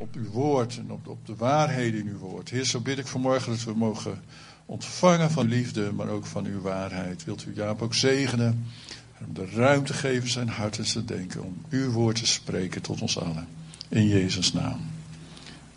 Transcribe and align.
op 0.00 0.14
uw 0.14 0.30
woord 0.30 0.78
en 0.78 0.90
op, 0.90 1.08
op 1.08 1.26
de 1.26 1.36
waarheden 1.36 2.00
in 2.00 2.08
uw 2.08 2.18
woord. 2.18 2.48
Heer, 2.48 2.64
zo 2.64 2.80
bid 2.80 2.98
ik 2.98 3.06
vanmorgen 3.06 3.52
dat 3.52 3.64
we 3.64 3.74
mogen 3.74 4.22
ontvangen 4.66 5.30
van 5.30 5.48
liefde, 5.48 5.92
maar 5.92 6.08
ook 6.08 6.26
van 6.26 6.46
uw 6.46 6.60
waarheid. 6.60 7.24
Wilt 7.24 7.46
u 7.46 7.54
Jaap 7.54 7.82
ook 7.82 7.94
zegenen 7.94 8.46
en 8.46 9.24
hem 9.24 9.34
de 9.34 9.46
ruimte 9.54 9.92
geven 9.92 10.28
zijn 10.28 10.48
hart 10.48 10.78
en 10.78 10.86
zijn 10.86 11.06
denken 11.06 11.44
om 11.44 11.56
uw 11.70 11.90
woord 11.90 12.16
te 12.16 12.26
spreken 12.26 12.82
tot 12.82 13.02
ons 13.02 13.18
allen. 13.18 13.48
In 13.88 14.06
Jezus' 14.06 14.52
naam. 14.52 14.80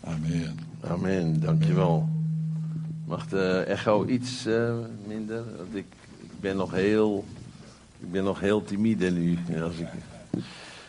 Amen. 0.00 0.58
Amen, 0.80 1.40
dankjewel. 1.40 2.08
Mag 3.04 3.28
de 3.28 3.64
echo 3.68 4.06
iets 4.06 4.46
uh, 4.46 4.74
minder? 5.06 5.44
Want 5.56 5.74
ik, 5.74 5.86
ik, 6.20 6.40
ben 6.40 6.56
nog 6.56 6.70
heel, 6.70 7.24
ik 8.00 8.10
ben 8.10 8.24
nog 8.24 8.40
heel 8.40 8.64
timide 8.64 9.10
nu. 9.10 9.38
Als 9.62 9.76
ik... 9.76 9.88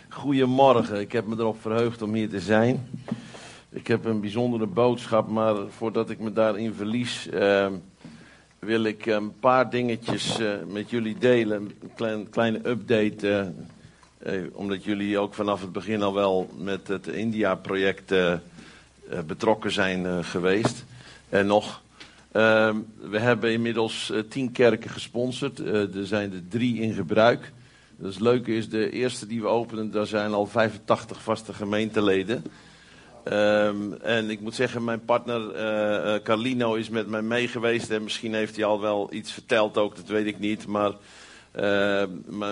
Goedemorgen, 0.10 1.00
ik 1.00 1.12
heb 1.12 1.28
me 1.28 1.36
erop 1.36 1.62
verheugd 1.62 2.02
om 2.02 2.14
hier 2.14 2.30
te 2.30 2.40
zijn. 2.40 2.80
Ik 3.76 3.88
heb 3.88 4.06
een 4.06 4.22
bijzondere 4.22 4.66
boodschap, 4.66 5.28
maar 5.28 5.56
voordat 5.70 6.10
ik 6.10 6.20
me 6.20 6.34
daarin 6.34 6.74
verlies, 6.74 7.28
uh, 7.34 7.68
wil 8.60 8.84
ik 8.84 9.06
een 9.06 9.40
paar 9.40 9.70
dingetjes 9.70 10.40
uh, 10.40 10.54
met 10.68 10.90
jullie 10.90 11.18
delen. 11.18 11.58
Een 11.58 11.92
klein, 11.96 12.30
kleine 12.30 12.70
update, 12.70 13.52
omdat 14.52 14.84
jullie 14.84 15.18
ook 15.18 15.34
vanaf 15.34 15.62
het 15.62 15.72
begin 15.72 16.02
al 16.02 16.14
wel 16.14 16.50
met 16.58 16.88
het 16.88 17.08
India-project 17.08 18.14
betrokken 19.26 19.72
zijn 19.72 20.24
geweest. 20.24 20.86
En 21.30 21.48
nog. 21.48 21.82
Ehm, 22.32 22.76
we 23.10 23.20
hebben 23.20 23.52
inmiddels 23.52 24.14
tien 24.30 24.52
kerken 24.52 24.90
gesponsord. 24.90 25.60
Er 25.60 26.08
zijn 26.08 26.34
er 26.34 26.48
drie 26.50 26.82
in 26.82 26.94
gebruik. 26.94 27.52
Het 28.02 28.20
leuke 28.20 28.56
is, 28.56 28.70
de 28.70 28.90
eerste 28.90 29.28
die 29.28 29.42
we 29.42 29.48
openen, 29.48 29.92
daar 29.92 30.08
zijn 30.08 30.34
al 30.34 30.46
85 30.46 31.22
vaste 31.22 31.54
gemeenteleden. 31.54 32.44
Um, 33.32 33.94
en 33.94 34.30
ik 34.30 34.40
moet 34.40 34.56
zeggen, 34.56 34.84
mijn 34.84 35.06
partner 35.06 35.56
uh, 35.56 36.22
Carlino 36.24 36.74
is 36.74 36.90
met 36.90 37.08
mij 37.08 37.22
mee 37.22 37.48
geweest. 37.48 37.90
En 37.90 38.04
misschien 38.04 38.34
heeft 38.34 38.56
hij 38.56 38.66
al 38.66 38.82
wel 38.82 39.14
iets 39.14 39.32
verteld 39.32 39.78
ook, 39.78 39.96
dat 39.96 40.08
weet 40.08 40.26
ik 40.26 40.40
niet. 40.40 40.68
Maar 40.68 40.94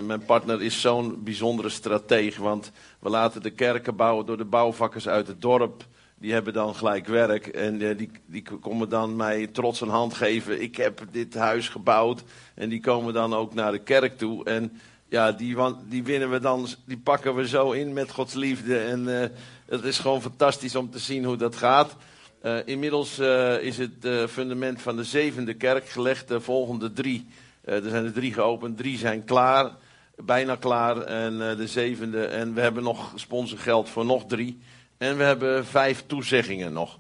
mijn 0.04 0.26
partner 0.26 0.62
is 0.62 0.82
zo'n 0.82 1.24
bijzondere 1.24 1.70
stratege. 1.70 2.42
Want 2.42 2.72
we 3.00 3.10
laten 3.10 3.42
de 3.42 3.50
kerken 3.50 3.96
bouwen 3.96 4.26
door 4.26 4.38
de 4.38 4.46
bouwvakkers 4.46 5.08
uit 5.08 5.28
het 5.28 5.42
dorp 5.42 5.86
die 6.24 6.34
hebben 6.34 6.54
dan 6.54 6.76
gelijk 6.76 7.08
werk 7.08 7.48
en 7.48 7.82
uh, 7.82 7.98
die, 7.98 8.10
die 8.26 8.44
komen 8.62 8.90
dan 8.90 9.16
mij 9.16 9.48
trots 9.48 9.82
een 9.82 9.90
hand 9.90 10.14
geven. 10.14 10.62
Ik 10.62 10.76
heb 10.76 11.06
dit 11.12 11.34
huis 11.34 11.70
gebouwd 11.70 12.24
en 12.56 12.70
die 12.70 12.80
komen 12.80 13.14
dan 13.14 13.34
ook 13.34 13.54
naar 13.54 13.72
de 13.72 13.84
kerk 13.84 14.18
toe. 14.18 14.46
En 14.46 14.80
ja, 15.14 15.32
die, 15.32 15.58
die 15.90 16.04
winnen 16.04 16.32
we 16.32 16.40
dan, 16.40 16.68
die 16.86 16.98
pakken 16.98 17.36
we 17.36 17.48
zo 17.48 17.72
in 17.72 17.94
met 17.94 18.12
Gods 18.12 18.34
liefde. 18.34 18.80
En 18.80 19.08
uh, 19.08 19.26
het 19.66 19.84
is 19.84 20.00
gewoon 20.00 20.22
fantastisch 20.22 20.76
om 20.76 20.90
te 20.90 21.00
zien 21.00 21.24
hoe 21.24 21.38
dat 21.38 21.56
gaat. 21.56 21.96
Uh, 22.44 22.58
inmiddels 22.66 23.20
is 23.62 23.78
het 23.78 24.30
fundament 24.30 24.82
van 24.82 24.96
de 24.96 25.04
zevende 25.04 25.54
kerk 25.54 25.90
gelegd. 25.90 26.28
De 26.28 26.42
volgende 26.42 26.94
drie, 26.94 27.28
er 27.64 27.90
zijn 27.90 28.06
er 28.06 28.14
drie 28.14 28.34
geopend, 28.34 28.78
drie 28.78 28.98
zijn 28.98 29.24
klaar. 29.24 29.72
Bijna 30.16 30.56
klaar. 30.56 31.02
En 31.02 31.38
de 31.58 31.68
zevende. 31.68 32.26
En 32.26 32.54
we 32.54 32.62
hebben 32.62 32.84
nog 32.84 33.12
sponsorgeld 33.16 33.90
voor 33.90 34.06
nog 34.06 34.26
drie. 34.26 34.60
En 34.98 35.18
we 35.18 35.24
hebben 35.24 35.66
vijf 35.66 36.04
toezeggingen 36.08 36.74
nog. 36.74 37.00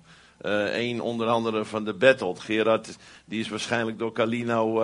Eén 0.72 1.02
onder 1.02 1.28
andere 1.28 1.66
van 1.66 1.86
de 1.86 1.94
Battle. 1.94 2.36
Gerard 2.36 2.97
die 3.25 3.39
is 3.39 3.50
waarschijnlijk 3.50 4.00
door 4.00 4.11
Calino 4.11 4.81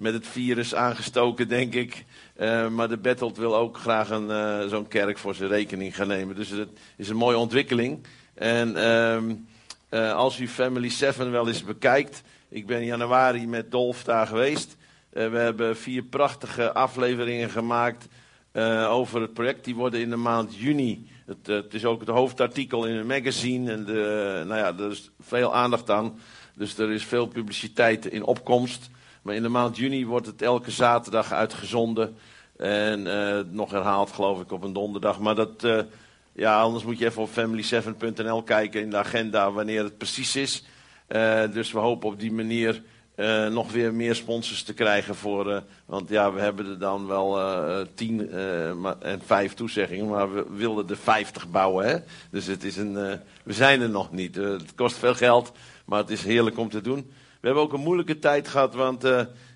met 0.00 0.12
het 0.12 0.26
virus 0.26 0.74
aangestoken, 0.74 1.48
denk 1.48 1.74
ik. 1.74 2.04
Uh, 2.40 2.68
maar 2.68 2.88
de 2.88 2.96
Battle 2.96 3.32
wil 3.34 3.56
ook 3.56 3.78
graag 3.78 4.10
een, 4.10 4.68
zo'n 4.68 4.88
kerk 4.88 5.18
voor 5.18 5.34
zijn 5.34 5.48
rekening 5.48 5.96
gaan 5.96 6.08
nemen. 6.08 6.36
Dus 6.36 6.48
het 6.48 6.68
is 6.96 7.08
een 7.08 7.16
mooie 7.16 7.38
ontwikkeling. 7.38 8.06
En 8.34 8.76
ehm, 8.76 9.34
als 10.14 10.38
u 10.38 10.48
Family 10.48 10.88
7 10.88 11.30
wel 11.30 11.48
eens 11.48 11.64
bekijkt. 11.64 12.22
Ik 12.48 12.66
ben 12.66 12.80
in 12.80 12.86
januari 12.86 13.46
met 13.46 13.70
Dolf 13.70 14.04
daar 14.04 14.26
geweest. 14.26 14.76
we 15.10 15.20
hebben 15.20 15.76
vier 15.76 16.02
prachtige 16.02 16.72
afleveringen 16.72 17.50
gemaakt 17.50 18.08
over 18.88 19.20
het 19.20 19.32
project. 19.32 19.64
Die 19.64 19.74
worden 19.74 20.00
in 20.00 20.10
de 20.10 20.16
maand 20.16 20.56
juni 20.56 21.08
het, 21.30 21.48
eh, 21.48 21.54
het, 21.54 21.74
is 21.74 21.84
ook 21.84 22.00
het 22.00 22.08
hoofdartikel 22.08 22.84
in 22.84 22.96
een 22.96 23.06
magazine. 23.06 23.72
En 23.72 23.84
de, 23.84 24.42
nou 24.46 24.58
ja, 24.58 24.84
er 24.84 24.90
is 24.90 25.10
veel 25.20 25.54
aandacht 25.54 25.90
aan. 25.90 26.18
Dus 26.54 26.78
er 26.78 26.90
is 26.90 27.04
veel 27.04 27.26
publiciteit 27.26 28.06
in 28.06 28.22
opkomst. 28.22 28.90
Maar 29.22 29.34
in 29.34 29.42
de 29.42 29.48
maand 29.48 29.76
juni 29.76 30.06
wordt 30.06 30.26
het 30.26 30.42
elke 30.42 30.70
zaterdag 30.70 31.32
uitgezonden. 31.32 32.16
En 32.56 33.06
uh, 33.06 33.38
nog 33.50 33.70
herhaald, 33.70 34.10
geloof 34.10 34.40
ik, 34.40 34.52
op 34.52 34.62
een 34.62 34.72
donderdag. 34.72 35.20
Maar 35.20 35.34
dat, 35.34 35.64
uh, 35.64 35.80
ja, 36.32 36.60
anders 36.60 36.84
moet 36.84 36.98
je 36.98 37.06
even 37.06 37.22
op 37.22 37.30
family7.nl 37.30 38.42
kijken 38.42 38.80
in 38.80 38.90
de 38.90 38.96
agenda 38.96 39.52
wanneer 39.52 39.82
het 39.82 39.98
precies 39.98 40.36
is. 40.36 40.64
Uh, 41.08 41.42
dus 41.52 41.72
we 41.72 41.78
hopen 41.78 42.08
op 42.08 42.20
die 42.20 42.32
manier 42.32 42.82
nog 43.50 43.72
weer 43.72 43.94
meer 43.94 44.14
sponsors 44.14 44.62
te 44.62 44.74
krijgen 44.74 45.14
voor. 45.14 45.62
Want 45.86 46.08
ja, 46.08 46.32
we 46.32 46.40
hebben 46.40 46.66
er 46.66 46.78
dan 46.78 47.06
wel 47.06 47.38
tien 47.94 48.30
en 49.00 49.20
vijf 49.24 49.54
toezeggingen, 49.54 50.08
maar 50.08 50.34
we 50.34 50.46
wilden 50.50 50.88
er 50.88 50.96
vijftig 50.96 51.50
bouwen. 51.50 51.86
Hè? 51.86 51.96
Dus 52.30 52.46
het 52.46 52.64
is 52.64 52.76
een, 52.76 52.94
we 53.42 53.52
zijn 53.52 53.80
er 53.80 53.90
nog 53.90 54.12
niet. 54.12 54.34
het 54.34 54.74
kost 54.74 54.96
veel 54.96 55.14
geld, 55.14 55.52
maar 55.84 55.98
het 55.98 56.10
is 56.10 56.24
heerlijk 56.24 56.58
om 56.58 56.68
te 56.68 56.80
doen. 56.80 57.10
We 57.40 57.46
hebben 57.46 57.62
ook 57.62 57.72
een 57.72 57.80
moeilijke 57.80 58.18
tijd 58.18 58.48
gehad, 58.48 58.74
want 58.74 59.04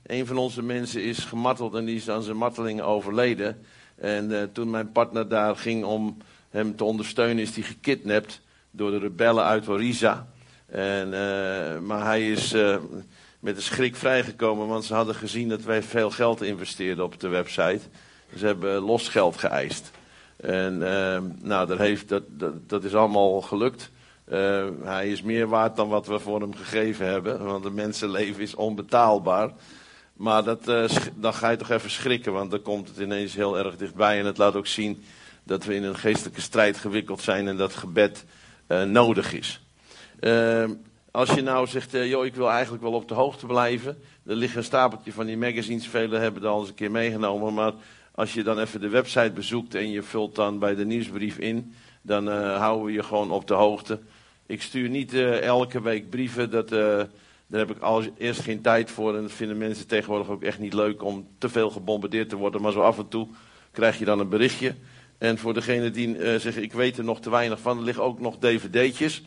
een 0.06 0.26
van 0.26 0.36
onze 0.36 0.62
mensen 0.62 1.02
is 1.02 1.18
gemarteld 1.18 1.74
en 1.74 1.84
die 1.84 1.96
is 1.96 2.10
aan 2.10 2.22
zijn 2.22 2.36
marteling 2.36 2.80
overleden. 2.80 3.64
En 3.96 4.50
toen 4.52 4.70
mijn 4.70 4.92
partner 4.92 5.28
daar 5.28 5.56
ging 5.56 5.84
om 5.84 6.16
hem 6.50 6.76
te 6.76 6.84
ondersteunen, 6.84 7.42
is 7.42 7.54
hij 7.54 7.64
gekidnapt 7.64 8.40
door 8.70 8.90
de 8.90 8.98
rebellen 8.98 9.44
uit 9.44 9.68
Oriza. 9.68 10.26
En, 10.66 11.08
maar 11.86 12.04
hij 12.04 12.30
is 12.30 12.52
met 13.40 13.56
een 13.56 13.62
schrik 13.62 13.96
vrijgekomen, 13.96 14.66
want 14.66 14.84
ze 14.84 14.94
hadden 14.94 15.14
gezien 15.14 15.48
dat 15.48 15.62
wij 15.62 15.82
veel 15.82 16.10
geld 16.10 16.42
investeerden 16.42 17.04
op 17.04 17.20
de 17.20 17.28
website. 17.28 17.80
Ze 18.36 18.46
hebben 18.46 18.80
losgeld 18.80 19.36
geëist. 19.36 19.90
En 20.36 20.78
nou, 21.42 21.76
heeft, 21.76 22.08
dat, 22.08 22.22
dat, 22.66 22.84
is 22.84 22.94
allemaal 22.94 23.40
gelukt. 23.40 23.90
Uh, 24.32 24.66
hij 24.82 25.10
is 25.10 25.22
meer 25.22 25.48
waard 25.48 25.76
dan 25.76 25.88
wat 25.88 26.06
we 26.06 26.18
voor 26.18 26.40
hem 26.40 26.54
gegeven 26.54 27.06
hebben, 27.06 27.44
want 27.44 27.64
een 27.64 27.74
mensenleven 27.74 28.42
is 28.42 28.54
onbetaalbaar. 28.54 29.50
Maar 30.12 30.44
dat, 30.44 30.68
uh, 30.68 30.84
dan 31.14 31.34
ga 31.34 31.50
je 31.50 31.56
toch 31.56 31.70
even 31.70 31.90
schrikken, 31.90 32.32
want 32.32 32.50
dan 32.50 32.62
komt 32.62 32.88
het 32.88 32.98
ineens 32.98 33.34
heel 33.34 33.58
erg 33.58 33.76
dichtbij. 33.76 34.18
En 34.18 34.26
het 34.26 34.38
laat 34.38 34.54
ook 34.54 34.66
zien 34.66 35.04
dat 35.42 35.64
we 35.64 35.74
in 35.74 35.82
een 35.82 35.96
geestelijke 35.96 36.40
strijd 36.40 36.76
gewikkeld 36.76 37.20
zijn 37.20 37.48
en 37.48 37.56
dat 37.56 37.74
gebed 37.74 38.24
uh, 38.68 38.82
nodig 38.82 39.32
is. 39.32 39.60
Als 41.10 41.30
je 41.30 41.42
nou 41.42 41.66
zegt, 41.66 41.90
joh, 41.90 42.24
ik 42.24 42.34
wil 42.34 42.50
eigenlijk 42.50 42.82
wel 42.82 42.92
op 42.92 43.08
de 43.08 43.14
hoogte 43.14 43.46
blijven. 43.46 44.02
Er 44.26 44.36
ligt 44.36 44.56
een 44.56 44.64
stapeltje 44.64 45.12
van 45.12 45.26
die 45.26 45.36
magazines, 45.36 45.88
velen 45.88 46.20
hebben 46.20 46.42
dat 46.42 46.52
al 46.52 46.60
eens 46.60 46.68
een 46.68 46.74
keer 46.74 46.90
meegenomen. 46.90 47.54
Maar 47.54 47.72
als 48.14 48.34
je 48.34 48.42
dan 48.42 48.58
even 48.58 48.80
de 48.80 48.88
website 48.88 49.32
bezoekt 49.34 49.74
en 49.74 49.90
je 49.90 50.02
vult 50.02 50.34
dan 50.34 50.58
bij 50.58 50.74
de 50.74 50.84
nieuwsbrief 50.84 51.38
in, 51.38 51.74
dan 52.02 52.28
houden 52.38 52.86
we 52.86 52.92
je 52.92 53.02
gewoon 53.02 53.30
op 53.30 53.46
de 53.46 53.54
hoogte. 53.54 53.98
Ik 54.46 54.62
stuur 54.62 54.88
niet 54.88 55.12
uh, 55.12 55.40
elke 55.42 55.82
week 55.82 56.10
brieven, 56.10 56.50
dat, 56.50 56.68
daar 56.68 57.08
heb 57.50 57.70
ik 57.70 57.82
al 57.82 58.02
eerst 58.18 58.40
geen 58.40 58.60
tijd 58.60 58.90
voor. 58.90 59.16
En 59.16 59.22
dat 59.22 59.32
vinden 59.32 59.58
mensen 59.58 59.86
tegenwoordig 59.86 60.28
ook 60.28 60.42
echt 60.42 60.58
niet 60.58 60.74
leuk 60.74 61.02
om 61.02 61.28
te 61.38 61.48
veel 61.48 61.70
gebombardeerd 61.70 62.28
te 62.28 62.36
worden. 62.36 62.62
Maar 62.62 62.72
zo 62.72 62.80
af 62.80 62.98
en 62.98 63.08
toe 63.08 63.28
krijg 63.70 63.98
je 63.98 64.04
dan 64.04 64.18
een 64.18 64.28
berichtje. 64.28 64.74
En 65.18 65.38
voor 65.38 65.54
degene 65.54 65.90
die 65.90 66.38
zeggen, 66.38 66.62
ik 66.62 66.72
weet 66.72 66.98
er 66.98 67.04
nog 67.04 67.20
te 67.20 67.30
weinig 67.30 67.60
van, 67.60 67.78
er 67.78 67.84
liggen 67.84 68.04
ook 68.04 68.20
nog 68.20 68.38
dvd'tjes. 68.38 69.22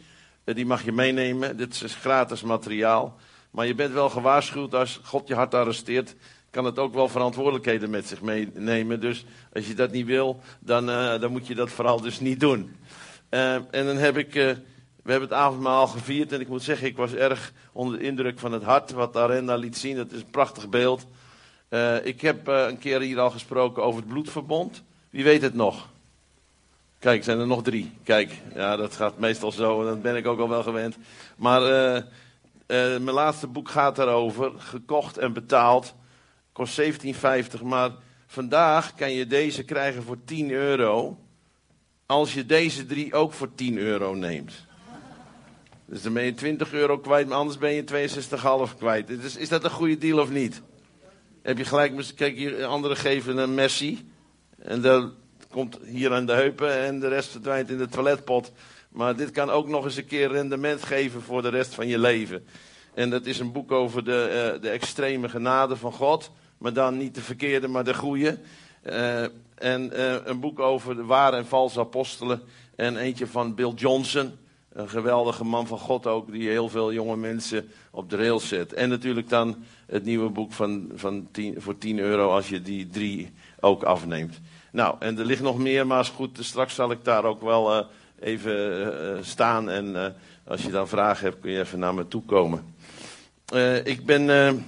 Eh, 0.47 0.55
die 0.55 0.66
mag 0.66 0.83
je 0.83 0.91
meenemen. 0.91 1.57
Dit 1.57 1.81
is 1.84 1.95
gratis 1.95 2.41
materiaal. 2.41 3.16
Maar 3.51 3.67
je 3.67 3.75
bent 3.75 3.94
wel 3.94 4.09
gewaarschuwd 4.09 4.75
als 4.75 4.99
God 5.03 5.28
je 5.28 5.35
hart 5.35 5.53
arresteert. 5.53 6.16
Kan 6.49 6.66
het 6.66 6.79
ook 6.79 6.94
wel 6.94 7.09
verantwoordelijkheden 7.09 7.89
met 7.89 8.07
zich 8.07 8.22
meenemen. 8.22 8.99
Dus 8.99 9.25
als 9.53 9.67
je 9.67 9.73
dat 9.73 9.91
niet 9.91 10.05
wil, 10.05 10.41
dan, 10.59 10.89
uh, 10.89 11.19
dan 11.19 11.31
moet 11.31 11.47
je 11.47 11.55
dat 11.55 11.69
vooral 11.69 12.01
dus 12.01 12.19
niet 12.19 12.39
doen. 12.39 12.75
Uh, 13.29 13.53
en 13.53 13.85
dan 13.85 13.97
heb 13.97 14.17
ik. 14.17 14.35
Uh, 14.35 14.51
we 15.07 15.13
hebben 15.13 15.29
het 15.29 15.39
avondmaal 15.39 15.87
gevierd. 15.87 16.31
En 16.31 16.39
ik 16.39 16.47
moet 16.47 16.63
zeggen, 16.63 16.87
ik 16.87 16.97
was 16.97 17.13
erg 17.13 17.53
onder 17.71 17.99
de 17.99 18.05
indruk 18.05 18.39
van 18.39 18.51
het 18.51 18.63
hart. 18.63 18.91
Wat 18.91 19.17
Arenda 19.17 19.55
liet 19.55 19.77
zien. 19.77 19.95
Dat 19.95 20.11
is 20.11 20.21
een 20.21 20.29
prachtig 20.29 20.69
beeld. 20.69 21.05
ik 22.03 22.21
heb 22.21 22.47
een 22.47 22.77
keer 22.77 23.01
hier 23.01 23.19
al 23.19 23.29
gesproken 23.29 23.83
over 23.83 23.99
het 23.99 24.09
bloedverbond. 24.09 24.83
Wie 25.09 25.23
weet 25.23 25.41
het 25.41 25.53
nog? 25.53 25.87
Kijk, 26.99 27.23
zijn 27.23 27.39
er 27.39 27.47
nog 27.47 27.63
drie. 27.63 27.91
Kijk, 28.03 28.31
ja, 28.53 28.75
dat 28.75 28.95
gaat 28.95 29.17
meestal 29.17 29.51
zo 29.51 29.79
en 29.81 29.87
dat 29.87 30.01
ben 30.01 30.15
ik 30.15 30.27
ook 30.27 30.39
al 30.39 30.49
wel 30.49 30.63
gewend. 30.63 30.97
Maar 31.35 31.61
uh, 31.61 32.03
mijn 32.67 33.11
laatste 33.11 33.47
boek 33.47 33.69
gaat 33.69 33.95
daarover. 33.95 34.51
Gekocht 34.57 35.17
en 35.17 35.33
betaald. 35.33 35.93
Kost 36.51 36.81
17,50. 36.81 37.61
Maar 37.63 37.91
vandaag 38.27 38.95
kan 38.95 39.11
je 39.11 39.27
deze 39.27 39.63
krijgen 39.63 40.03
voor 40.03 40.17
10 40.25 40.51
euro. 40.51 41.17
Als 42.05 42.33
je 42.33 42.45
deze 42.45 42.85
drie 42.85 43.13
ook 43.13 43.33
voor 43.33 43.55
10 43.55 43.77
euro 43.77 44.13
neemt. 44.13 44.66
Dus 45.87 46.01
dan 46.01 46.13
ben 46.13 46.23
je 46.23 46.34
20 46.34 46.73
euro 46.73 46.97
kwijt, 46.97 47.28
maar 47.28 47.37
anders 47.37 47.57
ben 47.57 47.73
je 47.73 47.84
62,5 48.69 48.78
kwijt. 48.78 49.07
Dus 49.07 49.35
is 49.35 49.49
dat 49.49 49.63
een 49.63 49.69
goede 49.69 49.97
deal 49.97 50.19
of 50.19 50.29
niet? 50.29 50.61
Heb 51.41 51.57
je 51.57 51.66
gelijk, 51.66 52.11
kijk 52.16 52.35
hier, 52.35 52.66
anderen 52.66 52.97
geven 52.97 53.37
een 53.37 53.53
Messi. 53.53 54.09
En 54.57 54.81
dan 54.81 55.13
komt 55.51 55.79
hier 55.84 56.13
aan 56.13 56.25
de 56.25 56.34
heupen 56.34 56.78
en 56.78 56.99
de 56.99 57.07
rest 57.07 57.29
verdwijnt 57.29 57.69
in 57.69 57.78
de 57.78 57.87
toiletpot. 57.87 58.51
Maar 58.89 59.16
dit 59.16 59.31
kan 59.31 59.49
ook 59.49 59.67
nog 59.67 59.85
eens 59.85 59.95
een 59.95 60.05
keer 60.05 60.31
rendement 60.31 60.84
geven 60.84 61.22
voor 61.22 61.41
de 61.41 61.49
rest 61.49 61.73
van 61.73 61.87
je 61.87 61.99
leven. 61.99 62.45
En 62.93 63.09
dat 63.09 63.25
is 63.25 63.40
een 63.40 63.51
boek 63.51 63.72
over 63.72 64.03
de, 64.03 64.51
uh, 64.55 64.61
de 64.61 64.69
extreme 64.69 65.29
genade 65.29 65.75
van 65.75 65.91
God. 65.91 66.31
Maar 66.57 66.73
dan 66.73 66.97
niet 66.97 67.16
de 67.16 67.22
verkeerde, 67.22 67.67
maar 67.67 67.83
de 67.83 67.93
goede. 67.93 68.37
Uh, 68.83 69.22
en 69.55 69.90
uh, 69.93 70.16
een 70.23 70.40
boek 70.40 70.59
over 70.59 70.95
de 70.95 71.03
ware 71.03 71.37
en 71.37 71.45
valse 71.45 71.79
apostelen. 71.79 72.41
En 72.75 72.97
eentje 72.97 73.28
van 73.28 73.55
Bill 73.55 73.72
Johnson. 73.75 74.31
Een 74.78 74.90
geweldige 74.90 75.44
man 75.44 75.68
van 75.68 75.79
God 75.79 76.08
ook, 76.08 76.32
die 76.32 76.50
heel 76.50 76.70
veel 76.70 76.94
jonge 76.94 77.18
mensen 77.18 77.70
op 77.91 78.09
de 78.09 78.16
rails 78.16 78.47
zet. 78.47 78.74
En 78.74 78.90
natuurlijk 78.90 79.29
dan 79.29 79.64
het 79.85 80.03
nieuwe 80.03 80.29
boek 80.29 80.53
van, 80.53 80.91
van 80.96 81.28
10, 81.32 81.62
voor 81.62 81.78
10 81.78 82.00
euro 82.00 82.29
als 82.29 82.50
je 82.50 82.62
die 82.62 82.88
drie 82.88 83.32
ook 83.59 83.84
afneemt. 83.84 84.40
Nou, 84.72 84.96
en 85.00 85.20
er 85.20 85.26
ligt 85.26 85.41
nog 85.41 85.58
meer, 85.58 85.88
maar 85.88 86.00
is 86.00 86.09
goed. 86.09 86.38
Straks 86.41 86.76
zal 86.76 86.91
ik 86.91 87.03
daar 87.03 87.24
ook 87.24 87.41
wel 87.41 87.78
uh, 87.78 87.85
even 88.20 88.79
uh, 88.79 89.18
staan. 89.22 89.70
En 89.70 90.16
als 90.44 90.64
je 90.64 90.72
dan 90.72 90.88
vragen 90.88 91.26
hebt, 91.26 91.40
kun 91.41 91.52
je 91.52 91.59
even 91.59 91.79
naar 91.79 91.94
me 91.94 92.08
toe 92.08 92.24
komen. 92.24 92.76
ik 93.84 94.06
ben, 94.06 94.66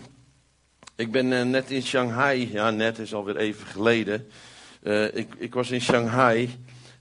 ik 0.96 1.12
ben 1.12 1.50
net 1.50 1.72
in 1.72 1.84
Shanghai. 1.84 2.50
Ja, 2.52 2.70
net 2.70 3.00
is 3.00 3.14
alweer 3.14 3.38
even 3.38 3.68
geleden. 3.68 4.28
ik, 5.14 5.28
ik 5.38 5.54
was 5.54 5.72
in 5.72 5.82
Shanghai. 5.82 6.50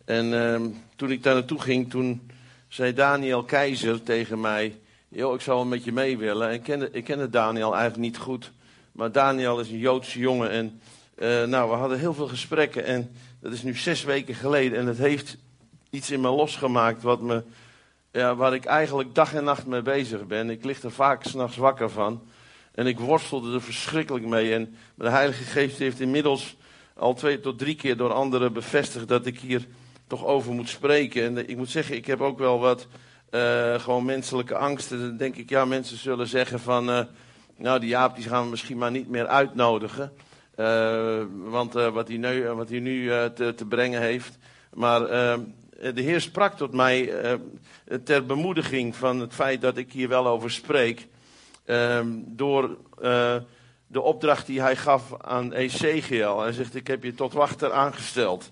En 0.05 0.43
ehm, 0.43 0.67
toen 0.97 1.11
ik 1.11 1.23
daar 1.23 1.35
naartoe 1.35 1.61
ging, 1.61 1.91
toen 1.91 2.31
zei 2.69 2.93
Daniel 2.93 3.45
Keizer 3.45 4.03
tegen 4.03 4.41
mij: 4.41 4.79
Joh, 5.09 5.35
ik 5.35 5.41
zou 5.41 5.57
wel 5.57 5.67
met 5.67 5.85
je 5.85 5.93
mee 5.93 6.19
willen. 6.19 6.49
En 6.49 6.55
ik 6.55 6.63
kende, 6.63 6.91
ik 6.91 7.33
Daniel 7.33 7.73
eigenlijk 7.73 8.03
niet 8.03 8.19
goed. 8.19 8.53
Maar 8.93 9.13
Daniel 9.13 9.61
is 9.61 9.71
een 9.71 9.79
Joodse 9.79 10.19
jongen. 10.19 10.51
En 10.51 10.81
uh, 11.19 11.45
nou, 11.45 11.71
we 11.71 11.77
hadden 11.77 11.99
heel 11.99 12.15
veel 12.15 12.29
gesprekken. 12.29 12.85
En 12.85 13.11
dat 13.41 13.53
is 13.53 13.63
nu 13.63 13.77
zes 13.77 14.05
weken 14.05 14.35
geleden. 14.35 14.79
En 14.79 14.87
het 14.87 14.99
heeft 14.99 15.37
iets 15.91 16.11
in 16.11 16.21
me 16.21 16.29
losgemaakt. 16.29 17.03
Wat 17.03 17.21
me, 17.21 17.43
ja, 18.13 18.35
waar 18.35 18.55
ik 18.55 18.65
eigenlijk 18.65 19.15
dag 19.15 19.35
en 19.35 19.45
nacht 19.45 19.67
mee 19.67 19.83
bezig 19.83 20.27
ben. 20.27 20.51
Ik 20.51 20.65
lig 20.65 20.83
er 20.83 20.93
vaak 20.93 21.25
s'nachts 21.25 21.57
wakker 21.57 21.91
van. 21.91 22.23
En 22.75 22.87
ik 22.87 22.99
worstelde 22.99 23.55
er 23.55 23.63
verschrikkelijk 23.63 24.27
mee. 24.27 24.55
En 24.55 24.77
de 24.95 25.09
Heilige 25.09 25.45
Geest 25.45 25.79
heeft 25.79 26.01
inmiddels 26.01 26.57
al 26.95 27.15
twee 27.15 27.41
tot 27.41 27.59
drie 27.59 27.75
keer 27.75 27.97
door 27.97 28.13
anderen 28.13 28.53
bevestigd 28.53 29.09
dat 29.09 29.27
ik 29.27 29.41
hier 29.41 29.67
toch 30.09 30.25
over 30.25 30.53
moet 30.53 30.69
spreken. 30.69 31.23
En 31.23 31.49
ik 31.49 31.57
moet 31.57 31.71
zeggen, 31.71 31.97
ik 31.97 32.07
heb 32.07 32.21
ook 32.21 32.39
wel 32.39 32.59
wat 32.59 32.87
uh, 33.31 33.75
gewoon 33.75 34.05
menselijke 34.05 34.57
angsten. 34.57 35.01
Dan 35.01 35.17
denk 35.17 35.37
ik, 35.37 35.51
ja, 35.51 35.65
mensen 35.65 35.97
zullen 35.99 36.27
zeggen 36.27 36.61
van, 36.61 36.91
uh, 36.91 37.01
nou 37.57 37.81
die 37.81 37.89
Jaap 37.89 38.17
die 38.17 38.29
gaan 38.29 38.45
we 38.45 38.51
misschien 38.51 38.79
maar 38.79 38.91
niet 38.91 39.09
meer 39.09 39.27
uitnodigen. 39.27 40.13
Uh, 40.57 41.23
want 41.45 41.73
wat 41.73 42.09
hij 42.09 42.17
nu, 42.17 42.49
wat 42.49 42.69
hij 42.69 42.79
nu 42.79 43.09
te, 43.35 43.55
te, 43.57 43.67
brengen 43.67 44.01
heeft. 44.01 44.39
Maar 44.75 45.01
de 45.95 46.03
Heer 46.03 46.21
sprak 46.21 46.57
tot 46.57 46.73
mij 46.73 47.13
ter 48.05 48.27
bemoediging 48.27 48.97
van 48.97 49.21
het 49.21 49.35
feit 49.35 49.61
dat 49.61 49.77
ik 49.77 49.93
hier 49.93 50.09
wel 50.09 50.27
over 50.27 50.51
spreek. 50.51 51.07
Ehm, 51.65 52.07
door 52.27 52.77
de 53.87 54.01
opdracht 54.01 54.47
die 54.47 54.61
hij 54.61 54.77
gaf 54.77 55.23
aan 55.23 55.53
Ezekiel. 55.53 56.41
Hij 56.41 56.53
zegt, 56.53 56.75
ik 56.75 56.87
heb 56.87 57.03
je 57.03 57.15
tot 57.15 57.33
wachter 57.33 57.73
aangesteld. 57.73 58.51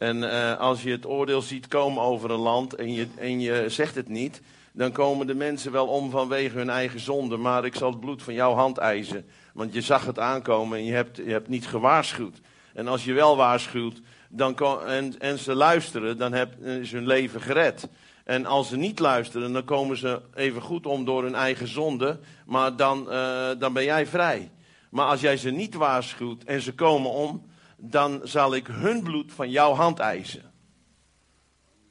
En 0.00 0.16
uh, 0.16 0.58
als 0.58 0.82
je 0.82 0.90
het 0.90 1.06
oordeel 1.06 1.42
ziet 1.42 1.68
komen 1.68 2.02
over 2.02 2.30
een 2.30 2.40
land 2.40 2.74
en 2.74 2.92
je, 2.92 3.06
en 3.16 3.40
je 3.40 3.64
zegt 3.68 3.94
het 3.94 4.08
niet, 4.08 4.40
dan 4.72 4.92
komen 4.92 5.26
de 5.26 5.34
mensen 5.34 5.72
wel 5.72 5.86
om 5.86 6.10
vanwege 6.10 6.56
hun 6.56 6.70
eigen 6.70 7.00
zonde. 7.00 7.36
Maar 7.36 7.64
ik 7.64 7.74
zal 7.74 7.90
het 7.90 8.00
bloed 8.00 8.22
van 8.22 8.34
jouw 8.34 8.54
hand 8.54 8.78
eisen. 8.78 9.26
Want 9.54 9.74
je 9.74 9.80
zag 9.80 10.06
het 10.06 10.18
aankomen 10.18 10.78
en 10.78 10.84
je 10.84 10.92
hebt, 10.92 11.16
je 11.16 11.30
hebt 11.30 11.48
niet 11.48 11.66
gewaarschuwd. 11.66 12.40
En 12.74 12.88
als 12.88 13.04
je 13.04 13.12
wel 13.12 13.36
waarschuwt 13.36 14.00
dan 14.28 14.82
en, 14.86 15.18
en 15.18 15.38
ze 15.38 15.54
luisteren, 15.54 16.18
dan 16.18 16.32
heb, 16.32 16.64
is 16.64 16.92
hun 16.92 17.06
leven 17.06 17.40
gered. 17.40 17.88
En 18.24 18.46
als 18.46 18.68
ze 18.68 18.76
niet 18.76 18.98
luisteren, 18.98 19.52
dan 19.52 19.64
komen 19.64 19.96
ze 19.96 20.20
even 20.34 20.62
goed 20.62 20.86
om 20.86 21.04
door 21.04 21.22
hun 21.22 21.34
eigen 21.34 21.68
zonde. 21.68 22.18
Maar 22.46 22.76
dan, 22.76 23.06
uh, 23.08 23.48
dan 23.58 23.72
ben 23.72 23.84
jij 23.84 24.06
vrij. 24.06 24.50
Maar 24.90 25.06
als 25.06 25.20
jij 25.20 25.36
ze 25.36 25.50
niet 25.50 25.74
waarschuwt 25.74 26.44
en 26.44 26.62
ze 26.62 26.74
komen 26.74 27.10
om, 27.10 27.49
dan 27.80 28.20
zal 28.22 28.54
ik 28.54 28.66
hun 28.66 29.02
bloed 29.02 29.32
van 29.32 29.50
jouw 29.50 29.74
hand 29.74 29.98
eisen. 29.98 30.52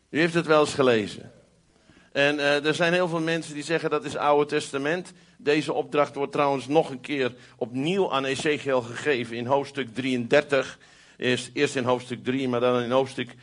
U 0.09 0.19
heeft 0.19 0.33
het 0.33 0.45
wel 0.45 0.59
eens 0.59 0.73
gelezen. 0.73 1.31
En 2.11 2.35
uh, 2.35 2.65
er 2.65 2.75
zijn 2.75 2.93
heel 2.93 3.07
veel 3.07 3.19
mensen 3.19 3.53
die 3.53 3.63
zeggen 3.63 3.89
dat 3.89 4.05
is 4.05 4.15
Oude 4.15 4.45
Testament. 4.45 5.13
Deze 5.37 5.73
opdracht 5.73 6.15
wordt 6.15 6.31
trouwens 6.31 6.67
nog 6.67 6.89
een 6.89 7.01
keer 7.01 7.35
opnieuw 7.57 8.11
aan 8.11 8.25
Ezekiel 8.25 8.81
gegeven 8.81 9.35
in 9.35 9.45
hoofdstuk 9.45 9.93
33. 9.93 10.79
Eerst, 11.17 11.49
eerst 11.53 11.75
in 11.75 11.83
hoofdstuk 11.83 12.23
3, 12.23 12.47
maar 12.47 12.59
dan 12.59 12.81
in 12.81 12.91
hoofdstuk 12.91 13.35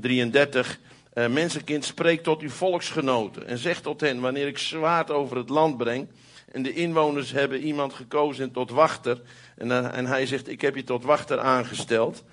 33. 0.00 0.78
Uh, 1.14 1.26
mensenkind, 1.28 1.84
spreek 1.84 2.22
tot 2.22 2.40
uw 2.40 2.50
volksgenoten 2.50 3.46
en 3.46 3.58
zeg 3.58 3.80
tot 3.80 4.00
hen, 4.00 4.20
wanneer 4.20 4.46
ik 4.46 4.58
zwaard 4.58 5.10
over 5.10 5.36
het 5.36 5.48
land 5.48 5.76
breng 5.76 6.08
en 6.54 6.62
de 6.62 6.72
inwoners 6.72 7.30
hebben 7.30 7.60
iemand 7.62 7.92
gekozen 7.92 8.52
tot 8.52 8.70
wachter. 8.70 9.20
En, 9.56 9.68
uh, 9.68 9.96
en 9.96 10.06
hij 10.06 10.26
zegt, 10.26 10.48
ik 10.48 10.60
heb 10.60 10.74
je 10.74 10.84
tot 10.84 11.04
wachter 11.04 11.38
aangesteld. 11.40 12.24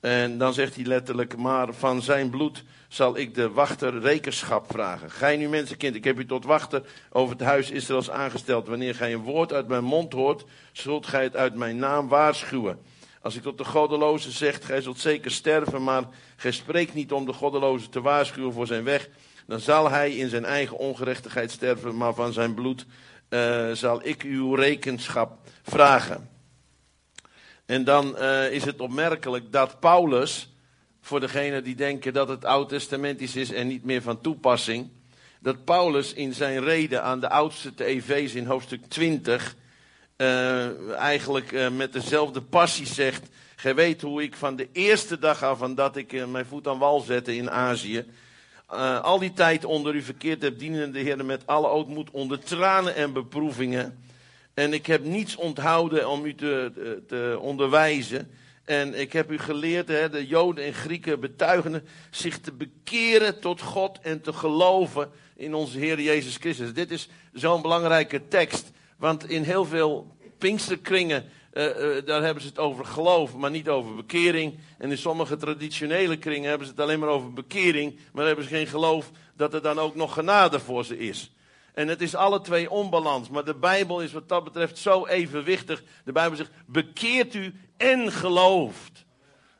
En 0.00 0.38
dan 0.38 0.54
zegt 0.54 0.74
hij 0.74 0.84
letterlijk, 0.84 1.36
maar 1.36 1.74
van 1.74 2.02
zijn 2.02 2.30
bloed 2.30 2.64
zal 2.88 3.16
ik 3.16 3.34
de 3.34 3.50
wachter 3.50 4.00
rekenschap 4.00 4.70
vragen. 4.70 5.10
Gij 5.10 5.36
nu 5.36 5.48
mensenkind, 5.48 5.94
ik 5.94 6.04
heb 6.04 6.18
u 6.18 6.26
tot 6.26 6.44
wachter 6.44 6.82
over 7.10 7.36
het 7.36 7.46
huis 7.46 7.70
Israëls 7.70 8.10
aangesteld. 8.10 8.68
Wanneer 8.68 8.94
gij 8.94 9.12
een 9.12 9.22
woord 9.22 9.52
uit 9.52 9.68
mijn 9.68 9.84
mond 9.84 10.12
hoort, 10.12 10.44
zult 10.72 11.06
gij 11.06 11.22
het 11.22 11.36
uit 11.36 11.54
mijn 11.54 11.76
naam 11.76 12.08
waarschuwen. 12.08 12.78
Als 13.20 13.36
ik 13.36 13.42
tot 13.42 13.58
de 13.58 13.64
goddeloze 13.64 14.30
zeg, 14.30 14.66
gij 14.66 14.80
zult 14.80 14.98
zeker 14.98 15.30
sterven, 15.30 15.82
maar 15.82 16.04
gij 16.36 16.50
spreekt 16.52 16.94
niet 16.94 17.12
om 17.12 17.26
de 17.26 17.32
goddeloze 17.32 17.88
te 17.88 18.00
waarschuwen 18.00 18.52
voor 18.52 18.66
zijn 18.66 18.84
weg, 18.84 19.08
dan 19.46 19.60
zal 19.60 19.90
hij 19.90 20.10
in 20.10 20.28
zijn 20.28 20.44
eigen 20.44 20.78
ongerechtigheid 20.78 21.50
sterven, 21.50 21.96
maar 21.96 22.14
van 22.14 22.32
zijn 22.32 22.54
bloed 22.54 22.86
uh, 23.30 23.72
zal 23.72 24.00
ik 24.02 24.22
uw 24.22 24.54
rekenschap 24.54 25.38
vragen. 25.62 26.35
En 27.66 27.84
dan 27.84 28.16
uh, 28.18 28.50
is 28.50 28.64
het 28.64 28.80
opmerkelijk 28.80 29.52
dat 29.52 29.80
Paulus, 29.80 30.48
voor 31.00 31.20
degenen 31.20 31.64
die 31.64 31.74
denken 31.74 32.12
dat 32.12 32.28
het 32.28 32.44
oud-testamentisch 32.44 33.36
is 33.36 33.52
en 33.52 33.66
niet 33.66 33.84
meer 33.84 34.02
van 34.02 34.20
toepassing, 34.20 34.88
dat 35.40 35.64
Paulus 35.64 36.12
in 36.12 36.34
zijn 36.34 36.64
reden 36.64 37.02
aan 37.02 37.20
de 37.20 37.28
oudste 37.28 37.74
te 37.74 37.84
Efeze 37.84 38.38
in 38.38 38.46
hoofdstuk 38.46 38.84
20 38.88 39.56
uh, 40.16 40.92
eigenlijk 40.92 41.70
met 41.70 41.92
dezelfde 41.92 42.42
passie 42.42 42.86
zegt, 42.86 43.28
gij 43.56 43.74
weet 43.74 44.02
hoe 44.02 44.22
ik 44.22 44.36
van 44.36 44.56
de 44.56 44.68
eerste 44.72 45.18
dag 45.18 45.42
af 45.42 45.58
van 45.58 45.74
dat 45.74 45.96
ik 45.96 46.26
mijn 46.26 46.46
voet 46.46 46.66
aan 46.66 46.78
wal 46.78 47.00
zette 47.00 47.36
in 47.36 47.50
Azië, 47.50 48.04
al 49.02 49.18
die 49.18 49.32
tijd 49.32 49.64
onder 49.64 49.94
u 49.94 50.02
verkeerd 50.02 50.42
heb, 50.42 50.58
dienen 50.58 50.92
de 50.92 50.98
Heer 50.98 51.24
met 51.24 51.46
alle 51.46 51.68
ootmoed 51.68 52.10
onder 52.10 52.38
tranen 52.38 52.94
en 52.94 53.12
beproevingen. 53.12 54.05
En 54.56 54.72
ik 54.72 54.86
heb 54.86 55.04
niets 55.04 55.36
onthouden 55.36 56.08
om 56.08 56.24
u 56.24 56.34
te, 56.34 56.72
te, 57.06 57.38
onderwijzen. 57.40 58.30
En 58.64 59.00
ik 59.00 59.12
heb 59.12 59.30
u 59.30 59.38
geleerd, 59.38 59.88
hè, 59.88 60.10
de 60.10 60.26
Joden 60.26 60.64
en 60.64 60.74
Grieken 60.74 61.20
betuigen 61.20 61.86
zich 62.10 62.38
te 62.38 62.52
bekeren 62.52 63.40
tot 63.40 63.60
God 63.60 63.98
en 64.02 64.20
te 64.20 64.32
geloven 64.32 65.10
in 65.36 65.54
onze 65.54 65.78
Heer 65.78 66.00
Jezus 66.00 66.36
Christus. 66.36 66.72
Dit 66.72 66.90
is 66.90 67.08
zo'n 67.32 67.62
belangrijke 67.62 68.28
tekst, 68.28 68.70
want 68.98 69.28
in 69.28 69.42
heel 69.42 69.64
veel 69.64 70.16
Pinksterkringen 70.38 71.24
uh, 71.52 71.64
daar 72.04 72.22
hebben 72.22 72.42
ze 72.42 72.48
het 72.48 72.58
over 72.58 72.84
geloof, 72.84 73.34
maar 73.34 73.50
niet 73.50 73.68
over 73.68 73.94
bekering. 73.94 74.58
En 74.78 74.90
in 74.90 74.98
sommige 74.98 75.36
traditionele 75.36 76.16
kringen 76.16 76.48
hebben 76.48 76.66
ze 76.66 76.72
het 76.72 76.82
alleen 76.82 76.98
maar 76.98 77.08
over 77.08 77.32
bekering, 77.32 77.98
maar 78.12 78.26
hebben 78.26 78.44
ze 78.44 78.50
geen 78.50 78.66
geloof 78.66 79.10
dat 79.36 79.54
er 79.54 79.62
dan 79.62 79.78
ook 79.78 79.94
nog 79.94 80.12
genade 80.12 80.60
voor 80.60 80.84
ze 80.84 80.98
is. 80.98 81.30
En 81.76 81.88
het 81.88 82.02
is 82.02 82.14
alle 82.14 82.40
twee 82.40 82.70
onbalans. 82.70 83.28
Maar 83.28 83.44
de 83.44 83.54
Bijbel 83.54 84.00
is 84.00 84.12
wat 84.12 84.28
dat 84.28 84.44
betreft 84.44 84.78
zo 84.78 85.06
evenwichtig. 85.06 85.82
De 86.04 86.12
Bijbel 86.12 86.36
zegt: 86.36 86.50
bekeert 86.66 87.34
u 87.34 87.54
en 87.76 88.12
gelooft. 88.12 89.04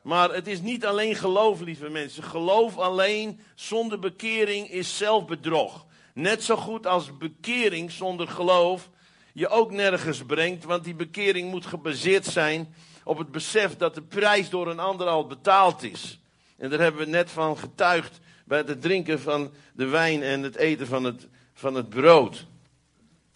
Maar 0.01 0.33
het 0.33 0.47
is 0.47 0.61
niet 0.61 0.85
alleen 0.85 1.15
geloof, 1.15 1.59
lieve 1.59 1.89
mensen. 1.89 2.23
Geloof 2.23 2.77
alleen 2.77 3.39
zonder 3.55 3.99
bekering 3.99 4.69
is 4.69 4.97
zelfbedrog. 4.97 5.85
Net 6.13 6.43
zo 6.43 6.55
goed 6.55 6.87
als 6.87 7.17
bekering 7.17 7.91
zonder 7.91 8.27
geloof 8.27 8.89
je 9.33 9.47
ook 9.47 9.71
nergens 9.71 10.25
brengt, 10.25 10.63
want 10.63 10.83
die 10.83 10.95
bekering 10.95 11.51
moet 11.51 11.65
gebaseerd 11.65 12.25
zijn 12.25 12.73
op 13.03 13.17
het 13.17 13.31
besef 13.31 13.77
dat 13.77 13.95
de 13.95 14.01
prijs 14.01 14.49
door 14.49 14.67
een 14.67 14.79
ander 14.79 15.07
al 15.07 15.27
betaald 15.27 15.83
is. 15.83 16.19
En 16.57 16.69
daar 16.69 16.79
hebben 16.79 17.01
we 17.01 17.11
net 17.11 17.29
van 17.29 17.57
getuigd 17.57 18.19
bij 18.45 18.57
het 18.57 18.81
drinken 18.81 19.19
van 19.19 19.51
de 19.73 19.85
wijn 19.85 20.23
en 20.23 20.43
het 20.43 20.55
eten 20.55 20.87
van 20.87 21.03
het, 21.03 21.27
van 21.57 21.75
het 21.75 21.89
brood. 21.89 22.45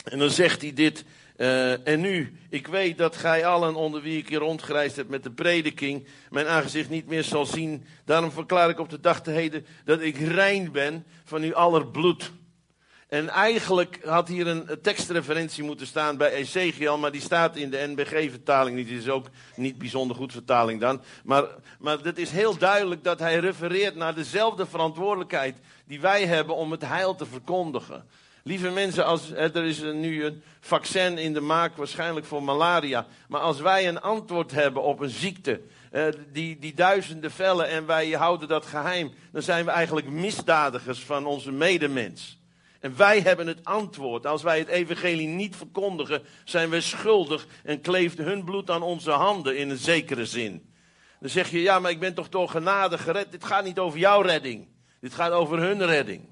En 0.04 0.20
dan 0.20 0.30
zegt 0.30 0.62
hij 0.62 0.74
dit. 0.74 1.06
Uh, 1.38 1.88
en 1.88 2.02
nu, 2.02 2.38
ik 2.50 2.68
weet 2.68 2.98
dat 2.98 3.16
gij 3.16 3.46
allen 3.46 3.76
onder 3.76 4.02
wie 4.02 4.18
ik 4.18 4.30
hier 4.30 4.40
rondgereisd 4.40 4.96
heb 4.96 5.10
met 5.10 5.24
de 5.24 5.32
prediking, 5.32 6.08
mijn 6.30 6.48
aangezicht 6.48 6.90
niet 6.90 7.08
meer 7.08 7.24
zal 7.24 7.46
zien. 7.46 7.86
Daarom 8.06 8.32
verklaar 8.32 8.70
ik 8.70 8.80
op 8.80 8.90
de 8.90 9.00
dag 9.00 9.22
te 9.22 9.32
heden 9.32 9.66
dat 9.86 10.02
ik 10.02 10.18
rein 10.18 10.72
ben 10.72 11.06
van 11.24 11.42
uw 11.42 11.56
aller 11.56 11.88
bloed. 11.88 12.32
En 13.12 13.30
eigenlijk 13.30 14.00
had 14.06 14.28
hier 14.28 14.48
een 14.48 14.70
tekstreferentie 14.82 15.64
moeten 15.64 15.88
staan 15.88 16.18
bij 16.18 16.32
Ezekiel, 16.32 16.98
maar 16.98 17.12
die 17.12 17.22
staat 17.22 17.56
in 17.56 17.70
de 17.70 17.88
NBG-vertaling 17.88 18.76
niet. 18.76 18.88
Die 18.88 18.98
is 18.98 19.10
ook 19.10 19.28
niet 19.56 19.78
bijzonder 19.78 20.16
goed 20.16 20.32
vertaling 20.32 20.80
dan. 20.80 21.02
Maar, 21.24 21.46
maar 21.80 21.98
het 22.00 22.18
is 22.18 22.32
heel 22.32 22.58
duidelijk 22.58 23.04
dat 23.04 23.20
hij 23.20 23.40
refereert 23.40 23.96
naar 23.96 24.16
dezelfde 24.16 24.66
verantwoordelijkheid 24.66 25.58
die 25.86 26.02
wij 26.02 26.26
hebben 26.26 26.56
om 26.56 26.72
het 26.72 26.86
heil 26.86 27.16
te 27.16 27.26
verkondigen. 27.26 28.06
Lieve 28.44 28.70
mensen, 28.70 29.06
als, 29.06 29.32
er 29.32 29.66
is 29.66 29.82
nu 29.82 30.26
een 30.26 30.44
vaccin 30.60 31.18
in 31.18 31.34
de 31.34 31.42
maak, 31.42 31.78
waarschijnlijk 31.78 32.26
voor 32.26 32.44
malaria. 32.44 33.08
Maar 33.28 33.42
als 33.42 33.60
wij 33.60 33.88
een 33.88 34.02
antwoord 34.02 34.52
hebben 34.52 34.84
op 34.84 35.00
een 35.00 35.10
ziekte, 35.10 35.62
die, 36.32 36.60
die 36.60 36.74
duizenden 36.74 37.32
vellen 37.32 37.68
en 37.68 37.86
wij 37.86 38.10
houden 38.10 38.48
dat 38.48 38.66
geheim, 38.66 39.14
dan 39.32 39.42
zijn 39.42 39.66
we 39.66 39.72
eigenlijk 39.72 40.10
misdadigers 40.10 41.00
van 41.00 41.26
onze 41.26 41.52
medemens. 41.52 42.40
En 42.82 42.98
wij 42.98 43.20
hebben 43.20 43.48
het 43.48 43.64
antwoord. 43.64 44.26
Als 44.26 44.44
wij 44.44 44.60
het 44.60 44.68
evangelie 44.68 45.28
niet 45.28 45.56
verkondigen, 45.56 46.22
zijn 46.44 46.70
we 46.70 46.82
schuldig 46.82 47.48
en 47.64 47.82
kleeft 47.82 48.18
hun 48.18 48.44
bloed 48.44 48.70
aan 48.70 48.82
onze 48.82 49.12
handen 49.12 49.58
in 49.58 49.70
een 49.70 49.78
zekere 49.78 50.26
zin. 50.26 50.74
Dan 51.20 51.30
zeg 51.30 51.50
je, 51.50 51.62
ja, 51.62 51.80
maar 51.80 51.92
ik 51.92 52.00
ben 52.00 52.14
toch 52.14 52.30
door 52.30 52.50
genade 52.50 52.98
gered. 52.98 53.32
Dit 53.32 53.44
gaat 53.44 53.64
niet 53.64 53.80
over 53.80 54.00
jouw 54.00 54.22
redding. 54.22 54.68
Dit 55.00 55.14
gaat 55.14 55.32
over 55.32 55.60
hun 55.60 55.86
redding. 55.86 56.30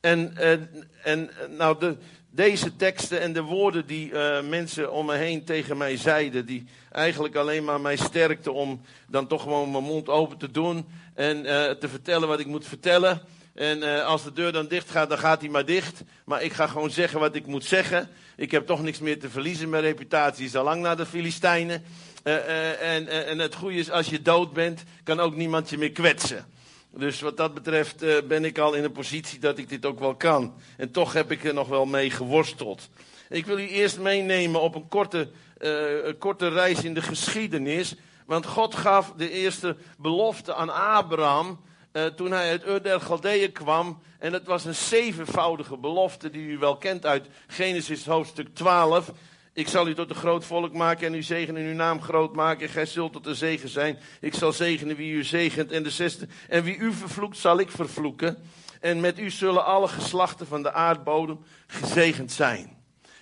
En, 0.00 0.36
en, 0.36 0.88
en 1.02 1.30
nou, 1.56 1.78
de, 1.78 1.96
deze 2.30 2.76
teksten 2.76 3.20
en 3.20 3.32
de 3.32 3.42
woorden 3.42 3.86
die 3.86 4.10
uh, 4.10 4.42
mensen 4.42 4.92
om 4.92 5.06
me 5.06 5.14
heen 5.14 5.44
tegen 5.44 5.76
mij 5.76 5.96
zeiden, 5.96 6.46
die 6.46 6.64
eigenlijk 6.92 7.36
alleen 7.36 7.64
maar 7.64 7.80
mij 7.80 7.96
sterkten 7.96 8.54
om 8.54 8.80
dan 9.08 9.26
toch 9.26 9.42
gewoon 9.42 9.70
mijn 9.70 9.84
mond 9.84 10.08
open 10.08 10.38
te 10.38 10.50
doen 10.50 10.86
en 11.14 11.36
uh, 11.36 11.70
te 11.70 11.88
vertellen 11.88 12.28
wat 12.28 12.40
ik 12.40 12.46
moet 12.46 12.66
vertellen. 12.66 13.22
En 13.58 13.78
uh, 13.78 14.04
als 14.04 14.24
de 14.24 14.32
deur 14.32 14.52
dan 14.52 14.66
dicht 14.66 14.90
gaat, 14.90 15.08
dan 15.08 15.18
gaat 15.18 15.40
hij 15.40 15.50
maar 15.50 15.64
dicht. 15.64 16.02
Maar 16.24 16.42
ik 16.42 16.52
ga 16.52 16.66
gewoon 16.66 16.90
zeggen 16.90 17.20
wat 17.20 17.34
ik 17.34 17.46
moet 17.46 17.64
zeggen. 17.64 18.08
Ik 18.36 18.50
heb 18.50 18.66
toch 18.66 18.82
niks 18.82 18.98
meer 18.98 19.20
te 19.20 19.30
verliezen. 19.30 19.68
Mijn 19.68 19.82
reputatie 19.82 20.44
is 20.44 20.56
al 20.56 20.64
lang 20.64 20.82
naar 20.82 20.96
de 20.96 21.06
Filistijnen. 21.06 21.84
en, 22.22 23.26
en 23.26 23.38
het 23.38 23.54
goede 23.54 23.76
is, 23.76 23.90
als 23.90 24.08
je 24.08 24.22
dood 24.22 24.52
bent, 24.52 24.82
kan 25.04 25.20
ook 25.20 25.36
niemand 25.36 25.70
je 25.70 25.78
meer 25.78 25.92
kwetsen. 25.92 26.46
Dus 26.90 27.20
wat 27.20 27.36
dat 27.36 27.54
betreft 27.54 28.04
ben 28.28 28.44
ik 28.44 28.58
al 28.58 28.74
in 28.74 28.84
een 28.84 28.92
positie 28.92 29.38
dat 29.38 29.58
ik 29.58 29.68
dit 29.68 29.86
ook 29.86 29.98
wel 29.98 30.14
kan. 30.14 30.54
En 30.76 30.90
toch 30.90 31.12
heb 31.12 31.30
ik 31.30 31.44
er 31.44 31.54
nog 31.54 31.68
wel 31.68 31.86
mee 31.86 32.10
geworsteld. 32.10 32.88
Ik 33.28 33.46
wil 33.46 33.58
u 33.58 33.68
eerst 33.68 33.98
meenemen 33.98 34.60
op 34.60 34.74
een 34.74 34.88
korte, 34.88 35.28
een 35.58 36.18
korte 36.18 36.48
reis 36.48 36.84
in 36.84 36.94
de 36.94 37.02
geschiedenis. 37.02 37.94
Want 38.26 38.46
God 38.46 38.74
gaf 38.74 39.12
de 39.16 39.30
eerste 39.30 39.76
belofte 39.96 40.54
aan 40.54 40.70
Abraham 40.70 41.58
uh, 41.92 42.04
toen 42.04 42.30
hij 42.30 42.50
uit 42.50 42.66
Ur 42.66 42.82
der 42.82 43.00
Galdeeën 43.00 43.52
kwam. 43.52 44.02
En 44.18 44.32
het 44.32 44.46
was 44.46 44.64
een 44.64 44.74
zevenvoudige 44.74 45.76
belofte 45.76 46.30
die 46.30 46.48
u 46.48 46.58
wel 46.58 46.76
kent 46.76 47.06
uit 47.06 47.26
Genesis 47.46 48.06
hoofdstuk 48.06 48.54
12. 48.54 49.12
Ik 49.52 49.68
zal 49.68 49.88
u 49.88 49.94
tot 49.94 50.10
een 50.10 50.16
groot 50.16 50.44
volk 50.44 50.72
maken 50.72 51.06
en 51.06 51.12
uw 51.12 51.22
zegen 51.22 51.56
in 51.56 51.66
uw 51.66 51.74
naam 51.74 52.02
groot 52.02 52.34
maken. 52.34 52.68
Gij 52.68 52.86
zult 52.86 53.12
tot 53.12 53.26
een 53.26 53.34
zegen 53.34 53.68
zijn. 53.68 53.98
Ik 54.20 54.34
zal 54.34 54.52
zegenen 54.52 54.96
wie 54.96 55.12
u 55.12 55.24
zegent. 55.24 55.72
En 55.72 55.82
de 55.82 55.90
zesde. 55.90 56.28
En 56.48 56.62
wie 56.62 56.76
u 56.76 56.92
vervloekt, 56.92 57.36
zal 57.36 57.58
ik 57.58 57.70
vervloeken. 57.70 58.38
En 58.80 59.00
met 59.00 59.18
u 59.18 59.30
zullen 59.30 59.64
alle 59.64 59.88
geslachten 59.88 60.46
van 60.46 60.62
de 60.62 60.72
aardbodem 60.72 61.38
gezegend 61.66 62.32
zijn. 62.32 62.76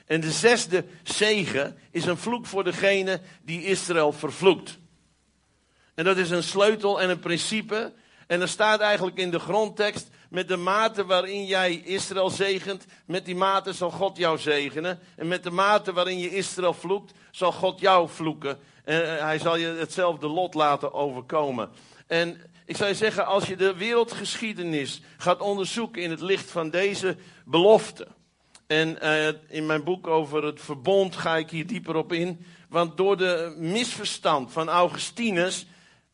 En 0.06 0.20
de 0.20 0.30
zesde 0.30 0.84
zegen 1.02 1.76
is 1.90 2.04
een 2.04 2.16
vloek 2.16 2.46
voor 2.46 2.64
degene 2.64 3.20
die 3.42 3.64
Israël 3.64 4.12
vervloekt. 4.12 4.78
En 5.94 6.04
dat 6.04 6.16
is 6.16 6.30
een 6.30 6.42
sleutel 6.42 7.00
en 7.00 7.10
een 7.10 7.18
principe. 7.18 7.92
En 8.26 8.40
er 8.40 8.48
staat 8.48 8.80
eigenlijk 8.80 9.16
in 9.16 9.30
de 9.30 9.38
grondtekst: 9.38 10.08
met 10.30 10.48
de 10.48 10.56
mate 10.56 11.04
waarin 11.04 11.46
jij 11.46 11.74
Israël 11.74 12.30
zegent, 12.30 12.84
met 13.06 13.24
die 13.24 13.36
mate 13.36 13.72
zal 13.72 13.90
God 13.90 14.16
jou 14.16 14.38
zegenen. 14.38 14.98
En 15.16 15.28
met 15.28 15.42
de 15.42 15.50
mate 15.50 15.92
waarin 15.92 16.18
je 16.18 16.36
Israël 16.36 16.74
vloekt, 16.74 17.12
zal 17.30 17.52
God 17.52 17.80
jou 17.80 18.08
vloeken. 18.08 18.58
En 18.84 19.16
eh, 19.16 19.24
hij 19.24 19.38
zal 19.38 19.56
je 19.56 19.66
hetzelfde 19.66 20.28
lot 20.28 20.54
laten 20.54 20.92
overkomen. 20.92 21.70
En 22.06 22.40
ik 22.64 22.76
zou 22.76 22.88
je 22.88 22.96
zeggen, 22.96 23.26
als 23.26 23.46
je 23.46 23.56
de 23.56 23.74
wereldgeschiedenis 23.74 25.00
gaat 25.16 25.40
onderzoeken 25.40 26.02
in 26.02 26.10
het 26.10 26.20
licht 26.20 26.50
van 26.50 26.70
deze 26.70 27.16
belofte. 27.44 28.06
En 28.66 28.98
uh, 29.02 29.26
in 29.48 29.66
mijn 29.66 29.84
boek 29.84 30.06
over 30.06 30.44
het 30.44 30.60
verbond 30.60 31.16
ga 31.16 31.36
ik 31.36 31.50
hier 31.50 31.66
dieper 31.66 31.96
op 31.96 32.12
in. 32.12 32.46
Want 32.68 32.96
door 32.96 33.16
de 33.16 33.54
misverstand 33.58 34.52
van 34.52 34.68
Augustinus 34.68 35.66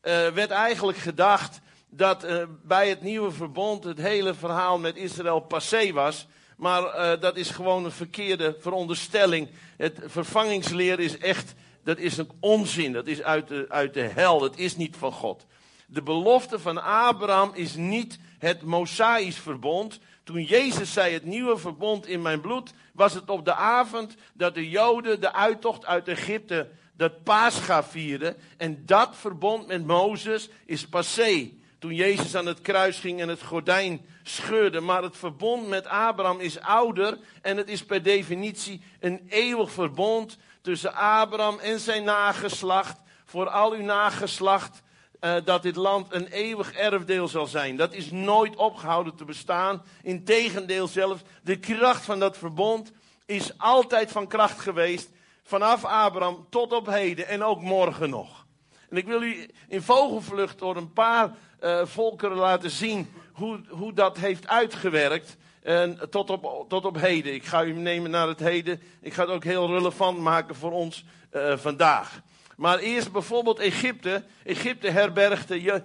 uh, 0.03 0.29
werd 0.29 0.51
eigenlijk 0.51 0.99
gedacht 0.99 1.61
dat 1.95 2.25
uh, 2.25 2.43
bij 2.63 2.89
het 2.89 3.03
nieuwe 3.03 3.31
verbond 3.31 3.85
het 3.85 3.99
hele 3.99 4.35
verhaal 4.35 4.79
met 4.79 4.97
Israël 4.97 5.41
passé 5.41 5.93
was. 5.93 6.27
Maar 6.57 6.83
uh, 6.83 7.21
dat 7.21 7.37
is 7.37 7.51
gewoon 7.51 7.85
een 7.85 7.93
verkeerde 7.93 8.57
veronderstelling. 8.61 9.49
Het 9.77 9.99
vervangingsleer 10.05 11.01
is 11.01 11.19
echt, 11.19 11.55
dat 11.85 11.99
is 11.99 12.17
een 12.17 12.31
onzin. 12.41 12.93
Dat 12.93 13.07
is 13.07 13.23
uit 13.23 13.49
de, 13.49 13.67
uit 13.69 13.95
de 13.95 14.01
hel. 14.01 14.39
Dat 14.39 14.57
is 14.57 14.77
niet 14.77 14.97
van 14.97 15.13
God. 15.13 15.47
De 15.87 16.03
belofte 16.03 16.59
van 16.59 16.83
Abraham 16.83 17.51
is 17.55 17.75
niet 17.75 18.19
het 18.39 18.63
Mosaïsch 18.63 19.41
verbond. 19.41 19.99
Toen 20.25 20.43
Jezus 20.43 20.93
zei 20.93 21.13
het 21.13 21.25
nieuwe 21.25 21.57
verbond 21.57 22.07
in 22.07 22.23
mijn 22.23 22.41
bloed, 22.41 22.73
was 22.93 23.15
het 23.15 23.31
op 23.31 23.45
de 23.45 23.55
avond 23.55 24.15
dat 24.35 24.55
de 24.55 24.69
Joden 24.69 25.21
de 25.21 25.33
uittocht 25.33 25.87
uit 25.87 26.09
Egypte, 26.09 26.69
dat 26.97 27.23
Pascha 27.23 27.85
vierden. 27.85 28.37
En 28.57 28.83
dat 28.87 29.11
verbond 29.17 29.67
met 29.67 29.87
Mozes 29.87 30.49
is 30.67 30.89
passé 30.89 31.61
toen 31.83 31.95
Jezus 31.95 32.35
aan 32.35 32.47
het 32.47 32.61
kruis 32.61 32.99
ging 32.99 33.21
en 33.21 33.29
het 33.29 33.43
gordijn 33.43 34.07
scheurde. 34.23 34.81
Maar 34.81 35.03
het 35.03 35.17
verbond 35.17 35.69
met 35.69 35.87
Abraham 35.87 36.41
is 36.41 36.61
ouder 36.61 37.19
en 37.41 37.57
het 37.57 37.69
is 37.69 37.85
per 37.85 38.03
definitie 38.03 38.83
een 39.01 39.27
eeuwig 39.29 39.71
verbond 39.71 40.39
tussen 40.61 40.95
Abraham 40.95 41.59
en 41.59 41.81
zijn 41.81 42.05
nageslacht. 42.05 43.01
Voor 43.25 43.49
al 43.49 43.73
uw 43.73 43.83
nageslacht 43.83 44.83
uh, 45.21 45.35
dat 45.45 45.63
dit 45.63 45.77
land 45.77 46.13
een 46.13 46.27
eeuwig 46.27 46.73
erfdeel 46.73 47.29
zal 47.29 47.47
zijn. 47.47 47.77
Dat 47.77 47.93
is 47.93 48.11
nooit 48.11 48.57
opgehouden 48.57 49.15
te 49.15 49.25
bestaan. 49.25 49.83
Integendeel 50.03 50.89
zelfs, 50.89 51.23
de 51.43 51.59
kracht 51.59 52.05
van 52.05 52.19
dat 52.19 52.39
verbond 52.39 52.93
is 53.27 53.59
altijd 53.59 54.13
van 54.13 54.27
kracht 54.27 54.61
geweest. 54.61 55.11
Vanaf 55.43 55.85
Abraham 55.85 56.47
tot 56.51 56.73
op 56.73 56.87
heden 56.87 57.29
en 57.29 57.43
ook 57.45 57.61
morgen 57.61 58.11
nog. 58.11 58.47
En 58.91 58.97
ik 58.97 59.07
wil 59.07 59.23
u 59.23 59.51
in 59.69 59.83
vogelvlucht 59.83 60.59
door 60.59 60.77
een 60.77 60.93
paar 60.93 61.35
uh, 61.63 61.81
volkeren 61.85 62.37
laten 62.37 62.71
zien 62.71 63.13
hoe, 63.33 63.61
hoe 63.69 63.93
dat 63.93 64.19
heeft 64.19 64.49
uitgewerkt. 64.49 65.37
En 65.63 66.11
tot 66.11 66.31
op, 66.31 66.65
tot 66.69 66.85
op 66.85 67.01
heden. 67.01 67.35
Ik 67.35 67.45
ga 67.45 67.65
u 67.65 67.73
nemen 67.73 68.11
naar 68.11 68.29
het 68.29 68.39
heden. 68.39 68.83
Ik 69.01 69.15
ga 69.15 69.23
het 69.23 69.31
ook 69.31 69.45
heel 69.45 69.67
relevant 69.67 70.19
maken 70.19 70.55
voor 70.55 70.73
ons 70.73 71.05
uh, 71.33 71.57
vandaag. 71.57 72.21
Maar 72.57 72.79
eerst 72.79 73.13
bijvoorbeeld 73.13 73.59
Egypte. 73.59 74.23
Egypte 74.45 74.91
herbergde, 74.91 75.63
je, 75.63 75.83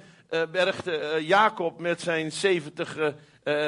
bergde 0.51 1.17
Jacob 1.21 1.79
met 1.79 2.01
zijn 2.01 2.31
70 2.31 2.97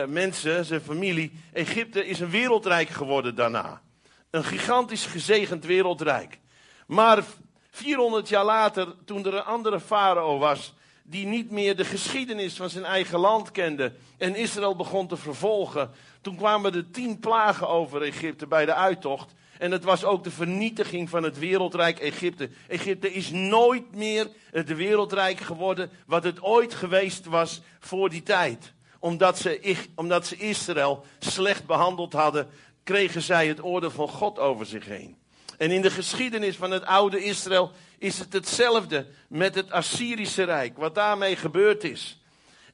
mensen, 0.07 0.65
zijn 0.65 0.81
familie. 0.81 1.31
Egypte 1.53 2.05
is 2.05 2.19
een 2.19 2.29
wereldrijk 2.29 2.89
geworden 2.89 3.35
daarna. 3.35 3.81
Een 4.29 4.43
gigantisch 4.43 5.05
gezegend 5.05 5.65
wereldrijk. 5.65 6.39
Maar 6.87 7.23
400 7.71 8.29
jaar 8.29 8.45
later, 8.45 8.95
toen 9.05 9.25
er 9.25 9.33
een 9.33 9.43
andere 9.43 9.79
farao 9.79 10.37
was, 10.37 10.73
die 11.09 11.25
niet 11.25 11.51
meer 11.51 11.75
de 11.75 11.85
geschiedenis 11.85 12.55
van 12.55 12.69
zijn 12.69 12.85
eigen 12.85 13.19
land 13.19 13.51
kende 13.51 13.91
en 14.17 14.35
Israël 14.35 14.75
begon 14.75 15.07
te 15.07 15.17
vervolgen. 15.17 15.91
Toen 16.21 16.35
kwamen 16.35 16.71
de 16.71 16.89
tien 16.89 17.19
plagen 17.19 17.69
over 17.69 18.01
Egypte 18.01 18.47
bij 18.47 18.65
de 18.65 18.73
uittocht. 18.73 19.33
En 19.57 19.71
het 19.71 19.83
was 19.83 20.03
ook 20.03 20.23
de 20.23 20.31
vernietiging 20.31 21.09
van 21.09 21.23
het 21.23 21.39
wereldrijk 21.39 21.99
Egypte. 21.99 22.49
Egypte 22.67 23.13
is 23.13 23.31
nooit 23.31 23.95
meer 23.95 24.29
het 24.51 24.75
wereldrijk 24.75 25.39
geworden 25.39 25.89
wat 26.05 26.23
het 26.23 26.41
ooit 26.41 26.73
geweest 26.73 27.25
was 27.25 27.61
voor 27.79 28.09
die 28.09 28.23
tijd. 28.23 28.73
Omdat 28.99 29.37
ze, 29.37 29.77
omdat 29.95 30.27
ze 30.27 30.37
Israël 30.37 31.05
slecht 31.19 31.65
behandeld 31.65 32.13
hadden, 32.13 32.49
kregen 32.83 33.21
zij 33.21 33.47
het 33.47 33.63
oordeel 33.63 33.91
van 33.91 34.09
God 34.09 34.39
over 34.39 34.65
zich 34.65 34.85
heen. 34.85 35.17
En 35.59 35.71
in 35.71 35.81
de 35.81 35.91
geschiedenis 35.91 36.55
van 36.55 36.71
het 36.71 36.85
oude 36.85 37.23
Israël 37.23 37.71
is 37.97 38.19
het 38.19 38.33
hetzelfde 38.33 39.05
met 39.27 39.55
het 39.55 39.71
Assyrische 39.71 40.43
Rijk, 40.43 40.77
wat 40.77 40.95
daarmee 40.95 41.35
gebeurd 41.35 41.83
is. 41.83 42.19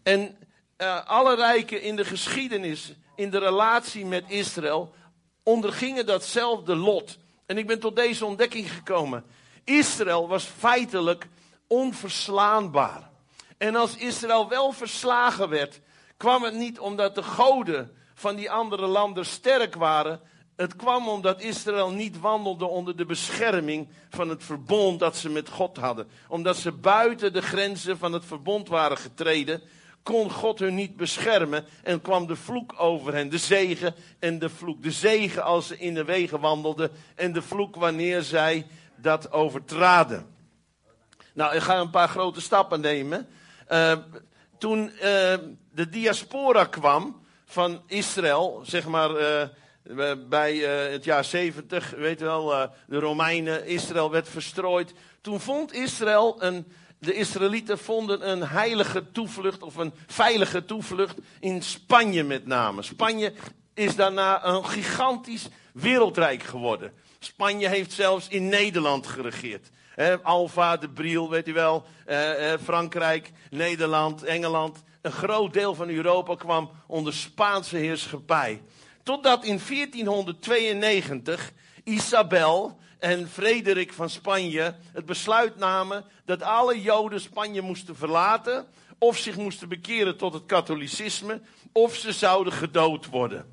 En 0.03 0.37
uh, 0.77 1.05
alle 1.05 1.35
rijken 1.35 1.81
in 1.81 1.95
de 1.95 2.05
geschiedenis, 2.05 2.93
in 3.15 3.29
de 3.29 3.39
relatie 3.39 4.05
met 4.05 4.23
Israël, 4.27 4.93
ondergingen 5.43 6.05
datzelfde 6.05 6.75
lot. 6.75 7.17
En 7.45 7.57
ik 7.57 7.67
ben 7.67 7.79
tot 7.79 7.95
deze 7.95 8.25
ontdekking 8.25 8.71
gekomen. 8.71 9.25
Israël 9.63 10.27
was 10.27 10.43
feitelijk 10.43 11.27
onverslaanbaar. 11.67 13.09
En 13.57 13.75
als 13.75 13.95
Israël 13.95 14.49
wel 14.49 14.71
verslagen 14.71 15.49
werd, 15.49 15.79
kwam 16.17 16.43
het 16.43 16.53
niet 16.53 16.79
omdat 16.79 17.15
de 17.15 17.23
goden 17.23 17.95
van 18.13 18.35
die 18.35 18.51
andere 18.51 18.85
landen 18.85 19.25
sterk 19.25 19.75
waren, 19.75 20.21
het 20.55 20.75
kwam 20.75 21.07
omdat 21.07 21.41
Israël 21.41 21.91
niet 21.91 22.19
wandelde 22.19 22.65
onder 22.65 22.97
de 22.97 23.05
bescherming 23.05 23.87
van 24.09 24.29
het 24.29 24.43
verbond 24.43 24.99
dat 24.99 25.17
ze 25.17 25.29
met 25.29 25.49
God 25.49 25.77
hadden. 25.77 26.07
Omdat 26.27 26.57
ze 26.57 26.71
buiten 26.71 27.33
de 27.33 27.41
grenzen 27.41 27.97
van 27.97 28.13
het 28.13 28.25
verbond 28.25 28.67
waren 28.67 28.97
getreden, 28.97 29.61
kon 30.03 30.31
God 30.31 30.59
hun 30.59 30.75
niet 30.75 30.95
beschermen 30.95 31.65
en 31.83 32.01
kwam 32.01 32.27
de 32.27 32.35
vloek 32.35 32.73
over 32.77 33.13
hen. 33.13 33.29
De 33.29 33.37
zegen 33.37 33.95
en 34.19 34.39
de 34.39 34.49
vloek. 34.49 34.83
De 34.83 34.91
zegen 34.91 35.43
als 35.43 35.67
ze 35.67 35.77
in 35.77 35.93
de 35.93 36.03
wegen 36.03 36.39
wandelden 36.39 36.91
en 37.15 37.33
de 37.33 37.41
vloek 37.41 37.75
wanneer 37.75 38.21
zij 38.21 38.67
dat 38.95 39.31
overtraden. 39.31 40.33
Nou, 41.33 41.55
ik 41.55 41.61
ga 41.61 41.79
een 41.79 41.89
paar 41.89 42.09
grote 42.09 42.41
stappen 42.41 42.81
nemen. 42.81 43.27
Uh, 43.71 43.97
toen 44.57 44.83
uh, 44.83 45.01
de 45.71 45.89
diaspora 45.89 46.65
kwam 46.65 47.25
van 47.45 47.81
Israël, 47.87 48.61
zeg 48.63 48.87
maar 48.87 49.11
uh, 49.11 49.41
bij 50.29 50.55
het 50.91 51.03
jaar 51.03 51.25
70, 51.25 51.93
weet 51.97 52.19
je 52.19 52.25
wel, 52.25 52.69
de 52.87 52.99
Romeinen, 52.99 53.65
Israël 53.65 54.11
werd 54.11 54.29
verstrooid. 54.29 54.93
Toen 55.21 55.39
vond 55.39 55.73
Israël 55.73 56.35
een, 56.39 56.65
de 56.99 57.13
Israëlieten 57.13 57.77
vonden 57.77 58.29
een 58.29 58.43
heilige 58.43 59.11
toevlucht 59.11 59.63
of 59.63 59.75
een 59.75 59.93
veilige 60.07 60.65
toevlucht 60.65 61.17
in 61.39 61.61
Spanje 61.63 62.23
met 62.23 62.45
name. 62.45 62.81
Spanje 62.81 63.33
is 63.73 63.95
daarna 63.95 64.45
een 64.45 64.65
gigantisch 64.65 65.47
wereldrijk 65.73 66.43
geworden. 66.43 66.91
Spanje 67.19 67.67
heeft 67.67 67.91
zelfs 67.91 68.27
in 68.27 68.49
Nederland 68.49 69.07
geregeerd. 69.07 69.69
Alfa, 70.23 70.77
de 70.77 70.89
Briel, 70.89 71.29
weet 71.29 71.47
u 71.47 71.53
wel. 71.53 71.85
Eh, 72.05 72.53
eh, 72.53 72.59
Frankrijk, 72.63 73.31
Nederland, 73.49 74.23
Engeland. 74.23 74.83
Een 75.01 75.11
groot 75.11 75.53
deel 75.53 75.75
van 75.75 75.89
Europa 75.89 76.35
kwam 76.35 76.71
onder 76.87 77.13
Spaanse 77.13 77.77
heerschappij. 77.77 78.61
Totdat 79.05 79.43
in 79.45 79.59
1492 79.67 81.51
Isabel 81.83 82.79
en 82.99 83.29
Frederik 83.29 83.93
van 83.93 84.09
Spanje 84.09 84.75
het 84.93 85.05
besluit 85.05 85.57
namen 85.57 86.05
dat 86.25 86.41
alle 86.41 86.81
Joden 86.81 87.21
Spanje 87.21 87.61
moesten 87.61 87.95
verlaten. 87.95 88.65
Of 88.97 89.17
zich 89.17 89.37
moesten 89.37 89.69
bekeren 89.69 90.17
tot 90.17 90.33
het 90.33 90.45
katholicisme. 90.45 91.41
Of 91.71 91.95
ze 91.95 92.11
zouden 92.11 92.53
gedood 92.53 93.05
worden. 93.05 93.45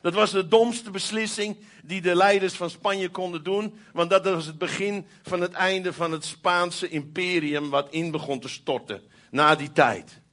Dat 0.00 0.14
was 0.14 0.30
de 0.30 0.48
domste 0.48 0.90
beslissing 0.90 1.56
die 1.82 2.00
de 2.00 2.14
leiders 2.14 2.54
van 2.54 2.70
Spanje 2.70 3.08
konden 3.08 3.44
doen. 3.44 3.78
Want 3.92 4.10
dat 4.10 4.24
was 4.24 4.46
het 4.46 4.58
begin 4.58 5.06
van 5.22 5.40
het 5.40 5.52
einde 5.52 5.92
van 5.92 6.12
het 6.12 6.24
Spaanse 6.24 6.88
imperium 6.88 7.70
wat 7.70 7.90
in 7.90 8.10
begon 8.10 8.40
te 8.40 8.48
storten. 8.48 9.02
Na 9.30 9.54
die 9.54 9.72
tijd. 9.72 10.24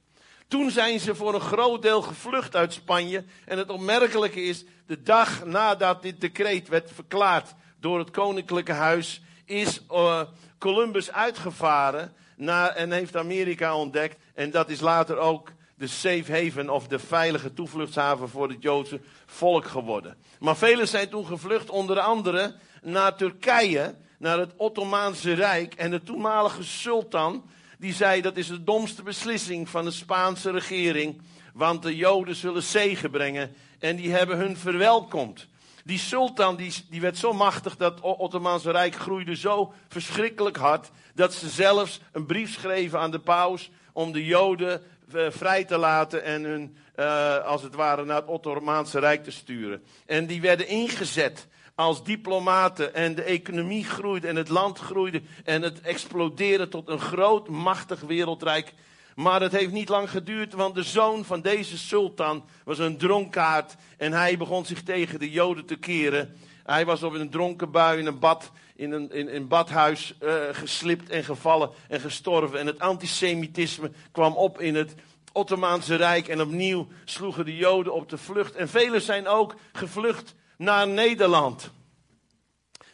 Toen 0.54 0.70
zijn 0.70 1.00
ze 1.00 1.14
voor 1.14 1.34
een 1.34 1.40
groot 1.40 1.82
deel 1.82 2.02
gevlucht 2.02 2.56
uit 2.56 2.72
Spanje. 2.72 3.24
En 3.44 3.58
het 3.58 3.70
opmerkelijke 3.70 4.42
is, 4.42 4.64
de 4.86 5.02
dag 5.02 5.44
nadat 5.44 6.02
dit 6.02 6.20
decreet 6.20 6.68
werd 6.68 6.90
verklaard 6.94 7.54
door 7.80 7.98
het 7.98 8.10
koninklijke 8.10 8.72
huis, 8.72 9.22
is 9.44 9.80
uh, 9.92 10.20
Columbus 10.58 11.12
uitgevaren 11.12 12.12
naar, 12.36 12.68
en 12.68 12.92
heeft 12.92 13.16
Amerika 13.16 13.76
ontdekt. 13.76 14.16
En 14.34 14.50
dat 14.50 14.68
is 14.68 14.80
later 14.80 15.16
ook 15.16 15.52
de 15.74 15.86
safe 15.86 16.32
haven 16.32 16.70
of 16.70 16.86
de 16.86 16.98
veilige 16.98 17.52
toevluchtshaven 17.52 18.28
voor 18.28 18.48
het 18.48 18.62
Joodse 18.62 19.00
volk 19.26 19.64
geworden. 19.64 20.16
Maar 20.38 20.56
velen 20.56 20.88
zijn 20.88 21.08
toen 21.08 21.26
gevlucht, 21.26 21.70
onder 21.70 22.00
andere 22.00 22.54
naar 22.82 23.16
Turkije, 23.16 23.94
naar 24.18 24.38
het 24.38 24.52
Ottomaanse 24.56 25.32
Rijk. 25.32 25.74
En 25.74 25.90
de 25.90 26.02
toenmalige 26.02 26.62
sultan, 26.62 27.44
die 27.84 27.94
zei 27.94 28.20
dat 28.20 28.36
is 28.36 28.46
de 28.46 28.64
domste 28.64 29.02
beslissing 29.02 29.68
van 29.68 29.84
de 29.84 29.90
Spaanse 29.90 30.50
regering. 30.50 31.20
Want 31.52 31.82
de 31.82 31.96
Joden 31.96 32.34
zullen 32.34 32.62
zegen 32.62 33.10
brengen 33.10 33.54
en 33.78 33.96
die 33.96 34.12
hebben 34.12 34.36
hun 34.36 34.56
verwelkomd. 34.56 35.46
Die 35.84 35.98
sultan 35.98 36.56
die, 36.56 36.72
die 36.90 37.00
werd 37.00 37.18
zo 37.18 37.32
machtig 37.32 37.76
dat 37.76 37.94
het 37.94 38.02
Ottomaanse 38.02 38.70
Rijk 38.70 38.94
groeide 38.94 39.36
zo 39.36 39.72
verschrikkelijk 39.88 40.56
hard. 40.56 40.90
Dat 41.14 41.34
ze 41.34 41.48
zelfs 41.48 42.00
een 42.12 42.26
brief 42.26 42.52
schreven 42.52 42.98
aan 42.98 43.10
de 43.10 43.18
paus 43.18 43.70
om 43.92 44.12
de 44.12 44.24
Joden 44.24 44.82
eh, 45.12 45.26
vrij 45.30 45.64
te 45.64 45.76
laten 45.76 46.24
en 46.24 46.44
hun, 46.44 46.76
uh, 46.96 47.44
als 47.44 47.62
het 47.62 47.74
ware, 47.74 48.04
naar 48.04 48.16
het 48.16 48.28
Ottomaanse 48.28 48.98
Rijk 48.98 49.24
te 49.24 49.30
sturen. 49.30 49.82
En 50.06 50.26
die 50.26 50.40
werden 50.40 50.68
ingezet 50.68 51.46
als 51.74 52.04
diplomaten 52.04 52.94
en 52.94 53.14
de 53.14 53.22
economie 53.22 53.84
groeide 53.84 54.28
en 54.28 54.36
het 54.36 54.48
land 54.48 54.78
groeide 54.78 55.22
en 55.44 55.62
het 55.62 55.80
explodeerde 55.80 56.68
tot 56.68 56.88
een 56.88 57.00
groot, 57.00 57.48
machtig 57.48 58.00
wereldrijk. 58.00 58.74
Maar 59.14 59.40
het 59.40 59.52
heeft 59.52 59.72
niet 59.72 59.88
lang 59.88 60.10
geduurd, 60.10 60.52
want 60.52 60.74
de 60.74 60.82
zoon 60.82 61.24
van 61.24 61.40
deze 61.40 61.78
sultan 61.78 62.44
was 62.64 62.78
een 62.78 62.96
dronkaard 62.96 63.74
en 63.96 64.12
hij 64.12 64.38
begon 64.38 64.64
zich 64.64 64.82
tegen 64.82 65.18
de 65.18 65.30
Joden 65.30 65.64
te 65.64 65.76
keren. 65.76 66.36
Hij 66.64 66.84
was 66.84 67.02
op 67.02 67.12
een 67.12 67.30
dronken 67.30 67.70
bui 67.70 67.98
in 67.98 68.06
een 68.06 68.18
bad, 68.18 68.50
in 68.76 68.92
een, 68.92 69.12
in, 69.12 69.34
een 69.34 69.48
badhuis 69.48 70.14
uh, 70.22 70.34
geslipt 70.52 71.10
en 71.10 71.24
gevallen 71.24 71.70
en 71.88 72.00
gestorven. 72.00 72.58
En 72.58 72.66
het 72.66 72.78
antisemitisme 72.78 73.90
kwam 74.12 74.36
op 74.36 74.60
in 74.60 74.74
het 74.74 74.94
Ottomaanse 75.32 75.94
Rijk. 75.94 76.28
En 76.28 76.40
opnieuw 76.40 76.86
sloegen 77.04 77.44
de 77.44 77.56
Joden 77.56 77.92
op 77.92 78.08
de 78.08 78.18
vlucht. 78.18 78.54
En 78.54 78.68
velen 78.68 79.00
zijn 79.00 79.26
ook 79.26 79.54
gevlucht 79.72 80.34
naar 80.56 80.88
Nederland. 80.88 81.70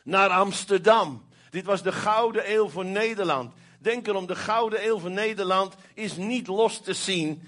Naar 0.03 0.29
Amsterdam. 0.29 1.29
Dit 1.51 1.65
was 1.65 1.83
de 1.83 1.93
gouden 1.93 2.53
eeuw 2.53 2.69
voor 2.69 2.85
Nederland. 2.85 3.55
Denk 3.79 4.07
erom, 4.07 4.27
de 4.27 4.37
gouden 4.37 4.87
eeuw 4.87 4.99
voor 4.99 5.11
Nederland 5.11 5.75
is 5.95 6.17
niet 6.17 6.47
los 6.47 6.81
te 6.81 6.95
zien 6.95 7.43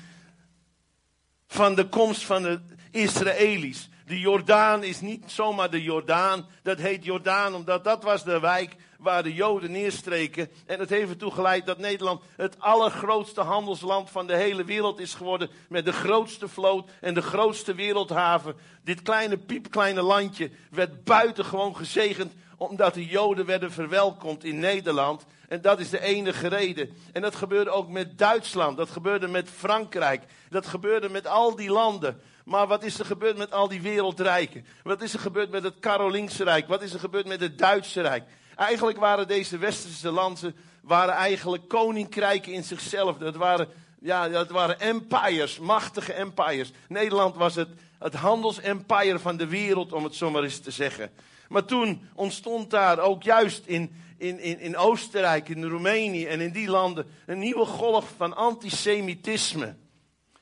van 1.46 1.74
de 1.74 1.88
komst 1.88 2.24
van 2.24 2.42
de 2.42 2.60
Israëli's. 2.90 3.88
De 4.06 4.20
Jordaan 4.20 4.82
is 4.82 5.00
niet 5.00 5.24
zomaar 5.26 5.70
de 5.70 5.82
Jordaan. 5.82 6.46
Dat 6.62 6.78
heet 6.78 7.04
Jordaan 7.04 7.54
omdat 7.54 7.84
dat 7.84 8.02
was 8.02 8.24
de 8.24 8.40
wijk 8.40 8.76
waar 9.02 9.22
de 9.22 9.34
Joden 9.34 9.70
neerstreken. 9.70 10.48
En 10.66 10.78
het 10.78 10.90
heeft 10.90 11.10
ertoe 11.10 11.30
geleid 11.30 11.66
dat 11.66 11.78
Nederland 11.78 12.22
het 12.36 12.60
allergrootste 12.60 13.40
handelsland 13.40 14.10
van 14.10 14.26
de 14.26 14.36
hele 14.36 14.64
wereld 14.64 15.00
is 15.00 15.14
geworden. 15.14 15.50
Met 15.68 15.84
de 15.84 15.92
grootste 15.92 16.48
vloot 16.48 16.90
en 17.00 17.14
de 17.14 17.22
grootste 17.22 17.74
wereldhaven. 17.74 18.54
Dit 18.84 19.02
kleine 19.02 19.38
piepkleine 19.38 20.02
landje 20.02 20.50
werd 20.70 21.04
buitengewoon 21.04 21.76
gezegend 21.76 22.32
omdat 22.56 22.94
de 22.94 23.06
Joden 23.06 23.46
werden 23.46 23.72
verwelkomd 23.72 24.44
in 24.44 24.58
Nederland. 24.58 25.24
En 25.48 25.60
dat 25.60 25.80
is 25.80 25.90
de 25.90 26.00
enige 26.00 26.48
reden. 26.48 26.96
En 27.12 27.22
dat 27.22 27.34
gebeurde 27.34 27.70
ook 27.70 27.88
met 27.88 28.18
Duitsland. 28.18 28.76
Dat 28.76 28.90
gebeurde 28.90 29.28
met 29.28 29.48
Frankrijk. 29.48 30.22
Dat 30.50 30.66
gebeurde 30.66 31.08
met 31.08 31.26
al 31.26 31.56
die 31.56 31.70
landen. 31.70 32.20
Maar 32.44 32.66
wat 32.66 32.82
is 32.82 32.98
er 32.98 33.04
gebeurd 33.04 33.36
met 33.36 33.52
al 33.52 33.68
die 33.68 33.82
wereldrijken? 33.82 34.66
Wat 34.82 35.02
is 35.02 35.12
er 35.12 35.18
gebeurd 35.20 35.50
met 35.50 35.62
het 35.62 35.78
Karolingse 35.80 36.44
Rijk? 36.44 36.68
Wat 36.68 36.82
is 36.82 36.92
er 36.92 36.98
gebeurd 36.98 37.26
met 37.26 37.40
het 37.40 37.58
Duitse 37.58 38.00
Rijk? 38.00 38.24
Eigenlijk 38.56 38.98
waren 38.98 39.28
deze 39.28 39.58
westerse 39.58 40.10
landen 40.10 40.54
waren 40.82 41.14
eigenlijk 41.14 41.68
koninkrijken 41.68 42.52
in 42.52 42.64
zichzelf. 42.64 43.16
Dat 43.18 43.36
waren, 43.36 43.68
ja, 44.00 44.28
dat 44.28 44.50
waren 44.50 44.80
empires, 44.80 45.58
machtige 45.58 46.12
empires. 46.12 46.70
Nederland 46.88 47.36
was 47.36 47.54
het, 47.54 47.68
het 47.98 48.14
handelsempire 48.14 49.18
van 49.18 49.36
de 49.36 49.46
wereld, 49.46 49.92
om 49.92 50.04
het 50.04 50.14
zo 50.14 50.30
maar 50.30 50.42
eens 50.42 50.58
te 50.58 50.70
zeggen. 50.70 51.10
Maar 51.48 51.64
toen 51.64 52.08
ontstond 52.14 52.70
daar 52.70 52.98
ook 52.98 53.22
juist 53.22 53.66
in, 53.66 53.92
in, 54.18 54.40
in, 54.40 54.60
in 54.60 54.76
Oostenrijk, 54.76 55.48
in 55.48 55.64
Roemenië 55.64 56.26
en 56.26 56.40
in 56.40 56.52
die 56.52 56.68
landen 56.68 57.06
een 57.26 57.38
nieuwe 57.38 57.64
golf 57.64 58.12
van 58.16 58.36
antisemitisme. 58.36 59.74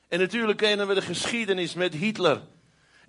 En 0.07 0.19
natuurlijk 0.19 0.57
kennen 0.57 0.87
we 0.87 0.93
de 0.93 1.01
geschiedenis 1.01 1.73
met 1.73 1.93
Hitler. 1.93 2.41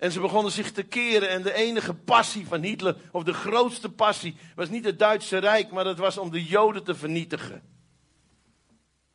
En 0.03 0.11
ze 0.11 0.19
begonnen 0.19 0.51
zich 0.51 0.71
te 0.71 0.83
keren. 0.83 1.29
En 1.29 1.41
de 1.41 1.53
enige 1.53 1.93
passie 1.93 2.47
van 2.47 2.61
Hitler, 2.61 2.95
of 3.11 3.23
de 3.23 3.33
grootste 3.33 3.89
passie, 3.89 4.35
was 4.55 4.69
niet 4.69 4.85
het 4.85 4.99
Duitse 4.99 5.37
Rijk, 5.37 5.71
maar 5.71 5.83
dat 5.83 5.97
was 5.97 6.17
om 6.17 6.31
de 6.31 6.43
Joden 6.43 6.83
te 6.83 6.95
vernietigen. 6.95 7.63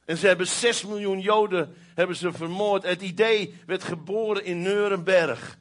En 0.04 0.16
ze 0.16 0.26
hebben 0.26 0.46
6 0.46 0.84
miljoen 0.84 1.20
Joden 1.20 1.74
hebben 1.94 2.16
ze 2.16 2.32
vermoord. 2.32 2.82
Het 2.82 3.02
idee 3.02 3.54
werd 3.66 3.84
geboren 3.84 4.44
in 4.44 4.62
Nuremberg. 4.62 5.58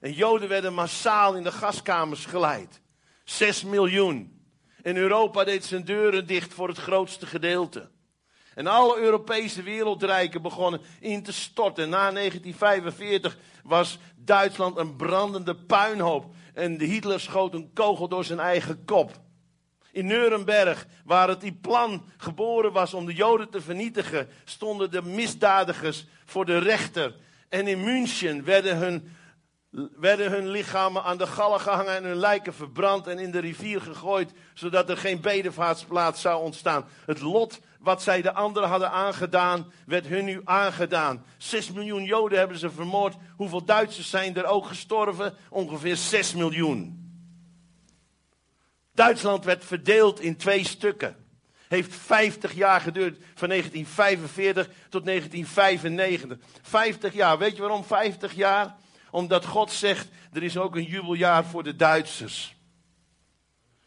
En 0.00 0.12
Joden 0.12 0.48
werden 0.48 0.74
massaal 0.74 1.34
in 1.34 1.42
de 1.42 1.52
gaskamers 1.52 2.24
geleid. 2.24 2.80
6 3.24 3.64
miljoen. 3.64 4.46
En 4.82 4.96
Europa 4.96 5.44
deed 5.44 5.64
zijn 5.64 5.84
deuren 5.84 6.26
dicht 6.26 6.54
voor 6.54 6.68
het 6.68 6.78
grootste 6.78 7.26
gedeelte. 7.26 7.90
En 8.56 8.66
alle 8.66 8.98
Europese 8.98 9.62
wereldrijken 9.62 10.42
begonnen 10.42 10.80
in 11.00 11.22
te 11.22 11.32
storten. 11.32 11.88
Na 11.88 12.10
1945 12.10 13.38
was 13.62 13.98
Duitsland 14.16 14.76
een 14.76 14.96
brandende 14.96 15.54
puinhoop. 15.54 16.24
En 16.54 16.80
Hitler 16.80 17.20
schoot 17.20 17.54
een 17.54 17.70
kogel 17.74 18.08
door 18.08 18.24
zijn 18.24 18.38
eigen 18.38 18.84
kop. 18.84 19.20
In 19.92 20.06
Nuremberg, 20.06 20.86
waar 21.04 21.28
het 21.28 21.40
die 21.40 21.52
plan 21.52 22.04
geboren 22.16 22.72
was 22.72 22.94
om 22.94 23.06
de 23.06 23.14
Joden 23.14 23.50
te 23.50 23.60
vernietigen, 23.60 24.28
stonden 24.44 24.90
de 24.90 25.02
misdadigers 25.02 26.06
voor 26.24 26.44
de 26.44 26.58
rechter. 26.58 27.14
En 27.48 27.66
in 27.66 27.84
München 27.84 28.44
werden 28.44 28.76
hun, 28.76 29.16
werden 29.96 30.30
hun 30.30 30.48
lichamen 30.48 31.02
aan 31.02 31.18
de 31.18 31.26
gallen 31.26 31.60
gehangen 31.60 31.96
en 31.96 32.04
hun 32.04 32.16
lijken 32.16 32.54
verbrand 32.54 33.06
en 33.06 33.18
in 33.18 33.30
de 33.30 33.40
rivier 33.40 33.80
gegooid, 33.80 34.32
zodat 34.54 34.90
er 34.90 34.96
geen 34.96 35.20
bedevaartsplaats 35.20 36.20
zou 36.20 36.42
ontstaan. 36.42 36.84
Het 37.06 37.20
lot 37.20 37.60
wat 37.80 38.02
zij 38.02 38.22
de 38.22 38.32
anderen 38.32 38.68
hadden 38.68 38.90
aangedaan, 38.90 39.72
werd 39.86 40.06
hun 40.06 40.24
nu 40.24 40.40
aangedaan. 40.44 41.24
Zes 41.36 41.72
miljoen 41.72 42.04
Joden 42.04 42.38
hebben 42.38 42.58
ze 42.58 42.70
vermoord. 42.70 43.16
Hoeveel 43.36 43.64
Duitsers 43.64 44.10
zijn 44.10 44.36
er 44.36 44.44
ook 44.44 44.66
gestorven? 44.66 45.34
Ongeveer 45.48 45.96
zes 45.96 46.34
miljoen. 46.34 47.04
Duitsland 48.94 49.44
werd 49.44 49.64
verdeeld 49.64 50.20
in 50.20 50.36
twee 50.36 50.64
stukken. 50.64 51.16
Heeft 51.68 51.94
50 51.94 52.52
jaar 52.52 52.80
geduurd, 52.80 53.16
van 53.34 53.48
1945 53.48 54.68
tot 54.88 55.04
1995. 55.04 56.38
50 56.62 57.14
jaar. 57.14 57.38
Weet 57.38 57.56
je 57.56 57.62
waarom 57.62 57.84
50 57.84 58.34
jaar? 58.34 58.74
Omdat 59.10 59.46
God 59.46 59.72
zegt, 59.72 60.08
er 60.32 60.42
is 60.42 60.56
ook 60.56 60.76
een 60.76 60.84
jubeljaar 60.84 61.44
voor 61.44 61.62
de 61.62 61.76
Duitsers. 61.76 62.56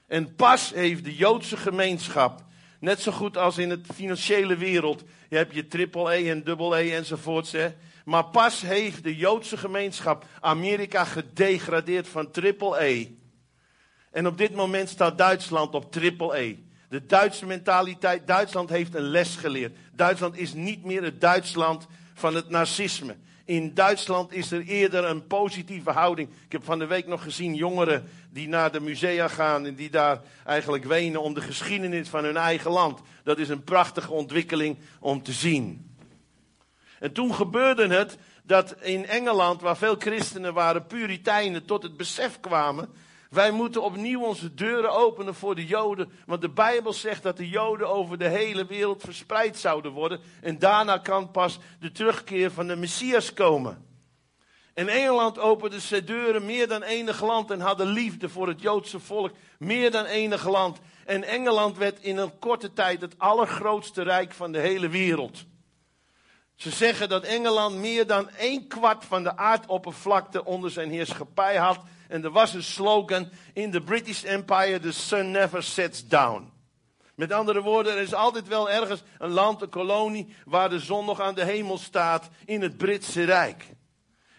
En 0.07 0.35
pas 0.35 0.69
heeft 0.73 1.03
de 1.03 1.15
Joodse 1.15 1.57
gemeenschap, 1.57 2.43
net 2.79 3.01
zo 3.01 3.11
goed 3.11 3.37
als 3.37 3.57
in 3.57 3.69
het 3.69 3.87
financiële 3.93 4.55
wereld, 4.55 5.03
je 5.29 5.35
hebt 5.35 5.53
je 5.53 5.67
triple 5.67 6.13
E 6.13 6.29
en 6.29 6.43
double 6.43 6.77
E 6.77 6.95
enzovoorts, 6.95 7.55
maar 8.05 8.25
pas 8.25 8.61
heeft 8.61 9.03
de 9.03 9.15
Joodse 9.15 9.57
gemeenschap 9.57 10.25
Amerika 10.39 11.05
gedegradeerd 11.05 12.07
van 12.07 12.31
triple 12.31 12.83
E. 12.83 13.07
En 14.11 14.27
op 14.27 14.37
dit 14.37 14.55
moment 14.55 14.89
staat 14.89 15.17
Duitsland 15.17 15.73
op 15.73 15.91
triple 15.91 16.37
E. 16.37 16.57
De 16.89 17.05
Duitse 17.05 17.45
mentaliteit, 17.45 18.27
Duitsland 18.27 18.69
heeft 18.69 18.95
een 18.95 19.09
les 19.09 19.35
geleerd. 19.35 19.77
Duitsland 19.93 20.37
is 20.37 20.53
niet 20.53 20.83
meer 20.83 21.03
het 21.03 21.21
Duitsland 21.21 21.87
van 22.13 22.35
het 22.35 22.49
nazisme. 22.49 23.15
In 23.49 23.73
Duitsland 23.73 24.33
is 24.33 24.51
er 24.51 24.61
eerder 24.65 25.05
een 25.05 25.27
positieve 25.27 25.91
houding. 25.91 26.29
Ik 26.45 26.51
heb 26.51 26.63
van 26.63 26.79
de 26.79 26.85
week 26.85 27.07
nog 27.07 27.23
gezien 27.23 27.55
jongeren 27.55 28.09
die 28.31 28.47
naar 28.47 28.71
de 28.71 28.79
musea 28.79 29.27
gaan 29.27 29.65
en 29.65 29.75
die 29.75 29.89
daar 29.89 30.21
eigenlijk 30.45 30.85
wenen 30.85 31.21
om 31.21 31.33
de 31.33 31.41
geschiedenis 31.41 32.09
van 32.09 32.23
hun 32.23 32.37
eigen 32.37 32.71
land. 32.71 33.01
Dat 33.23 33.37
is 33.37 33.49
een 33.49 33.63
prachtige 33.63 34.11
ontwikkeling 34.11 34.77
om 34.99 35.23
te 35.23 35.31
zien. 35.31 35.95
En 36.99 37.11
toen 37.11 37.33
gebeurde 37.33 37.87
het 37.87 38.17
dat 38.43 38.75
in 38.81 39.05
Engeland, 39.05 39.61
waar 39.61 39.77
veel 39.77 39.95
christenen 39.95 40.53
waren, 40.53 40.85
puriteinen, 40.85 41.65
tot 41.65 41.83
het 41.83 41.97
besef 41.97 42.39
kwamen 42.39 42.89
wij 43.29 43.51
moeten 43.51 43.83
opnieuw 43.83 44.21
onze 44.21 44.53
deuren 44.53 44.91
openen 44.91 45.35
voor 45.35 45.55
de 45.55 45.65
Joden. 45.65 46.11
Want 46.25 46.41
de 46.41 46.49
Bijbel 46.49 46.93
zegt 46.93 47.23
dat 47.23 47.37
de 47.37 47.49
Joden 47.49 47.89
over 47.89 48.17
de 48.17 48.27
hele 48.27 48.65
wereld 48.65 49.01
verspreid 49.01 49.57
zouden 49.57 49.91
worden. 49.91 50.19
En 50.41 50.59
daarna 50.59 50.97
kan 50.97 51.31
pas 51.31 51.59
de 51.79 51.91
terugkeer 51.91 52.51
van 52.51 52.67
de 52.67 52.75
Messias 52.75 53.33
komen. 53.33 53.87
En 54.73 54.87
Engeland 54.87 55.39
opende 55.39 55.79
zijn 55.79 56.05
deuren 56.05 56.45
meer 56.45 56.67
dan 56.67 56.81
enig 56.81 57.21
land 57.21 57.51
en 57.51 57.59
hadden 57.59 57.87
liefde 57.87 58.29
voor 58.29 58.47
het 58.47 58.61
Joodse 58.61 58.99
volk. 58.99 59.31
Meer 59.57 59.91
dan 59.91 60.05
enig 60.05 60.47
land. 60.47 60.79
En 61.05 61.23
Engeland 61.23 61.77
werd 61.77 61.99
in 61.99 62.17
een 62.17 62.39
korte 62.39 62.73
tijd 62.73 63.01
het 63.01 63.17
allergrootste 63.17 64.01
rijk 64.01 64.33
van 64.33 64.51
de 64.51 64.59
hele 64.59 64.89
wereld. 64.89 65.45
Ze 66.55 66.69
zeggen 66.69 67.09
dat 67.09 67.23
Engeland 67.23 67.75
meer 67.75 68.07
dan 68.07 68.29
een 68.37 68.67
kwart 68.67 69.05
van 69.05 69.23
de 69.23 69.37
aardoppervlakte 69.37 70.45
onder 70.45 70.71
zijn 70.71 70.89
heerschappij 70.89 71.55
had. 71.55 71.79
En 72.09 72.23
er 72.23 72.31
was 72.31 72.53
een 72.53 72.63
slogan 72.63 73.29
in 73.53 73.71
the 73.71 73.81
British 73.81 74.23
Empire: 74.23 74.79
The 74.79 74.91
sun 74.91 75.31
never 75.31 75.63
sets 75.63 76.07
down. 76.07 76.51
Met 77.15 77.31
andere 77.31 77.61
woorden, 77.61 77.93
er 77.93 78.01
is 78.01 78.13
altijd 78.13 78.47
wel 78.47 78.69
ergens 78.69 79.03
een 79.17 79.31
land, 79.31 79.61
een 79.61 79.69
kolonie, 79.69 80.35
waar 80.45 80.69
de 80.69 80.79
zon 80.79 81.05
nog 81.05 81.21
aan 81.21 81.35
de 81.35 81.45
hemel 81.45 81.77
staat 81.77 82.29
in 82.45 82.61
het 82.61 82.77
Britse 82.77 83.23
Rijk. 83.23 83.65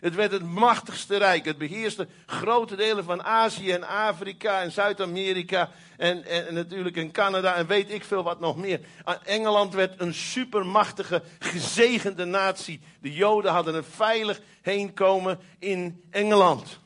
Het 0.01 0.15
werd 0.15 0.33
het 0.33 0.43
machtigste 0.43 1.17
rijk. 1.17 1.45
Het 1.45 1.59
beheerste 1.59 2.09
grote 2.27 2.77
delen 2.77 3.05
van 3.05 3.23
Azië 3.23 3.73
en 3.73 3.89
Afrika 3.89 4.61
en 4.61 4.73
Zuid-Amerika 4.73 5.71
en, 5.97 6.25
en, 6.25 6.55
natuurlijk 6.55 6.97
in 6.97 7.13
Canada 7.13 7.55
en 7.55 7.67
weet 7.67 7.91
ik 7.91 8.05
veel 8.05 8.23
wat 8.23 8.41
nog 8.41 8.57
meer. 8.57 8.81
Engeland 9.25 9.75
werd 9.75 10.01
een 10.01 10.15
supermachtige, 10.15 11.23
gezegende 11.39 12.25
natie. 12.25 12.81
De 13.01 13.13
Joden 13.13 13.53
hadden 13.53 13.75
er 13.75 13.85
veilig 13.85 14.41
heen 14.63 14.95
komen 14.95 15.39
in 15.59 16.05
Engeland. 16.11 16.80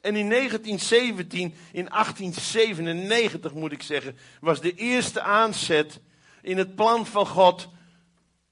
En 0.00 0.16
in 0.16 0.28
1917, 0.28 1.54
in 1.72 1.88
1897 1.88 3.54
moet 3.54 3.72
ik 3.72 3.82
zeggen, 3.82 4.16
was 4.40 4.60
de 4.60 4.74
eerste 4.74 5.20
aanzet 5.20 6.00
in 6.42 6.58
het 6.58 6.74
plan 6.74 7.06
van 7.06 7.26
God 7.26 7.68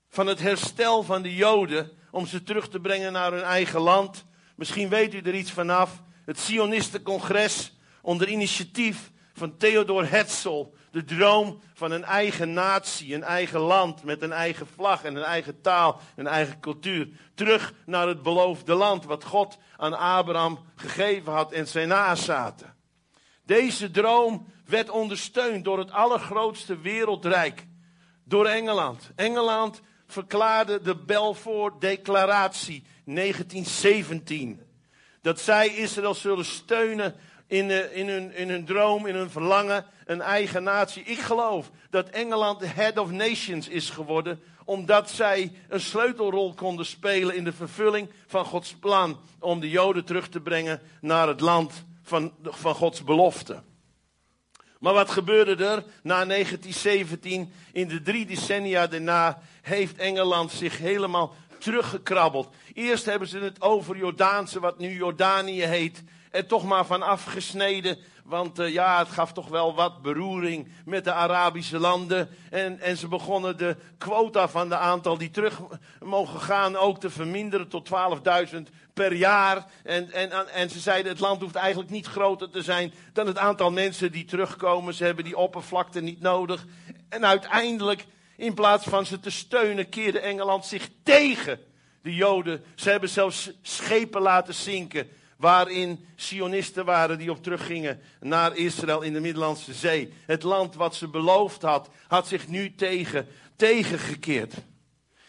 van 0.08 0.26
het 0.26 0.40
herstel 0.40 1.02
van 1.02 1.22
de 1.22 1.34
Joden 1.34 1.90
om 2.10 2.26
ze 2.26 2.42
terug 2.42 2.68
te 2.68 2.80
brengen 2.80 3.12
naar 3.12 3.32
hun 3.32 3.42
eigen 3.42 3.80
land. 3.80 4.24
Misschien 4.56 4.88
weet 4.88 5.14
u 5.14 5.18
er 5.18 5.34
iets 5.34 5.50
vanaf. 5.50 6.02
Het 6.24 6.38
Sionistencongres 6.38 7.72
onder 8.02 8.28
initiatief 8.28 9.10
van 9.38 9.56
Theodor 9.56 10.10
Herzl. 10.10 10.66
De 10.90 11.04
droom 11.04 11.60
van 11.74 11.90
een 11.90 12.04
eigen 12.04 12.52
natie, 12.52 13.14
een 13.14 13.22
eigen 13.22 13.60
land 13.60 14.04
met 14.04 14.22
een 14.22 14.32
eigen 14.32 14.66
vlag 14.66 15.04
en 15.04 15.16
een 15.16 15.22
eigen 15.22 15.60
taal, 15.60 16.00
een 16.16 16.26
eigen 16.26 16.60
cultuur. 16.60 17.08
Terug 17.34 17.74
naar 17.86 18.08
het 18.08 18.22
beloofde 18.22 18.74
land 18.74 19.04
wat 19.04 19.24
God 19.24 19.58
aan 19.76 19.98
Abraham 19.98 20.58
gegeven 20.76 21.32
had 21.32 21.52
en 21.52 21.68
zijn 21.68 21.88
nazaten. 21.88 22.74
Deze 23.44 23.90
droom 23.90 24.46
werd 24.66 24.90
ondersteund 24.90 25.64
door 25.64 25.78
het 25.78 25.90
allergrootste 25.90 26.78
wereldrijk, 26.78 27.66
door 28.24 28.46
Engeland. 28.46 29.10
Engeland 29.14 29.80
verklaarde 30.06 30.80
de 30.82 30.94
Balfour 30.94 31.72
Declaratie 31.78 32.84
1917. 33.04 34.60
Dat 35.22 35.40
zij 35.40 35.68
Israël 35.68 36.14
zullen 36.14 36.44
steunen 36.44 37.14
in, 37.48 37.94
in, 37.94 38.08
hun, 38.08 38.34
in 38.34 38.48
hun 38.48 38.64
droom, 38.64 39.06
in 39.06 39.14
hun 39.14 39.30
verlangen, 39.30 39.84
een 40.04 40.20
eigen 40.20 40.62
natie. 40.62 41.02
Ik 41.02 41.18
geloof 41.18 41.70
dat 41.90 42.08
Engeland 42.08 42.60
de 42.60 42.66
head 42.66 42.98
of 42.98 43.10
nations 43.10 43.68
is 43.68 43.90
geworden, 43.90 44.40
omdat 44.64 45.10
zij 45.10 45.52
een 45.68 45.80
sleutelrol 45.80 46.54
konden 46.54 46.86
spelen 46.86 47.36
in 47.36 47.44
de 47.44 47.52
vervulling 47.52 48.08
van 48.26 48.44
Gods 48.44 48.74
plan 48.74 49.18
om 49.38 49.60
de 49.60 49.70
Joden 49.70 50.04
terug 50.04 50.28
te 50.28 50.40
brengen 50.40 50.80
naar 51.00 51.28
het 51.28 51.40
land 51.40 51.84
van, 52.02 52.32
van 52.42 52.74
Gods 52.74 53.04
belofte. 53.04 53.62
Maar 54.78 54.94
wat 54.94 55.10
gebeurde 55.10 55.64
er 55.64 55.84
na 56.02 56.24
1917? 56.24 57.52
In 57.72 57.88
de 57.88 58.02
drie 58.02 58.26
decennia 58.26 58.86
daarna 58.86 59.42
heeft 59.62 59.96
Engeland 59.96 60.52
zich 60.52 60.78
helemaal 60.78 61.34
teruggekrabbeld. 61.58 62.48
Eerst 62.74 63.04
hebben 63.04 63.28
ze 63.28 63.38
het 63.38 63.60
over 63.60 63.96
Jordaanse, 63.96 64.60
wat 64.60 64.78
nu 64.78 64.94
Jordanië 64.94 65.62
heet, 65.62 66.02
er 66.30 66.46
toch 66.46 66.64
maar 66.64 66.86
van 66.86 67.02
afgesneden. 67.02 67.98
Want 68.24 68.60
uh, 68.60 68.72
ja, 68.72 68.98
het 68.98 69.08
gaf 69.08 69.32
toch 69.32 69.48
wel 69.48 69.74
wat 69.74 70.02
beroering 70.02 70.68
met 70.84 71.04
de 71.04 71.12
Arabische 71.12 71.78
landen. 71.78 72.28
En, 72.50 72.80
en 72.80 72.96
ze 72.96 73.08
begonnen 73.08 73.56
de 73.56 73.76
quota 73.98 74.48
van 74.48 74.68
de 74.68 74.76
aantal 74.76 75.18
die 75.18 75.30
terug 75.30 75.60
mogen 76.02 76.40
gaan 76.40 76.76
ook 76.76 77.00
te 77.00 77.10
verminderen 77.10 77.68
tot 77.68 77.88
12.000 78.52 78.56
per 78.94 79.12
jaar. 79.12 79.66
En, 79.82 80.12
en, 80.12 80.52
en 80.52 80.70
ze 80.70 80.80
zeiden 80.80 81.12
het 81.12 81.20
land 81.20 81.40
hoeft 81.40 81.54
eigenlijk 81.54 81.90
niet 81.90 82.06
groter 82.06 82.50
te 82.50 82.62
zijn 82.62 82.92
dan 83.12 83.26
het 83.26 83.38
aantal 83.38 83.70
mensen 83.70 84.12
die 84.12 84.24
terugkomen. 84.24 84.94
Ze 84.94 85.04
hebben 85.04 85.24
die 85.24 85.36
oppervlakte 85.36 86.00
niet 86.00 86.20
nodig. 86.20 86.66
En 87.08 87.26
uiteindelijk, 87.26 88.06
in 88.36 88.54
plaats 88.54 88.84
van 88.84 89.06
ze 89.06 89.20
te 89.20 89.30
steunen, 89.30 89.88
keerde 89.88 90.20
Engeland 90.20 90.66
zich 90.66 90.88
tegen 91.02 91.60
de 92.02 92.14
Joden. 92.14 92.64
Ze 92.74 92.90
hebben 92.90 93.08
zelfs 93.08 93.50
schepen 93.62 94.20
laten 94.20 94.54
zinken 94.54 95.08
waarin 95.38 96.06
Sionisten 96.16 96.84
waren 96.84 97.18
die 97.18 97.30
op 97.30 97.42
teruggingen 97.42 98.00
naar 98.20 98.56
Israël 98.56 99.02
in 99.02 99.12
de 99.12 99.20
Middellandse 99.20 99.74
Zee. 99.74 100.12
Het 100.26 100.42
land 100.42 100.74
wat 100.74 100.94
ze 100.94 101.08
beloofd 101.08 101.62
had, 101.62 101.88
had 102.08 102.28
zich 102.28 102.48
nu 102.48 102.74
tegen, 102.74 103.26
tegengekeerd. 103.56 104.54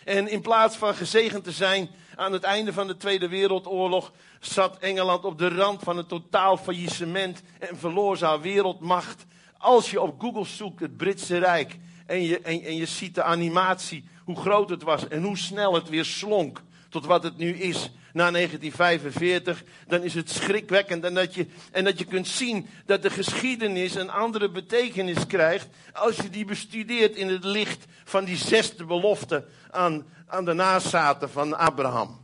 En 0.03 0.27
in 0.27 0.41
plaats 0.41 0.75
van 0.75 0.95
gezegend 0.95 1.43
te 1.43 1.51
zijn 1.51 1.89
aan 2.15 2.33
het 2.33 2.43
einde 2.43 2.73
van 2.73 2.87
de 2.87 2.97
Tweede 2.97 3.27
Wereldoorlog, 3.27 4.11
zat 4.39 4.77
Engeland 4.77 5.25
op 5.25 5.37
de 5.37 5.49
rand 5.49 5.83
van 5.83 5.97
een 5.97 6.07
totaal 6.07 6.57
faillissement 6.57 7.41
en 7.59 7.77
verloor 7.77 8.17
zijn 8.17 8.41
wereldmacht. 8.41 9.25
Als 9.57 9.91
je 9.91 10.01
op 10.01 10.21
Google 10.21 10.45
zoekt 10.45 10.79
het 10.79 10.97
Britse 10.97 11.37
Rijk 11.37 11.77
en 12.05 12.21
je, 12.21 12.41
en, 12.41 12.61
en 12.61 12.75
je 12.75 12.85
ziet 12.85 13.15
de 13.15 13.23
animatie, 13.23 14.09
hoe 14.23 14.35
groot 14.35 14.69
het 14.69 14.83
was 14.83 15.07
en 15.07 15.23
hoe 15.23 15.37
snel 15.37 15.73
het 15.73 15.89
weer 15.89 16.05
slonk 16.05 16.61
tot 16.89 17.05
wat 17.05 17.23
het 17.23 17.37
nu 17.37 17.53
is 17.53 17.91
na 18.13 18.31
1945, 18.31 19.63
dan 19.87 20.03
is 20.03 20.13
het 20.13 20.29
schrikwekkend. 20.29 21.03
En 21.03 21.13
dat, 21.13 21.33
je, 21.33 21.45
en 21.71 21.83
dat 21.83 21.99
je 21.99 22.05
kunt 22.05 22.27
zien 22.27 22.67
dat 22.85 23.01
de 23.01 23.09
geschiedenis 23.09 23.95
een 23.95 24.09
andere 24.09 24.49
betekenis 24.49 25.27
krijgt 25.27 25.67
als 25.93 26.15
je 26.15 26.29
die 26.29 26.45
bestudeert 26.45 27.15
in 27.15 27.27
het 27.27 27.43
licht 27.43 27.85
van 28.03 28.25
die 28.25 28.37
zesde 28.37 28.85
belofte 28.85 29.45
aan, 29.71 30.05
aan 30.27 30.45
de 30.45 30.53
nazaten 30.53 31.29
van 31.29 31.57
Abraham. 31.57 32.19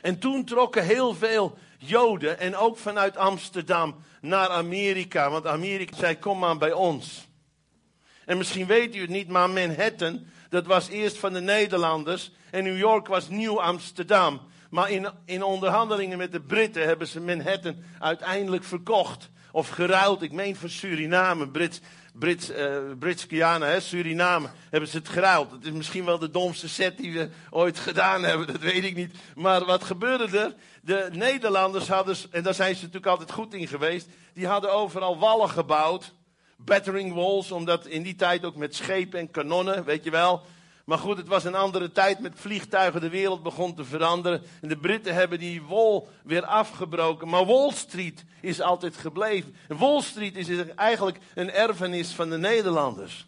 En 0.00 0.18
toen 0.18 0.44
trokken 0.44 0.84
heel 0.84 1.14
veel 1.14 1.58
Joden 1.78 2.38
en 2.38 2.56
ook 2.56 2.78
vanuit 2.78 3.16
Amsterdam 3.16 3.96
naar 4.20 4.48
Amerika. 4.48 5.30
Want 5.30 5.46
Amerika 5.46 5.96
zei: 5.96 6.18
Kom 6.18 6.38
maar 6.38 6.56
bij 6.56 6.72
ons. 6.72 7.28
En 8.24 8.38
misschien 8.38 8.66
weet 8.66 8.96
u 8.96 9.00
het 9.00 9.10
niet, 9.10 9.28
maar 9.28 9.50
Manhattan, 9.50 10.26
dat 10.48 10.66
was 10.66 10.88
eerst 10.88 11.18
van 11.18 11.32
de 11.32 11.40
Nederlanders. 11.40 12.30
En 12.50 12.64
New 12.64 12.78
York 12.78 13.06
was 13.06 13.28
Nieuw 13.28 13.60
Amsterdam. 13.60 14.40
Maar 14.70 14.90
in, 14.90 15.08
in 15.24 15.42
onderhandelingen 15.42 16.18
met 16.18 16.32
de 16.32 16.40
Britten 16.40 16.86
hebben 16.86 17.06
ze 17.06 17.20
Manhattan 17.20 17.76
uiteindelijk 17.98 18.64
verkocht. 18.64 19.30
Of 19.52 19.68
geruild, 19.68 20.22
ik 20.22 20.32
meen 20.32 20.56
voor 20.56 20.68
Suriname, 20.68 21.48
Brits, 21.48 21.80
Brits, 22.12 22.50
uh, 22.50 22.76
Brits 22.98 23.24
Guyana, 23.24 23.66
hè, 23.66 23.80
Suriname, 23.80 24.48
hebben 24.70 24.88
ze 24.88 24.96
het 24.96 25.08
geruild. 25.08 25.50
Het 25.50 25.64
is 25.64 25.70
misschien 25.70 26.04
wel 26.04 26.18
de 26.18 26.30
domste 26.30 26.68
set 26.68 26.96
die 26.96 27.12
we 27.12 27.28
ooit 27.50 27.78
gedaan 27.78 28.22
hebben, 28.22 28.46
dat 28.46 28.60
weet 28.60 28.84
ik 28.84 28.94
niet. 28.94 29.14
Maar 29.34 29.64
wat 29.64 29.84
gebeurde 29.84 30.38
er? 30.38 30.54
De 30.82 31.08
Nederlanders 31.12 31.88
hadden, 31.88 32.16
en 32.30 32.42
daar 32.42 32.54
zijn 32.54 32.74
ze 32.74 32.80
natuurlijk 32.80 33.12
altijd 33.12 33.32
goed 33.32 33.54
in 33.54 33.68
geweest, 33.68 34.08
die 34.34 34.46
hadden 34.46 34.72
overal 34.72 35.18
wallen 35.18 35.50
gebouwd 35.50 36.14
battering 36.64 37.14
walls, 37.14 37.52
omdat 37.52 37.86
in 37.86 38.02
die 38.02 38.14
tijd 38.14 38.44
ook 38.44 38.56
met 38.56 38.74
schepen 38.74 39.18
en 39.18 39.30
kanonnen, 39.30 39.84
weet 39.84 40.04
je 40.04 40.10
wel. 40.10 40.42
Maar 40.84 40.98
goed, 40.98 41.16
het 41.16 41.28
was 41.28 41.44
een 41.44 41.54
andere 41.54 41.92
tijd 41.92 42.20
met 42.20 42.32
vliegtuigen. 42.34 43.00
De 43.00 43.08
wereld 43.08 43.42
begon 43.42 43.74
te 43.74 43.84
veranderen. 43.84 44.42
En 44.60 44.68
de 44.68 44.76
Britten 44.76 45.14
hebben 45.14 45.38
die 45.38 45.62
wol 45.62 46.08
weer 46.24 46.44
afgebroken. 46.44 47.28
Maar 47.28 47.46
Wall 47.46 47.72
Street 47.72 48.24
is 48.40 48.60
altijd 48.60 48.96
gebleven. 48.96 49.56
En 49.68 49.78
Wall 49.78 50.00
Street 50.00 50.36
is 50.36 50.48
eigenlijk 50.74 51.18
een 51.34 51.50
erfenis 51.50 52.10
van 52.10 52.30
de 52.30 52.38
Nederlanders. 52.38 53.26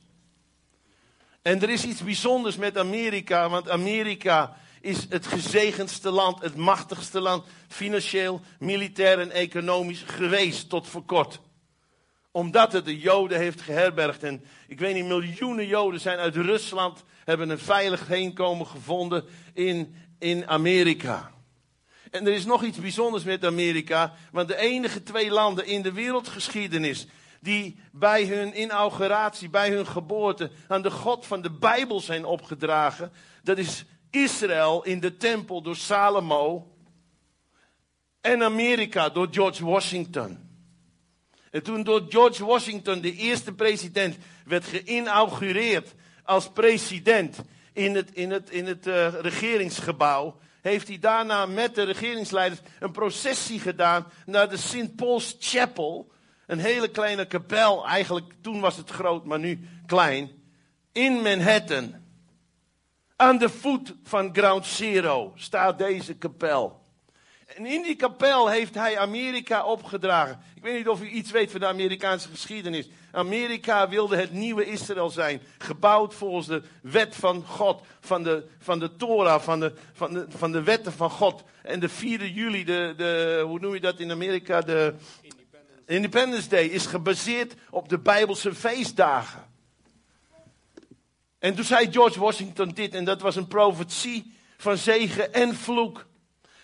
En 1.43 1.63
er 1.63 1.71
is 1.71 1.85
iets 1.85 2.05
bijzonders 2.05 2.57
met 2.57 2.79
Amerika, 2.79 3.49
want 3.49 3.71
Amerika 3.71 4.57
is 4.81 5.07
het 5.09 5.27
gezegendste 5.27 6.11
land, 6.11 6.43
het 6.43 6.57
machtigste 6.57 7.21
land, 7.21 7.45
financieel, 7.69 8.41
militair 8.59 9.19
en 9.19 9.31
economisch 9.31 10.03
geweest 10.07 10.69
tot 10.69 10.87
voor 10.89 11.05
kort 11.05 11.41
omdat 12.33 12.73
het 12.73 12.85
de 12.85 12.99
Joden 12.99 13.39
heeft 13.39 13.61
geherbergd. 13.61 14.23
En 14.23 14.45
ik 14.69 14.79
weet 14.79 14.95
niet, 14.95 15.05
miljoenen 15.05 15.67
Joden 15.67 16.01
zijn 16.01 16.19
uit 16.19 16.37
Rusland, 16.37 17.05
hebben 17.25 17.51
een 17.51 17.59
veilig 17.59 18.07
heenkomen 18.07 18.67
gevonden 18.67 19.25
in, 19.55 19.95
in 20.19 20.49
Amerika. 20.49 21.31
En 22.11 22.27
er 22.27 22.33
is 22.33 22.45
nog 22.45 22.63
iets 22.63 22.79
bijzonders 22.79 23.25
met 23.25 23.45
Amerika, 23.45 24.15
want 24.33 24.49
de 24.49 24.57
enige 24.57 25.03
twee 25.03 25.31
landen 25.31 25.67
in 25.67 25.83
de 25.83 25.93
wereldgeschiedenis 25.93 27.07
die 27.41 27.77
bij 27.93 28.25
hun 28.25 28.61
inauguratie, 28.61 29.49
bij 29.49 29.71
hun 29.71 29.87
geboorte 29.87 30.51
aan 30.69 30.83
de 30.83 30.91
God 30.91 31.27
van 31.27 31.43
de 31.43 31.51
Bijbel 31.51 32.01
zijn 32.01 32.25
opgedragen, 32.25 33.13
dat 33.43 33.59
is 33.59 33.85
Israël 34.11 34.85
in 34.85 35.01
de 35.01 35.17
tempel 35.17 35.63
door 35.63 35.77
Salomo 35.77 36.73
en 38.21 38.43
Amerika 38.43 39.09
door 39.09 39.29
George 39.31 39.65
Washington. 39.65 40.50
En 41.51 41.63
toen 41.63 41.83
door 41.83 42.07
George 42.09 42.45
Washington, 42.45 43.01
de 43.01 43.15
eerste 43.15 43.53
president, 43.53 44.17
werd 44.45 44.65
geïnaugureerd 44.65 45.95
als 46.23 46.51
president 46.51 47.39
in 47.73 47.95
het, 47.95 48.11
in 48.13 48.31
het, 48.31 48.51
in 48.51 48.67
het 48.67 48.87
uh, 48.87 49.09
regeringsgebouw, 49.21 50.39
heeft 50.61 50.89
hij 50.89 50.99
daarna 50.99 51.47
met 51.47 51.75
de 51.75 51.83
regeringsleiders 51.83 52.61
een 52.81 52.91
processie 52.91 53.61
gedaan 53.61 54.07
naar 54.27 54.49
de 54.49 54.57
St. 54.57 54.97
Paul's 54.97 55.37
Chapel. 55.39 56.13
Een 56.47 56.59
hele 56.59 56.89
kleine 56.89 57.27
kapel, 57.27 57.87
eigenlijk 57.87 58.33
toen 58.41 58.61
was 58.61 58.77
het 58.77 58.91
groot, 58.91 59.25
maar 59.25 59.39
nu 59.39 59.69
klein, 59.87 60.31
in 60.93 61.13
Manhattan. 61.13 61.95
Aan 63.17 63.39
de 63.39 63.49
voet 63.49 63.95
van 64.03 64.35
Ground 64.35 64.67
Zero 64.67 65.33
staat 65.35 65.79
deze 65.79 66.15
kapel. 66.15 66.80
En 67.57 67.67
in 67.67 67.83
die 67.83 67.97
kapel 67.97 68.49
heeft 68.49 68.75
hij 68.75 68.99
Amerika 68.99 69.65
opgedragen. 69.65 70.41
Ik 70.55 70.63
weet 70.63 70.77
niet 70.77 70.89
of 70.89 71.03
u 71.03 71.09
iets 71.09 71.31
weet 71.31 71.51
van 71.51 71.61
de 71.61 71.67
Amerikaanse 71.67 72.29
geschiedenis. 72.29 72.89
Amerika 73.13 73.89
wilde 73.89 74.17
het 74.17 74.33
nieuwe 74.33 74.65
Israël 74.65 75.11
zijn. 75.11 75.41
Gebouwd 75.59 76.15
volgens 76.15 76.47
de 76.47 76.63
wet 76.83 77.17
van 77.17 77.45
God. 77.47 77.83
Van 78.01 78.23
de, 78.23 78.47
van 78.59 78.79
de 78.79 78.97
Torah, 78.97 79.41
van 79.41 79.61
de, 79.61 79.73
van, 79.93 80.13
de, 80.13 80.27
van 80.29 80.53
de 80.53 80.63
wetten 80.63 80.93
van 80.93 81.11
God. 81.11 81.43
En 81.63 81.81
de 81.81 81.89
4 81.89 82.27
juli, 82.27 82.65
de, 82.65 82.95
de, 82.97 83.43
hoe 83.47 83.61
noem 83.61 83.75
je 83.75 83.81
dat 83.81 83.99
in 83.99 84.11
Amerika? 84.11 84.61
De 84.61 84.95
Independence. 85.23 85.85
Independence 85.87 86.49
Day 86.49 86.65
is 86.65 86.87
gebaseerd 86.87 87.55
op 87.71 87.89
de 87.89 87.99
Bijbelse 87.99 88.55
feestdagen. 88.55 89.49
En 91.39 91.55
toen 91.55 91.65
zei 91.65 91.93
George 91.93 92.21
Washington 92.21 92.69
dit, 92.69 92.95
en 92.95 93.05
dat 93.05 93.21
was 93.21 93.37
een 93.37 93.49
profetie 93.49 94.35
van 94.57 94.77
zegen 94.77 95.33
en 95.33 95.55
vloek. 95.55 96.09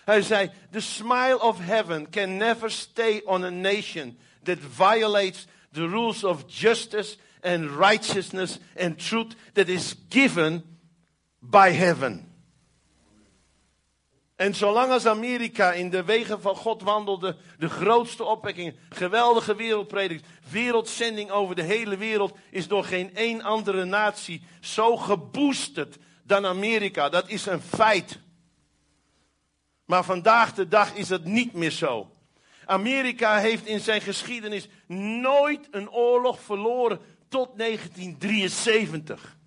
Hij 0.07 0.21
zei, 0.21 0.51
the 0.71 0.79
smile 0.79 1.39
of 1.41 1.59
heaven 1.59 2.09
can 2.09 2.37
never 2.37 2.71
stay 2.71 3.21
on 3.25 3.43
a 3.43 3.49
nation 3.49 4.17
that 4.43 4.57
violates 4.59 5.47
the 5.71 5.87
rules 5.87 6.23
of 6.23 6.43
justice 6.47 7.17
and 7.41 7.69
righteousness 7.69 8.59
and 8.79 9.07
truth 9.07 9.35
that 9.53 9.67
is 9.67 9.95
given 10.09 10.63
by 11.39 11.71
heaven. 11.71 12.31
En 14.35 14.55
zolang 14.55 14.91
als 14.91 15.05
Amerika 15.05 15.71
in 15.71 15.89
de 15.89 16.03
wegen 16.03 16.41
van 16.41 16.55
God 16.55 16.81
wandelde, 16.81 17.37
de 17.57 17.69
grootste 17.69 18.23
opwekking, 18.23 18.75
geweldige 18.89 19.55
wereldpredik, 19.55 20.21
wereldzending 20.49 21.29
over 21.29 21.55
de 21.55 21.63
hele 21.63 21.97
wereld, 21.97 22.37
is 22.51 22.67
door 22.67 22.83
geen 22.83 23.15
één 23.15 23.41
andere 23.41 23.85
natie 23.85 24.41
zo 24.61 24.97
geboosterd 24.97 25.97
dan 26.23 26.45
Amerika. 26.45 27.09
Dat 27.09 27.29
is 27.29 27.45
een 27.45 27.61
feit. 27.61 28.25
Maar 29.87 30.03
vandaag 30.03 30.53
de 30.53 30.67
dag 30.67 30.93
is 30.93 31.07
dat 31.07 31.23
niet 31.23 31.53
meer 31.53 31.71
zo. 31.71 32.11
Amerika 32.65 33.37
heeft 33.37 33.65
in 33.65 33.79
zijn 33.79 34.01
geschiedenis 34.01 34.67
nooit 35.21 35.67
een 35.71 35.91
oorlog 35.91 36.41
verloren 36.41 36.99
tot 37.29 37.57
1973. 37.57 39.37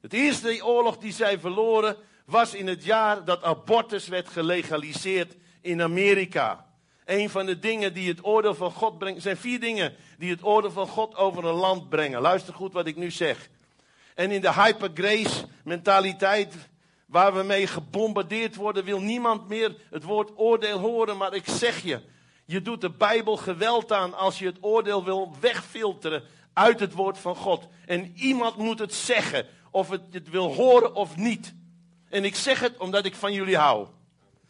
Het 0.00 0.12
eerste 0.12 0.64
oorlog 0.64 0.98
die 0.98 1.12
zij 1.12 1.38
verloren 1.38 1.96
was 2.24 2.54
in 2.54 2.66
het 2.66 2.84
jaar 2.84 3.24
dat 3.24 3.42
abortus 3.42 4.08
werd 4.08 4.28
gelegaliseerd 4.28 5.36
in 5.60 5.82
Amerika. 5.82 6.66
Een 7.04 7.30
van 7.30 7.46
de 7.46 7.58
dingen 7.58 7.94
die 7.94 8.08
het 8.08 8.24
oordeel 8.24 8.54
van 8.54 8.70
God 8.70 8.98
brengt, 8.98 9.22
zijn 9.22 9.36
vier 9.36 9.60
dingen 9.60 9.94
die 10.18 10.30
het 10.30 10.44
oordeel 10.44 10.70
van 10.70 10.88
God 10.88 11.16
over 11.16 11.44
een 11.44 11.54
land 11.54 11.88
brengen. 11.88 12.20
Luister 12.20 12.54
goed 12.54 12.72
wat 12.72 12.86
ik 12.86 12.96
nu 12.96 13.10
zeg. 13.10 13.48
En 14.14 14.30
in 14.30 14.40
de 14.40 14.52
hypergrace 14.52 15.46
mentaliteit 15.64 16.54
waar 17.08 17.34
we 17.34 17.42
mee 17.42 17.66
gebombardeerd 17.66 18.54
worden, 18.54 18.84
wil 18.84 19.00
niemand 19.00 19.48
meer 19.48 19.76
het 19.90 20.02
woord 20.02 20.30
oordeel 20.36 20.78
horen. 20.78 21.16
Maar 21.16 21.34
ik 21.34 21.48
zeg 21.48 21.82
je, 21.82 22.00
je 22.44 22.62
doet 22.62 22.80
de 22.80 22.90
Bijbel 22.90 23.36
geweld 23.36 23.92
aan 23.92 24.14
als 24.14 24.38
je 24.38 24.46
het 24.46 24.58
oordeel 24.60 25.04
wil 25.04 25.36
wegfilteren 25.40 26.22
uit 26.52 26.80
het 26.80 26.92
woord 26.92 27.18
van 27.18 27.36
God. 27.36 27.68
En 27.86 28.12
iemand 28.16 28.56
moet 28.56 28.78
het 28.78 28.94
zeggen, 28.94 29.46
of 29.70 29.88
het, 29.88 30.02
het 30.10 30.30
wil 30.30 30.54
horen 30.54 30.94
of 30.94 31.16
niet. 31.16 31.54
En 32.08 32.24
ik 32.24 32.34
zeg 32.34 32.60
het 32.60 32.76
omdat 32.76 33.04
ik 33.04 33.14
van 33.14 33.32
jullie 33.32 33.56
hou. 33.56 33.86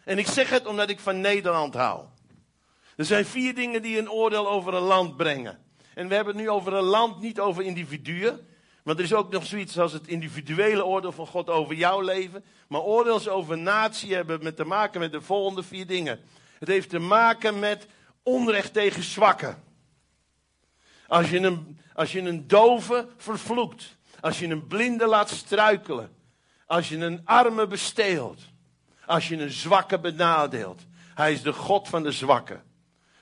En 0.05 0.19
ik 0.19 0.27
zeg 0.27 0.51
het 0.51 0.67
omdat 0.67 0.91
ik 0.91 1.01
van 1.01 1.21
Nederland 1.21 1.75
hou. 1.75 2.05
Er 2.97 3.05
zijn 3.05 3.25
vier 3.25 3.55
dingen 3.55 3.83
die 3.83 3.99
een 3.99 4.11
oordeel 4.11 4.49
over 4.49 4.75
een 4.75 4.83
land 4.83 5.17
brengen. 5.17 5.59
En 5.95 6.09
we 6.09 6.15
hebben 6.15 6.35
het 6.35 6.43
nu 6.43 6.51
over 6.51 6.73
een 6.73 6.85
land, 6.85 7.21
niet 7.21 7.41
over 7.41 7.65
individuen. 7.65 8.47
Want 8.83 8.99
er 8.99 9.05
is 9.05 9.15
ook 9.15 9.31
nog 9.31 9.47
zoiets 9.47 9.79
als 9.79 9.93
het 9.93 10.07
individuele 10.07 10.85
oordeel 10.85 11.13
van 11.13 11.27
God 11.27 11.49
over 11.49 11.75
jouw 11.75 12.01
leven. 12.01 12.45
Maar 12.69 12.81
oordeels 12.81 13.29
over 13.29 13.59
natie 13.59 14.15
hebben 14.15 14.43
met 14.43 14.57
te 14.57 14.65
maken 14.65 15.01
met 15.01 15.13
de 15.13 15.21
volgende 15.21 15.63
vier 15.63 15.87
dingen. 15.87 16.21
Het 16.59 16.69
heeft 16.69 16.89
te 16.89 16.99
maken 16.99 17.59
met 17.59 17.87
onrecht 18.23 18.73
tegen 18.73 19.03
zwakken. 19.03 19.63
Als 21.07 21.31
je 21.31 21.39
een, 21.39 21.79
als 21.95 22.13
je 22.13 22.21
een 22.21 22.47
dove 22.47 23.09
vervloekt. 23.17 23.97
Als 24.21 24.39
je 24.39 24.47
een 24.47 24.67
blinde 24.67 25.07
laat 25.07 25.31
struikelen. 25.31 26.17
Als 26.67 26.89
je 26.89 26.97
een 26.97 27.21
arme 27.25 27.67
besteelt. 27.67 28.41
Als 29.07 29.29
je 29.29 29.37
een 29.37 29.51
zwakke 29.51 29.99
benadeelt. 29.99 30.83
Hij 31.15 31.33
is 31.33 31.43
de 31.43 31.53
God 31.53 31.89
van 31.89 32.03
de 32.03 32.13
zwakken. 32.13 32.63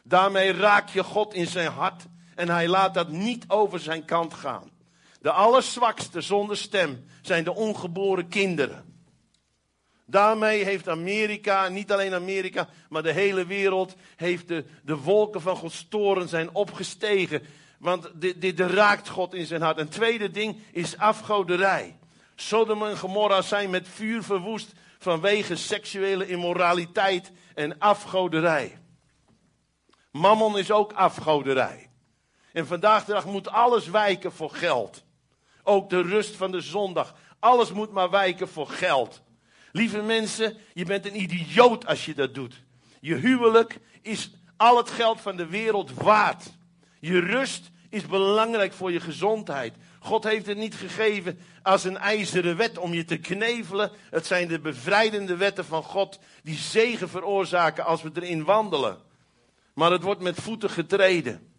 Daarmee 0.03 0.53
raak 0.53 0.89
je 0.89 1.05
God 1.05 1.35
in 1.35 1.47
zijn 1.47 1.71
hart. 1.71 2.05
En 2.35 2.49
hij 2.49 2.69
laat 2.69 2.95
dat 2.95 3.09
niet 3.09 3.45
over 3.49 3.81
zijn 3.81 4.05
kant 4.05 4.35
gaan. 4.35 4.71
De 5.27 5.33
allerzwakste 5.33 6.21
zonder 6.21 6.57
stem 6.57 7.05
zijn 7.23 7.45
de 7.45 7.55
ongeboren 7.55 8.29
kinderen. 8.29 9.05
Daarmee 10.05 10.65
heeft 10.65 10.89
Amerika, 10.89 11.69
niet 11.69 11.93
alleen 11.93 12.15
Amerika, 12.15 12.69
maar 12.89 13.03
de 13.03 13.13
hele 13.13 13.47
wereld, 13.47 13.95
heeft 14.17 14.49
de, 14.49 14.65
de 14.83 14.97
wolken 14.97 15.41
van 15.41 15.57
Gods 15.57 15.87
toren 15.89 16.29
zijn 16.29 16.55
opgestegen. 16.55 17.43
Want 17.79 18.11
dit, 18.15 18.41
dit 18.41 18.61
raakt 18.61 19.09
God 19.09 19.35
in 19.35 19.47
zijn 19.47 19.63
hart. 19.63 19.79
Een 19.79 19.89
tweede 19.89 20.31
ding 20.31 20.57
is 20.73 20.99
afgoderij. 20.99 21.99
Sodom 22.35 22.83
en 22.83 22.99
Gomorra 22.99 23.43
zijn 23.43 23.71
met 23.71 23.89
vuur 23.89 24.23
verwoest 24.23 24.73
vanwege 24.99 25.57
seksuele 25.57 26.27
immoraliteit 26.27 27.33
en 27.55 27.79
afgoderij. 27.79 28.79
Mammon 30.11 30.59
is 30.59 30.71
ook 30.71 30.93
afgoderij. 30.93 31.91
En 32.53 32.67
vandaag 32.67 33.05
de 33.05 33.13
dag 33.13 33.25
moet 33.25 33.49
alles 33.49 33.89
wijken 33.89 34.33
voor 34.33 34.51
geld. 34.51 35.05
Ook 35.69 35.91
de 35.91 36.03
rust 36.03 36.37
van 36.37 36.51
de 36.51 36.61
zondag. 36.61 37.15
Alles 37.39 37.73
moet 37.73 37.93
maar 37.93 38.11
wijken 38.11 38.49
voor 38.49 38.69
geld. 38.69 39.23
Lieve 39.73 40.03
mensen, 40.03 40.57
je 40.75 40.85
bent 40.85 41.07
een 41.07 41.21
idioot 41.21 41.87
als 41.87 42.05
je 42.05 42.15
dat 42.15 42.35
doet. 42.35 42.63
Je 43.01 43.15
huwelijk 43.15 43.79
is 44.03 44.31
al 44.57 44.77
het 44.77 44.91
geld 44.91 45.21
van 45.21 45.37
de 45.37 45.47
wereld 45.47 45.93
waard. 45.95 46.45
Je 47.01 47.19
rust 47.19 47.71
is 47.89 48.07
belangrijk 48.07 48.73
voor 48.73 48.93
je 48.93 49.01
gezondheid. 49.01 49.75
God 49.99 50.25
heeft 50.25 50.47
het 50.47 50.57
niet 50.57 50.75
gegeven 50.75 51.39
als 51.63 51.85
een 51.85 51.97
ijzeren 51.97 52.57
wet 52.57 52.79
om 52.79 52.95
je 52.95 53.05
te 53.05 53.17
knevelen. 53.17 53.91
Het 54.11 54.27
zijn 54.27 54.49
de 54.49 54.61
bevrijdende 54.61 55.37
wetten 55.37 55.65
van 55.65 55.83
God 55.83 56.19
die 56.43 56.57
zegen 56.57 57.09
veroorzaken 57.09 57.85
als 57.85 58.03
we 58.03 58.11
erin 58.15 58.45
wandelen. 58.45 58.99
Maar 59.75 59.91
het 59.91 60.03
wordt 60.03 60.21
met 60.21 60.41
voeten 60.41 60.71
getreden. 60.71 61.55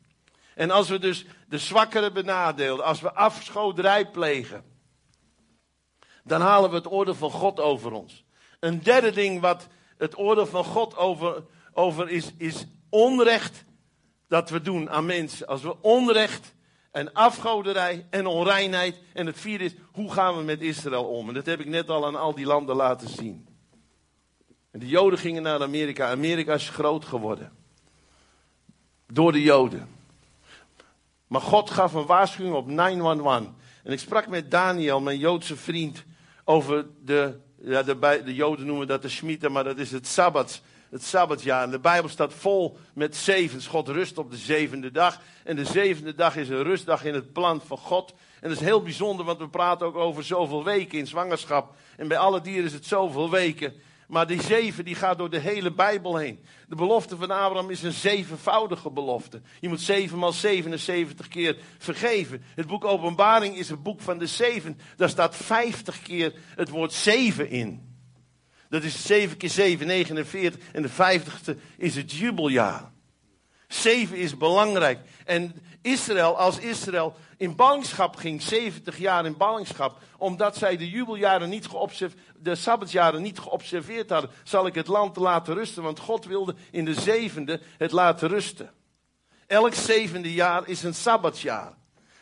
En 0.57 0.71
als 0.71 0.89
we 0.89 0.99
dus 0.99 1.25
de 1.47 1.57
zwakkeren 1.57 2.13
benadeelen, 2.13 2.85
als 2.85 3.01
we 3.01 3.13
afschoderij 3.13 4.09
plegen, 4.11 4.63
dan 6.23 6.41
halen 6.41 6.69
we 6.69 6.75
het 6.75 6.91
oordeel 6.91 7.15
van 7.15 7.31
God 7.31 7.59
over 7.59 7.91
ons. 7.91 8.25
Een 8.59 8.83
derde 8.83 9.11
ding 9.11 9.41
wat 9.41 9.67
het 9.97 10.17
oordeel 10.17 10.45
van 10.45 10.63
God 10.63 10.95
over, 10.95 11.43
over 11.73 12.09
is, 12.09 12.31
is 12.37 12.65
onrecht 12.89 13.63
dat 14.27 14.49
we 14.49 14.61
doen 14.61 14.89
aan 14.89 15.05
mensen. 15.05 15.47
Als 15.47 15.61
we 15.61 15.81
onrecht 15.81 16.55
en 16.91 17.13
afgoderij 17.13 18.05
en 18.09 18.25
onreinheid. 18.25 18.99
En 19.13 19.25
het 19.25 19.39
vierde 19.39 19.63
is, 19.63 19.75
hoe 19.91 20.11
gaan 20.11 20.37
we 20.37 20.43
met 20.43 20.61
Israël 20.61 21.03
om? 21.03 21.27
En 21.27 21.33
dat 21.33 21.45
heb 21.45 21.59
ik 21.59 21.67
net 21.67 21.89
al 21.89 22.05
aan 22.05 22.15
al 22.15 22.35
die 22.35 22.45
landen 22.45 22.75
laten 22.75 23.09
zien. 23.09 23.47
En 24.71 24.79
de 24.79 24.87
Joden 24.87 25.19
gingen 25.19 25.43
naar 25.43 25.61
Amerika. 25.61 26.09
Amerika 26.09 26.53
is 26.53 26.69
groot 26.69 27.05
geworden. 27.05 27.51
Door 29.07 29.31
de 29.31 29.41
Joden. 29.41 29.96
Maar 31.27 31.41
God 31.41 31.69
gaf 31.69 31.93
een 31.93 32.05
waarschuwing 32.05 32.55
op 32.55 32.67
911. 32.67 33.47
En 33.83 33.91
ik 33.91 33.99
sprak 33.99 34.27
met 34.27 34.51
Daniel, 34.51 34.99
mijn 34.99 35.17
Joodse 35.17 35.55
vriend, 35.55 36.03
over 36.43 36.85
de, 37.03 37.39
ja, 37.61 37.83
de, 37.83 38.21
de 38.25 38.35
Joden 38.35 38.65
noemen 38.65 38.87
dat 38.87 39.01
de 39.01 39.09
Shemitah, 39.09 39.51
maar 39.51 39.63
dat 39.63 39.77
is 39.77 39.91
het 39.91 40.07
Sabbat 40.07 40.61
het 40.89 41.03
Sabbatjaar. 41.03 41.63
En 41.63 41.71
de 41.71 41.79
Bijbel 41.79 42.09
staat 42.09 42.33
vol 42.33 42.77
met 42.93 43.15
zevens. 43.15 43.67
God 43.67 43.87
rust 43.87 44.17
op 44.17 44.31
de 44.31 44.37
zevende 44.37 44.91
dag. 44.91 45.21
En 45.43 45.55
de 45.55 45.65
zevende 45.65 46.15
dag 46.15 46.35
is 46.35 46.49
een 46.49 46.63
rustdag 46.63 47.05
in 47.05 47.13
het 47.13 47.33
plan 47.33 47.61
van 47.61 47.77
God. 47.77 48.13
En 48.41 48.49
dat 48.49 48.59
is 48.59 48.65
heel 48.65 48.81
bijzonder, 48.81 49.25
want 49.25 49.39
we 49.39 49.49
praten 49.49 49.87
ook 49.87 49.95
over 49.95 50.23
zoveel 50.23 50.63
weken 50.63 50.97
in 50.97 51.07
zwangerschap. 51.07 51.75
En 51.97 52.07
bij 52.07 52.17
alle 52.17 52.41
dieren 52.41 52.65
is 52.65 52.73
het 52.73 52.85
zoveel 52.85 53.29
weken. 53.29 53.73
Maar 54.07 54.27
die 54.27 54.41
zeven 54.41 54.85
die 54.85 54.95
gaat 54.95 55.17
door 55.17 55.29
de 55.29 55.39
hele 55.39 55.71
Bijbel 55.71 56.17
heen. 56.17 56.39
De 56.67 56.75
belofte 56.75 57.17
van 57.17 57.31
Abraham 57.31 57.69
is 57.69 57.83
een 57.83 57.91
zevenvoudige 57.93 58.89
belofte. 58.89 59.41
Je 59.59 59.69
moet 59.69 59.81
zeven 59.81 60.19
maal 60.19 60.31
77 60.31 61.27
keer 61.27 61.57
vergeven. 61.77 62.43
Het 62.55 62.67
boek 62.67 62.85
Openbaring 62.85 63.57
is 63.57 63.69
een 63.69 63.81
boek 63.81 64.01
van 64.01 64.17
de 64.17 64.27
zeven. 64.27 64.79
Daar 64.95 65.09
staat 65.09 65.35
vijftig 65.35 66.01
keer 66.01 66.33
het 66.55 66.69
woord 66.69 66.93
zeven 66.93 67.49
in. 67.49 67.95
Dat 68.69 68.83
is 68.83 69.05
7 69.05 69.37
keer 69.37 69.49
7, 69.49 69.87
49. 69.87 70.61
En 70.71 70.81
de 70.81 70.89
vijftigste 70.89 71.57
is 71.77 71.95
het 71.95 72.11
jubeljaar. 72.11 72.91
7 73.67 74.17
is 74.17 74.37
belangrijk. 74.37 74.99
En 75.25 75.55
Israël, 75.81 76.37
als 76.37 76.59
Israël 76.59 77.15
in 77.37 77.55
ballingschap 77.55 78.15
ging, 78.15 78.41
70 78.41 78.97
jaar 78.97 79.25
in 79.25 79.37
ballingschap, 79.37 79.99
omdat 80.17 80.57
zij 80.57 80.77
de 80.77 80.89
jubeljaren 80.89 81.49
niet 81.49 81.67
de 82.39 82.55
sabbatsjaren 82.55 83.21
niet 83.21 83.39
geobserveerd 83.39 84.09
hadden, 84.09 84.31
zal 84.43 84.65
ik 84.67 84.75
het 84.75 84.87
land 84.87 85.15
laten 85.15 85.53
rusten, 85.53 85.83
want 85.83 85.99
God 85.99 86.25
wilde 86.25 86.55
in 86.71 86.85
de 86.85 86.93
zevende 86.93 87.61
het 87.77 87.91
laten 87.91 88.27
rusten. 88.27 88.71
Elk 89.47 89.73
zevende 89.73 90.33
jaar 90.33 90.67
is 90.67 90.83
een 90.83 90.93
sabbatsjaar. 90.93 91.73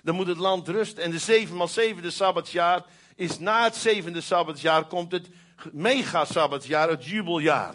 Dan 0.03 0.15
moet 0.15 0.27
het 0.27 0.37
land 0.37 0.67
rusten. 0.67 1.03
En 1.03 1.11
de 1.11 1.19
zeven 1.19 1.55
maal 1.55 1.67
zevende 1.67 2.11
sabbatsjaar 2.11 2.85
is 3.15 3.39
na 3.39 3.63
het 3.63 3.75
zevende 3.75 4.21
sabbatsjaar 4.21 4.85
komt 4.85 5.11
het 5.11 5.29
mega-sabbatsjaar, 5.71 6.89
het 6.89 7.05
jubeljaar. 7.05 7.73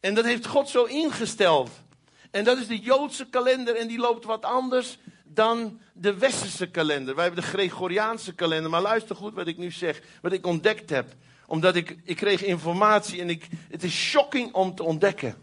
En 0.00 0.14
dat 0.14 0.24
heeft 0.24 0.46
God 0.46 0.68
zo 0.68 0.84
ingesteld. 0.84 1.70
En 2.30 2.44
dat 2.44 2.58
is 2.58 2.66
de 2.66 2.78
Joodse 2.78 3.26
kalender 3.26 3.76
en 3.76 3.88
die 3.88 3.98
loopt 3.98 4.24
wat 4.24 4.44
anders 4.44 4.98
dan 5.34 5.80
de 5.92 6.18
westerse 6.18 6.70
kalender. 6.70 7.14
Wij 7.14 7.24
hebben 7.24 7.42
de 7.42 7.48
Gregoriaanse 7.48 8.34
kalender. 8.34 8.70
Maar 8.70 8.80
luister 8.80 9.16
goed 9.16 9.34
wat 9.34 9.46
ik 9.46 9.56
nu 9.56 9.70
zeg, 9.70 10.00
wat 10.22 10.32
ik 10.32 10.46
ontdekt 10.46 10.90
heb. 10.90 11.14
Omdat 11.46 11.76
ik, 11.76 11.96
ik 12.04 12.16
kreeg 12.16 12.42
informatie 12.42 13.20
en 13.20 13.30
ik, 13.30 13.48
het 13.70 13.82
is 13.82 13.94
shocking 13.94 14.52
om 14.52 14.74
te 14.74 14.82
ontdekken. 14.82 15.34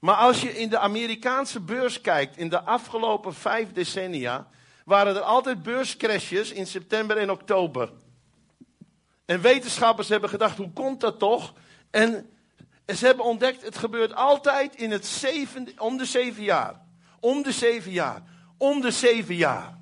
Maar 0.00 0.14
als 0.14 0.40
je 0.40 0.58
in 0.58 0.68
de 0.68 0.78
Amerikaanse 0.78 1.60
beurs 1.60 2.00
kijkt, 2.00 2.36
in 2.36 2.48
de 2.48 2.60
afgelopen 2.60 3.34
vijf 3.34 3.72
decennia, 3.72 4.48
waren 4.84 5.16
er 5.16 5.22
altijd 5.22 5.62
beurscrashes 5.62 6.52
in 6.52 6.66
september 6.66 7.16
en 7.16 7.30
oktober. 7.30 7.92
En 9.26 9.40
wetenschappers 9.40 10.08
hebben 10.08 10.28
gedacht, 10.28 10.56
hoe 10.56 10.72
komt 10.72 11.00
dat 11.00 11.18
toch? 11.18 11.52
En 11.90 12.30
ze 12.86 13.06
hebben 13.06 13.24
ontdekt, 13.24 13.62
het 13.62 13.76
gebeurt 13.76 14.14
altijd 14.14 14.76
in 14.76 14.90
het 14.90 15.06
zeven, 15.06 15.68
om 15.78 15.96
de 15.96 16.04
zeven 16.04 16.42
jaar. 16.42 16.80
Om 17.20 17.42
de 17.42 17.52
zeven 17.52 17.92
jaar. 17.92 18.22
Om 18.58 18.80
de 18.80 18.90
zeven 18.90 19.34
jaar. 19.34 19.78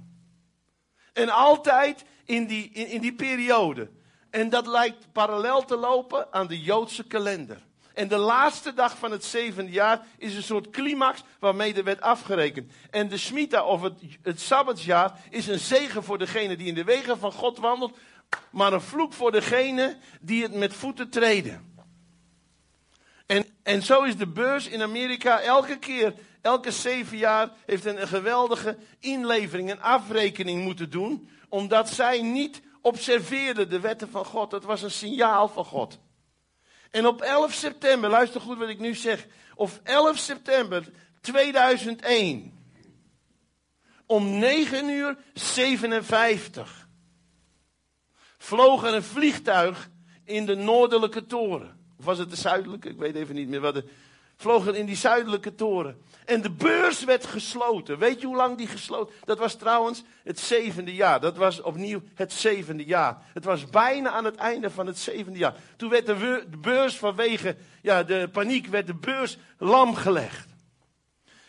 En 1.12 1.28
altijd 1.28 2.04
in 2.24 2.46
die, 2.46 2.70
in, 2.72 2.86
in 2.86 3.00
die 3.00 3.14
periode. 3.14 3.90
En 4.30 4.48
dat 4.48 4.66
lijkt 4.66 5.12
parallel 5.12 5.64
te 5.64 5.76
lopen 5.76 6.32
aan 6.32 6.46
de 6.46 6.60
Joodse 6.60 7.06
kalender. 7.06 7.62
En 7.94 8.08
de 8.08 8.16
laatste 8.16 8.74
dag 8.74 8.98
van 8.98 9.10
het 9.10 9.24
zevende 9.24 9.70
jaar 9.70 10.06
is 10.18 10.36
een 10.36 10.42
soort 10.42 10.70
climax 10.70 11.22
waarmee 11.38 11.74
er 11.74 11.84
werd 11.84 12.00
afgerekend. 12.00 12.72
En 12.90 13.08
de 13.08 13.18
Shemitah 13.18 13.66
of 13.66 13.82
het, 13.82 14.00
het 14.22 14.40
Sabbatsjaar 14.40 15.20
is 15.30 15.46
een 15.46 15.58
zegen 15.58 16.04
voor 16.04 16.18
degene 16.18 16.56
die 16.56 16.66
in 16.66 16.74
de 16.74 16.84
wegen 16.84 17.18
van 17.18 17.32
God 17.32 17.58
wandelt 17.58 17.98
maar 18.50 18.72
een 18.72 18.80
vloek 18.80 19.12
voor 19.12 19.32
degene 19.32 19.96
die 20.20 20.42
het 20.42 20.54
met 20.54 20.74
voeten 20.74 21.08
treden. 21.08 21.74
En, 23.26 23.46
en 23.62 23.82
zo 23.82 24.02
is 24.02 24.16
de 24.16 24.26
beurs 24.26 24.68
in 24.68 24.82
Amerika 24.82 25.40
elke 25.40 25.78
keer, 25.78 26.14
elke 26.42 26.70
zeven 26.70 27.16
jaar, 27.16 27.50
heeft 27.66 27.84
een, 27.84 28.08
geweldige 28.08 28.76
inlevering, 28.98 29.70
een 29.70 29.82
afrekening 29.82 30.62
moeten 30.62 30.90
doen, 30.90 31.28
omdat 31.48 31.88
zij 31.88 32.22
niet 32.22 32.62
observeerden 32.80 33.70
de 33.70 33.80
wetten 33.80 34.10
van 34.10 34.24
God. 34.24 34.50
Dat 34.50 34.64
was 34.64 34.82
een 34.82 34.90
signaal 34.90 35.48
van 35.48 35.64
God. 35.64 35.98
En 36.90 37.06
op 37.06 37.20
11 37.20 37.52
september, 37.52 38.10
luister 38.10 38.40
goed 38.40 38.58
wat 38.58 38.68
ik 38.68 38.78
nu 38.78 38.94
zeg, 38.94 39.26
op 39.54 39.80
11 39.82 40.16
september 40.18 40.90
2001, 41.20 42.60
om 44.06 44.38
9 44.38 44.88
uur 44.88 45.16
57 45.34 46.82
vloog 48.42 48.84
er 48.84 48.94
een 48.94 49.02
vliegtuig 49.02 49.90
in 50.24 50.46
de 50.46 50.54
noordelijke 50.54 51.26
toren. 51.26 51.80
Of 51.98 52.04
was 52.04 52.18
het 52.18 52.30
de 52.30 52.36
zuidelijke? 52.36 52.88
Ik 52.88 52.98
weet 52.98 53.14
even 53.14 53.34
niet 53.34 53.48
meer 53.48 53.60
wat. 53.60 53.74
De, 53.74 53.84
vloog 54.36 54.66
er 54.66 54.76
in 54.76 54.86
die 54.86 54.96
zuidelijke 54.96 55.54
toren. 55.54 56.02
En 56.24 56.40
de 56.42 56.50
beurs 56.50 57.04
werd 57.04 57.26
gesloten. 57.26 57.98
Weet 57.98 58.20
je 58.20 58.26
hoe 58.26 58.36
lang 58.36 58.56
die 58.56 58.66
gesloten? 58.66 59.14
Dat 59.24 59.38
was 59.38 59.54
trouwens 59.54 60.02
het 60.24 60.40
zevende 60.40 60.94
jaar. 60.94 61.20
Dat 61.20 61.36
was 61.36 61.60
opnieuw 61.60 62.02
het 62.14 62.32
zevende 62.32 62.84
jaar. 62.84 63.22
Het 63.32 63.44
was 63.44 63.66
bijna 63.66 64.10
aan 64.10 64.24
het 64.24 64.36
einde 64.36 64.70
van 64.70 64.86
het 64.86 64.98
zevende 64.98 65.38
jaar. 65.38 65.54
Toen 65.76 65.90
werd 65.90 66.06
de 66.06 66.46
beurs 66.60 66.98
vanwege 66.98 67.56
ja, 67.82 68.02
de 68.02 68.28
paniek, 68.32 68.66
werd 68.66 68.86
de 68.86 68.94
beurs 68.94 69.38
lam 69.58 69.94
gelegd. 69.94 70.48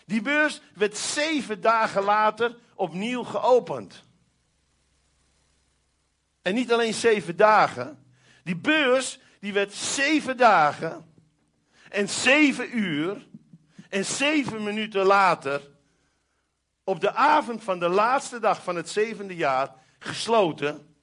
Die 0.06 0.22
beurs 0.22 0.62
werd 0.74 0.98
zeven 0.98 1.62
dagen 1.62 2.04
later 2.04 2.56
opnieuw 2.76 3.24
geopend. 3.24 4.04
En 6.42 6.54
niet 6.54 6.74
alleen 6.74 6.94
zeven 6.94 7.36
dagen. 7.36 8.04
Die 8.44 8.58
beurs, 8.58 9.20
die 9.40 9.54
werd 9.54 9.74
zeven 9.74 10.38
dagen 10.38 11.12
en 11.90 12.10
zeven 12.10 12.78
uur 12.78 13.28
en 13.94 14.06
zeven 14.06 14.64
minuten 14.64 15.06
later, 15.06 15.62
op 16.84 17.00
de 17.00 17.14
avond 17.14 17.64
van 17.64 17.80
de 17.80 17.88
laatste 17.88 18.40
dag 18.40 18.64
van 18.64 18.76
het 18.76 18.90
zevende 18.90 19.36
jaar, 19.36 19.76
gesloten 20.00 20.96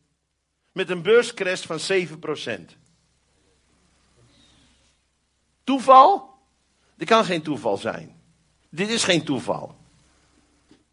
met 0.73 0.91
een 0.91 1.03
beurscrash 1.03 1.67
van 1.67 1.79
7%. 1.79 2.77
Toeval? 5.65 6.35
Dit 6.95 7.09
kan 7.09 7.25
geen 7.25 7.43
toeval 7.43 7.77
zijn. 7.77 8.21
Dit 8.69 8.89
is 8.89 9.05
geen 9.05 9.25
toeval. 9.25 9.77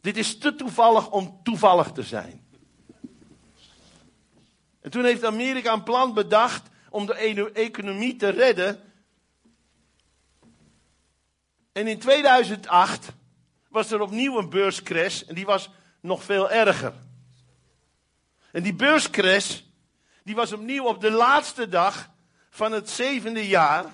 Dit 0.02 0.18
is 0.18 0.38
te 0.38 0.56
toevallig 0.56 1.10
om 1.10 1.40
toevallig 1.44 1.92
te 1.92 2.04
zijn. 2.04 2.48
En 4.82 4.92
toen 4.92 5.04
heeft 5.04 5.26
Amerika 5.26 5.74
een 5.74 5.84
plan 5.84 6.14
bedacht 6.14 6.70
om 6.90 7.06
de 7.06 7.52
economie 7.54 8.16
te 8.16 8.30
redden. 8.30 8.80
En 11.78 11.88
in 11.88 12.00
2008 12.00 13.08
was 13.70 13.92
er 13.92 14.02
opnieuw 14.02 14.38
een 14.38 14.50
beurscrash 14.50 15.22
en 15.22 15.36
die 15.36 15.46
was 15.46 15.70
nog 16.02 16.24
veel 16.24 16.52
erger. 16.52 16.94
En 18.52 18.64
die 18.64 18.74
beurscrash, 18.74 19.60
die 20.24 20.36
was 20.36 20.54
opnieuw 20.54 20.84
op 20.84 21.02
de 21.02 21.12
laatste 21.12 21.70
dag 21.70 22.10
van 22.50 22.72
het 22.72 22.90
zevende 22.90 23.48
jaar. 23.48 23.86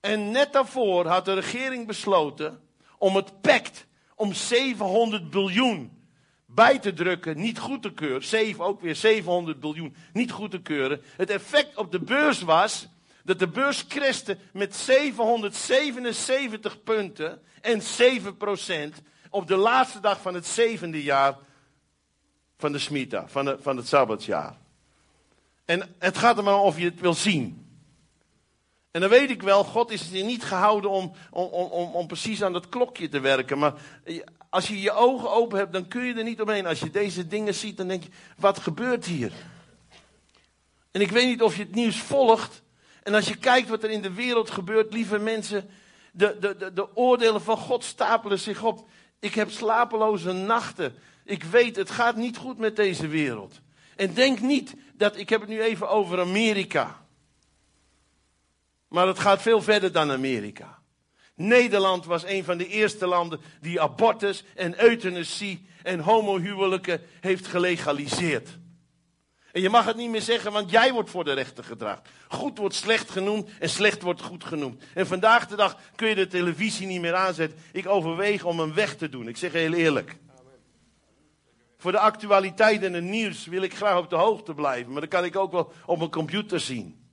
En 0.00 0.30
net 0.30 0.52
daarvoor 0.52 1.06
had 1.06 1.24
de 1.24 1.34
regering 1.34 1.86
besloten 1.86 2.60
om 2.98 3.16
het 3.16 3.40
pact 3.40 3.86
om 4.14 4.32
700 4.32 5.30
biljoen 5.30 6.06
bij 6.46 6.78
te 6.78 6.92
drukken, 6.92 7.40
niet 7.40 7.58
goed 7.58 7.82
te 7.82 7.92
keuren. 7.92 8.24
Zeven, 8.24 8.64
ook 8.64 8.80
weer 8.80 8.96
700 8.96 9.60
biljoen, 9.60 9.96
niet 10.12 10.30
goed 10.30 10.50
te 10.50 10.60
keuren. 10.60 11.02
Het 11.16 11.30
effect 11.30 11.76
op 11.76 11.92
de 11.92 12.00
beurs 12.00 12.40
was 12.40 12.88
dat 13.28 13.38
de 13.38 13.48
beurs 13.48 13.86
crashte 13.86 14.38
met 14.52 14.76
777 14.76 16.82
punten 16.82 17.42
en 17.60 17.82
7 17.82 18.36
procent 18.36 19.02
op 19.30 19.46
de 19.46 19.56
laatste 19.56 20.00
dag 20.00 20.20
van 20.20 20.34
het 20.34 20.46
zevende 20.46 21.02
jaar 21.02 21.38
van 22.58 22.72
de 22.72 22.78
Smita, 22.78 23.28
van, 23.28 23.44
de, 23.44 23.56
van 23.60 23.76
het 23.76 23.88
Sabbatsjaar. 23.88 24.56
En 25.64 25.94
het 25.98 26.18
gaat 26.18 26.38
er 26.38 26.44
maar 26.44 26.58
om 26.58 26.66
of 26.66 26.78
je 26.78 26.84
het 26.84 27.00
wil 27.00 27.14
zien. 27.14 27.66
En 28.90 29.00
dan 29.00 29.10
weet 29.10 29.30
ik 29.30 29.42
wel, 29.42 29.64
God 29.64 29.90
is 29.90 30.08
hier 30.08 30.24
niet 30.24 30.44
gehouden 30.44 30.90
om, 30.90 31.12
om, 31.30 31.46
om, 31.46 31.94
om 31.94 32.06
precies 32.06 32.42
aan 32.42 32.52
dat 32.52 32.68
klokje 32.68 33.08
te 33.08 33.20
werken. 33.20 33.58
Maar 33.58 33.74
als 34.48 34.68
je 34.68 34.80
je 34.80 34.92
ogen 34.92 35.30
open 35.30 35.58
hebt, 35.58 35.72
dan 35.72 35.88
kun 35.88 36.04
je 36.04 36.14
er 36.14 36.24
niet 36.24 36.40
omheen. 36.40 36.66
Als 36.66 36.80
je 36.80 36.90
deze 36.90 37.26
dingen 37.26 37.54
ziet, 37.54 37.76
dan 37.76 37.88
denk 37.88 38.02
je, 38.02 38.10
wat 38.36 38.58
gebeurt 38.58 39.04
hier? 39.04 39.32
En 40.90 41.00
ik 41.00 41.10
weet 41.10 41.26
niet 41.26 41.42
of 41.42 41.56
je 41.56 41.62
het 41.62 41.74
nieuws 41.74 42.00
volgt. 42.00 42.66
En 43.08 43.14
als 43.14 43.28
je 43.28 43.36
kijkt 43.36 43.68
wat 43.68 43.82
er 43.82 43.90
in 43.90 44.02
de 44.02 44.12
wereld 44.12 44.50
gebeurt, 44.50 44.92
lieve 44.92 45.18
mensen, 45.18 45.70
de, 46.12 46.36
de, 46.40 46.56
de, 46.56 46.72
de 46.72 46.96
oordelen 46.96 47.42
van 47.42 47.56
God 47.56 47.84
stapelen 47.84 48.38
zich 48.38 48.62
op. 48.62 48.88
Ik 49.18 49.34
heb 49.34 49.50
slapeloze 49.50 50.32
nachten. 50.32 50.94
Ik 51.24 51.42
weet, 51.42 51.76
het 51.76 51.90
gaat 51.90 52.16
niet 52.16 52.36
goed 52.36 52.58
met 52.58 52.76
deze 52.76 53.06
wereld. 53.06 53.60
En 53.96 54.14
denk 54.14 54.40
niet 54.40 54.74
dat, 54.94 55.16
ik 55.16 55.28
heb 55.28 55.40
het 55.40 55.48
nu 55.48 55.62
even 55.62 55.88
over 55.88 56.20
Amerika. 56.20 57.04
Maar 58.88 59.06
het 59.06 59.18
gaat 59.18 59.42
veel 59.42 59.62
verder 59.62 59.92
dan 59.92 60.10
Amerika. 60.10 60.78
Nederland 61.34 62.04
was 62.04 62.24
een 62.24 62.44
van 62.44 62.58
de 62.58 62.66
eerste 62.66 63.06
landen 63.06 63.40
die 63.60 63.80
abortus 63.80 64.44
en 64.54 64.82
euthanasie 64.82 65.66
en 65.82 66.00
homohuwelijken 66.00 67.00
heeft 67.20 67.46
gelegaliseerd. 67.46 68.48
En 69.52 69.60
je 69.60 69.70
mag 69.70 69.84
het 69.84 69.96
niet 69.96 70.10
meer 70.10 70.22
zeggen, 70.22 70.52
want 70.52 70.70
jij 70.70 70.92
wordt 70.92 71.10
voor 71.10 71.24
de 71.24 71.32
rechter 71.32 71.64
gedraagd. 71.64 72.08
Goed 72.28 72.58
wordt 72.58 72.74
slecht 72.74 73.10
genoemd 73.10 73.50
en 73.58 73.68
slecht 73.68 74.02
wordt 74.02 74.22
goed 74.22 74.44
genoemd. 74.44 74.82
En 74.94 75.06
vandaag 75.06 75.46
de 75.46 75.56
dag 75.56 75.78
kun 75.94 76.08
je 76.08 76.14
de 76.14 76.26
televisie 76.26 76.86
niet 76.86 77.00
meer 77.00 77.14
aanzetten. 77.14 77.58
Ik 77.72 77.86
overweeg 77.86 78.44
om 78.44 78.58
hem 78.58 78.74
weg 78.74 78.96
te 78.96 79.08
doen. 79.08 79.28
Ik 79.28 79.36
zeg 79.36 79.52
heel 79.52 79.72
eerlijk. 79.72 80.16
Voor 81.78 81.92
de 81.92 81.98
actualiteit 81.98 82.82
en 82.82 82.92
het 82.92 83.04
nieuws 83.04 83.46
wil 83.46 83.62
ik 83.62 83.74
graag 83.74 83.98
op 83.98 84.10
de 84.10 84.16
hoogte 84.16 84.54
blijven. 84.54 84.92
Maar 84.92 85.00
dat 85.00 85.10
kan 85.10 85.24
ik 85.24 85.36
ook 85.36 85.52
wel 85.52 85.72
op 85.86 85.98
mijn 85.98 86.10
computer 86.10 86.60
zien. 86.60 87.06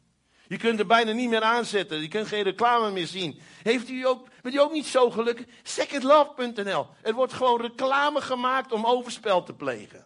Je 0.47 0.57
kunt 0.57 0.79
er 0.79 0.85
bijna 0.85 1.11
niet 1.11 1.29
meer 1.29 1.41
aanzetten. 1.41 2.01
Je 2.01 2.07
kunt 2.07 2.27
geen 2.27 2.43
reclame 2.43 2.91
meer 2.91 3.07
zien. 3.07 3.39
Heeft 3.63 3.89
u 3.89 4.05
ook, 4.05 4.27
bent 4.41 4.55
u 4.55 4.59
ook 4.59 4.71
niet 4.71 4.85
zo 4.85 5.09
gelukkig? 5.11 5.45
Secondlove.nl. 5.63 6.87
Er 7.01 7.13
wordt 7.13 7.33
gewoon 7.33 7.61
reclame 7.61 8.21
gemaakt 8.21 8.71
om 8.71 8.85
overspel 8.85 9.43
te 9.43 9.53
plegen. 9.53 10.05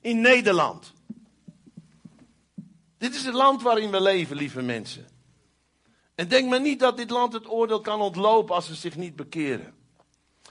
In 0.00 0.20
Nederland. 0.20 0.92
Dit 3.00 3.14
is 3.14 3.24
het 3.24 3.34
land 3.34 3.62
waarin 3.62 3.90
we 3.90 4.00
leven, 4.00 4.36
lieve 4.36 4.62
mensen. 4.62 5.08
En 6.14 6.28
denk 6.28 6.48
maar 6.48 6.60
niet 6.60 6.80
dat 6.80 6.96
dit 6.96 7.10
land 7.10 7.32
het 7.32 7.48
oordeel 7.48 7.80
kan 7.80 8.00
ontlopen 8.00 8.54
als 8.54 8.66
ze 8.66 8.74
zich 8.74 8.96
niet 8.96 9.16
bekeren. 9.16 9.74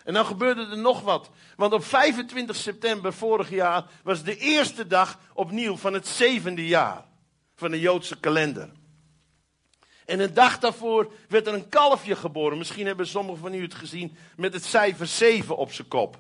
En 0.03 0.13
dan 0.13 0.25
gebeurde 0.25 0.67
er 0.67 0.77
nog 0.77 1.01
wat. 1.01 1.29
Want 1.55 1.73
op 1.73 1.83
25 1.83 2.55
september 2.55 3.13
vorig 3.13 3.49
jaar 3.49 3.85
was 4.03 4.23
de 4.23 4.37
eerste 4.37 4.87
dag 4.87 5.19
opnieuw 5.33 5.77
van 5.77 5.93
het 5.93 6.07
zevende 6.07 6.67
jaar 6.67 7.05
van 7.55 7.71
de 7.71 7.79
Joodse 7.79 8.19
kalender. 8.19 8.71
En 10.05 10.19
een 10.19 10.33
dag 10.33 10.59
daarvoor 10.59 11.13
werd 11.27 11.47
er 11.47 11.53
een 11.53 11.69
kalfje 11.69 12.15
geboren. 12.15 12.57
Misschien 12.57 12.85
hebben 12.85 13.07
sommigen 13.07 13.41
van 13.41 13.53
u 13.53 13.61
het 13.61 13.75
gezien 13.75 14.17
met 14.35 14.53
het 14.53 14.65
cijfer 14.65 15.07
7 15.07 15.57
op 15.57 15.71
zijn 15.71 15.87
kop. 15.87 16.17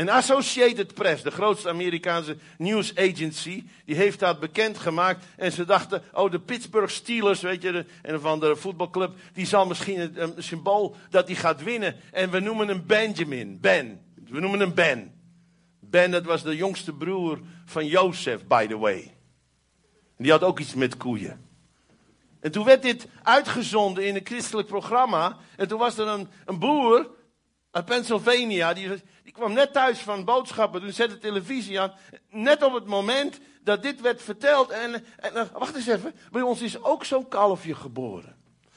En 0.00 0.08
Associated 0.08 0.94
Press, 0.94 1.22
de 1.22 1.30
grootste 1.30 1.68
Amerikaanse 1.68 2.36
news 2.58 2.96
agency, 2.96 3.64
die 3.84 3.96
heeft 3.96 4.18
dat 4.18 4.40
bekendgemaakt. 4.40 5.24
En 5.36 5.52
ze 5.52 5.64
dachten, 5.64 6.02
oh 6.12 6.30
de 6.30 6.40
Pittsburgh 6.40 6.92
Steelers, 6.92 7.40
weet 7.40 7.62
je, 7.62 7.72
de, 7.72 7.84
en 8.02 8.20
van 8.20 8.40
de 8.40 8.56
voetbalclub, 8.56 9.14
die 9.32 9.46
zal 9.46 9.66
misschien 9.66 10.20
een, 10.20 10.34
symbool 10.38 10.96
dat 11.10 11.26
die 11.26 11.36
gaat 11.36 11.62
winnen. 11.62 11.96
En 12.12 12.30
we 12.30 12.40
noemen 12.40 12.68
hem 12.68 12.86
Benjamin, 12.86 13.60
Ben. 13.60 14.00
We 14.28 14.40
noemen 14.40 14.60
hem 14.60 14.74
Ben. 14.74 15.12
Ben, 15.80 16.10
dat 16.10 16.24
was 16.24 16.42
de 16.42 16.56
jongste 16.56 16.92
broer 16.92 17.38
van 17.64 17.86
Jozef, 17.86 18.46
by 18.46 18.66
the 18.66 18.78
way. 18.78 19.14
Die 20.16 20.30
had 20.30 20.42
ook 20.42 20.58
iets 20.58 20.74
met 20.74 20.96
koeien. 20.96 21.48
En 22.40 22.50
toen 22.50 22.64
werd 22.64 22.82
dit 22.82 23.06
uitgezonden 23.22 24.06
in 24.06 24.14
een 24.14 24.26
christelijk 24.26 24.68
programma. 24.68 25.36
En 25.56 25.68
toen 25.68 25.78
was 25.78 25.98
er 25.98 26.06
een, 26.06 26.28
een 26.44 26.58
boer 26.58 27.18
uit 27.70 27.84
Pennsylvania, 27.84 28.72
die, 28.72 29.02
kwam 29.40 29.52
net 29.52 29.72
thuis 29.72 29.98
van 29.98 30.24
boodschappen, 30.24 30.80
toen 30.80 30.92
zette 30.92 31.14
de 31.14 31.20
televisie 31.20 31.80
aan. 31.80 31.92
Net 32.30 32.62
op 32.62 32.72
het 32.72 32.86
moment 32.86 33.40
dat 33.62 33.82
dit 33.82 34.00
werd 34.00 34.22
verteld. 34.22 34.70
En, 34.70 35.04
en 35.16 35.50
wacht 35.52 35.76
eens 35.76 35.86
even, 35.86 36.14
bij 36.30 36.42
ons 36.42 36.60
is 36.60 36.82
ook 36.82 37.04
zo'n 37.04 37.28
kalfje 37.28 37.74
geboren. 37.74 38.36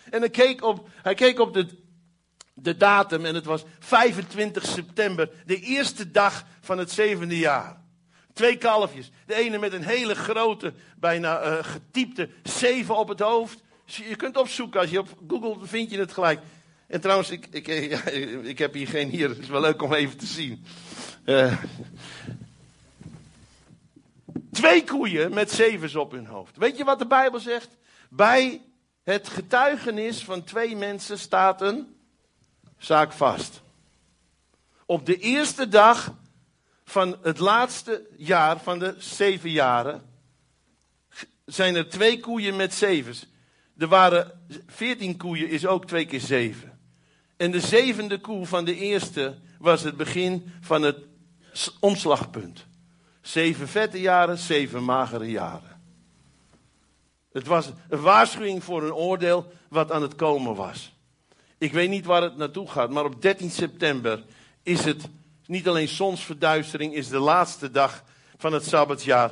En 0.10 0.20
hij 0.20 0.30
keek 0.30 0.64
op, 0.64 0.88
hij 1.02 1.14
keek 1.14 1.40
op 1.40 1.54
de, 1.54 1.68
de 2.54 2.78
datum 2.78 3.26
en 3.26 3.36
het 3.36 3.46
was 3.46 3.64
25 3.80 4.66
september, 4.66 5.30
de 5.46 5.60
eerste 5.60 6.12
dag 6.12 6.46
van 6.62 6.78
het 6.78 6.92
zevende 6.92 7.38
jaar. 7.38 7.82
Twee 8.34 8.58
kalfjes. 8.58 9.12
De 9.26 9.36
ene 9.36 9.58
met 9.58 9.74
een 9.74 9.84
hele 9.84 10.16
grote, 10.16 10.74
bijna 10.98 11.46
uh, 11.46 11.64
getypte 11.64 12.30
zeven 12.44 12.98
op 12.98 13.08
het 13.08 13.20
hoofd. 13.20 13.62
Je 13.86 14.16
kunt 14.16 14.38
opzoeken, 14.38 14.80
als 14.80 14.90
je 14.90 15.00
op 15.00 15.08
Google 15.28 15.66
vind 15.68 15.92
je 15.92 16.00
het 16.00 16.12
gelijk. 16.12 16.40
En 16.94 17.02
trouwens, 17.02 17.30
ik, 17.30 17.48
ik, 17.52 17.68
eh, 17.68 18.46
ik 18.54 18.60
heb 18.60 18.74
hier 18.74 18.88
geen 18.88 19.10
hier. 19.10 19.30
Het 19.30 19.38
is 19.38 19.48
wel 19.48 19.62
leuk 19.62 19.82
om 19.82 19.94
even 19.94 20.18
te 20.18 20.26
zien. 20.26 20.66
Uh, 21.26 21.58
twee 24.52 24.84
koeien 24.84 25.34
met 25.34 25.52
zevens 25.52 25.96
op 25.96 26.12
hun 26.12 26.26
hoofd. 26.26 26.58
Weet 26.58 26.78
je 26.78 26.84
wat 26.84 27.00
de 27.00 27.08
Bijbel 27.08 27.40
zegt? 27.40 27.78
Bij 28.10 28.62
het 29.04 29.28
getuigenis 29.28 30.24
van 30.24 30.44
twee 30.44 30.76
mensen 30.76 31.20
staat 31.20 31.62
een 31.62 31.96
zaak 32.78 33.12
vast. 33.12 33.62
Op 34.86 35.06
de 35.06 35.18
eerste 35.18 35.68
dag 35.68 36.14
van 36.86 37.18
het 37.22 37.40
laatste 37.40 38.08
jaar 38.18 38.60
van 38.60 38.80
de 38.80 38.96
zeven 38.98 39.50
jaren 39.50 40.02
zijn 41.46 41.76
er 41.76 41.90
twee 41.90 42.20
koeien 42.20 42.56
met 42.56 42.74
zevens. 42.74 43.28
Er 43.78 43.88
waren 43.88 44.46
veertien 44.68 45.18
koeien, 45.18 45.50
is 45.50 45.66
ook 45.66 45.86
twee 45.86 46.06
keer 46.06 46.22
zeven. 46.22 46.73
En 47.44 47.52
de 47.52 47.60
zevende 47.60 48.20
koe 48.20 48.46
van 48.46 48.66
de 48.66 48.76
eerste 48.76 49.36
was 49.60 49.84
het 49.84 49.98
begin 49.98 50.54
van 50.62 50.82
het 50.82 50.98
omslagpunt. 51.80 52.66
Zeven 53.22 53.68
vette 53.68 54.00
jaren, 54.00 54.38
zeven 54.38 54.84
magere 54.84 55.32
jaren. 55.32 55.82
Het 57.32 57.48
was 57.48 57.72
een 57.90 58.02
waarschuwing 58.02 58.64
voor 58.64 58.84
een 58.84 58.94
oordeel 58.94 59.52
wat 59.70 59.92
aan 59.92 60.02
het 60.02 60.16
komen 60.16 60.56
was. 60.56 60.94
Ik 61.58 61.74
weet 61.74 61.90
niet 61.90 62.06
waar 62.06 62.22
het 62.22 62.38
naartoe 62.38 62.70
gaat, 62.70 62.90
maar 62.90 63.06
op 63.06 63.22
13 63.22 63.52
september 63.52 64.24
is 64.62 64.86
het 64.86 65.04
niet 65.46 65.68
alleen 65.68 65.88
zonsverduistering, 65.88 66.94
is 66.94 67.08
de 67.08 67.20
laatste 67.20 67.72
dag 67.72 68.04
van 68.38 68.54
het 68.54 68.66
Sabbatjaar. 68.66 69.32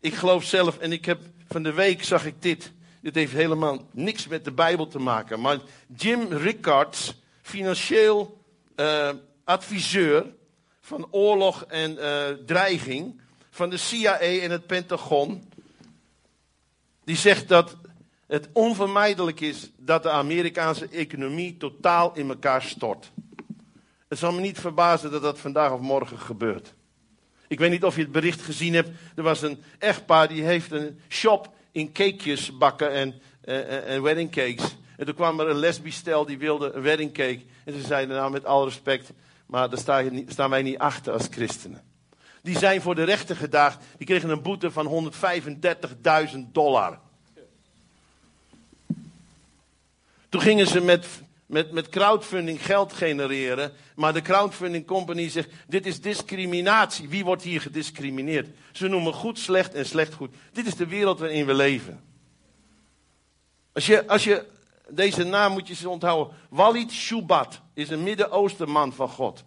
Ik 0.00 0.14
geloof 0.14 0.44
zelf, 0.44 0.78
en 0.78 0.92
ik 0.92 1.04
heb 1.04 1.20
van 1.48 1.62
de 1.62 1.72
week 1.72 2.04
zag 2.04 2.26
ik 2.26 2.42
dit. 2.42 2.72
Dit 3.00 3.14
heeft 3.14 3.32
helemaal 3.32 3.88
niks 3.92 4.26
met 4.26 4.44
de 4.44 4.52
Bijbel 4.52 4.86
te 4.86 4.98
maken. 4.98 5.40
Maar 5.40 5.58
Jim 5.96 6.32
Rickards, 6.32 7.22
financieel 7.44 8.44
uh, 8.76 9.10
adviseur 9.44 10.26
van 10.80 11.06
oorlog 11.10 11.64
en 11.64 11.96
uh, 11.96 12.28
dreiging 12.46 13.20
van 13.50 13.70
de 13.70 13.76
CIA 13.76 14.18
en 14.18 14.50
het 14.50 14.66
Pentagon, 14.66 15.48
die 17.04 17.16
zegt 17.16 17.48
dat 17.48 17.76
het 18.26 18.48
onvermijdelijk 18.52 19.40
is 19.40 19.70
dat 19.76 20.02
de 20.02 20.10
Amerikaanse 20.10 20.88
economie 20.88 21.56
totaal 21.56 22.16
in 22.16 22.28
elkaar 22.28 22.62
stort. 22.62 23.10
Het 24.08 24.18
zal 24.18 24.32
me 24.32 24.40
niet 24.40 24.58
verbazen 24.58 25.10
dat 25.10 25.22
dat 25.22 25.38
vandaag 25.38 25.72
of 25.72 25.80
morgen 25.80 26.18
gebeurt. 26.18 26.74
Ik 27.48 27.58
weet 27.58 27.70
niet 27.70 27.84
of 27.84 27.96
je 27.96 28.02
het 28.02 28.12
bericht 28.12 28.40
gezien 28.40 28.74
hebt. 28.74 28.90
Er 29.16 29.22
was 29.22 29.42
een 29.42 29.62
echtpaar 29.78 30.28
die 30.28 30.42
heeft 30.42 30.70
een 30.70 31.00
shop 31.08 31.54
in 31.72 31.92
cakejes 31.92 32.56
bakken 32.58 32.92
en, 32.92 33.20
uh, 33.44 33.94
en 33.94 34.02
wedding 34.02 34.30
cakes. 34.30 34.76
En 34.96 35.06
toen 35.06 35.14
kwam 35.14 35.40
er 35.40 35.48
een 35.48 35.58
lesbisch 35.58 35.96
stel 35.96 36.26
die 36.26 36.38
wilde 36.38 36.72
een 36.72 36.82
wedding 36.82 37.12
cake. 37.12 37.40
En 37.64 37.72
ze 37.72 37.80
zeiden 37.80 38.16
nou 38.16 38.30
met 38.30 38.44
alle 38.44 38.64
respect, 38.64 39.12
maar 39.46 39.70
daar 39.70 39.78
staan 40.26 40.50
wij 40.50 40.62
niet 40.62 40.78
achter 40.78 41.12
als 41.12 41.26
christenen. 41.30 41.82
Die 42.42 42.58
zijn 42.58 42.82
voor 42.82 42.94
de 42.94 43.04
rechter 43.04 43.36
gedaagd. 43.36 43.84
Die 43.96 44.06
kregen 44.06 44.28
een 44.28 44.42
boete 44.42 44.70
van 44.70 45.12
135.000 45.12 46.38
dollar. 46.52 46.98
Toen 50.28 50.40
gingen 50.40 50.66
ze 50.66 50.80
met, 50.80 51.06
met, 51.46 51.72
met 51.72 51.88
crowdfunding 51.88 52.64
geld 52.64 52.92
genereren. 52.92 53.72
Maar 53.94 54.12
de 54.12 54.22
crowdfunding 54.22 54.86
company 54.86 55.28
zegt: 55.28 55.50
Dit 55.68 55.86
is 55.86 56.00
discriminatie. 56.00 57.08
Wie 57.08 57.24
wordt 57.24 57.42
hier 57.42 57.60
gediscrimineerd? 57.60 58.48
Ze 58.72 58.88
noemen 58.88 59.12
goed 59.12 59.38
slecht 59.38 59.74
en 59.74 59.86
slecht 59.86 60.14
goed. 60.14 60.34
Dit 60.52 60.66
is 60.66 60.74
de 60.74 60.86
wereld 60.86 61.18
waarin 61.18 61.46
we 61.46 61.54
leven. 61.54 62.00
Als 63.72 63.86
je, 63.86 64.06
als 64.06 64.24
je 64.24 64.44
deze 64.90 65.24
naam 65.24 65.52
moet 65.52 65.68
je 65.68 65.74
ze 65.74 65.88
onthouden. 65.88 66.36
Walid 66.48 66.92
Shubat 66.92 67.60
is 67.74 67.90
een 67.90 68.02
Midden-Oosten 68.02 68.70
man 68.70 68.92
van 68.92 69.08
God. 69.08 69.44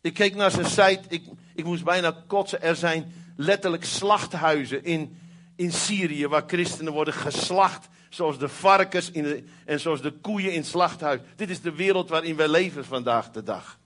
Ik 0.00 0.14
keek 0.14 0.34
naar 0.34 0.50
zijn 0.50 0.66
site, 0.66 1.02
ik, 1.08 1.24
ik 1.54 1.64
moest 1.64 1.84
bijna 1.84 2.24
kotsen. 2.26 2.62
Er 2.62 2.76
zijn 2.76 3.12
letterlijk 3.36 3.84
slachthuizen 3.84 4.84
in, 4.84 5.18
in 5.56 5.72
Syrië 5.72 6.26
waar 6.26 6.44
christenen 6.46 6.92
worden 6.92 7.14
geslacht. 7.14 7.88
Zoals 8.08 8.38
de 8.38 8.48
varkens 8.48 9.10
in 9.10 9.22
de, 9.22 9.44
en 9.64 9.80
zoals 9.80 10.02
de 10.02 10.12
koeien 10.12 10.52
in 10.52 10.64
het. 10.64 11.20
Dit 11.36 11.50
is 11.50 11.60
de 11.60 11.72
wereld 11.72 12.08
waarin 12.08 12.36
wij 12.36 12.48
leven 12.48 12.84
vandaag 12.84 13.30
de 13.30 13.42
dag. 13.42 13.78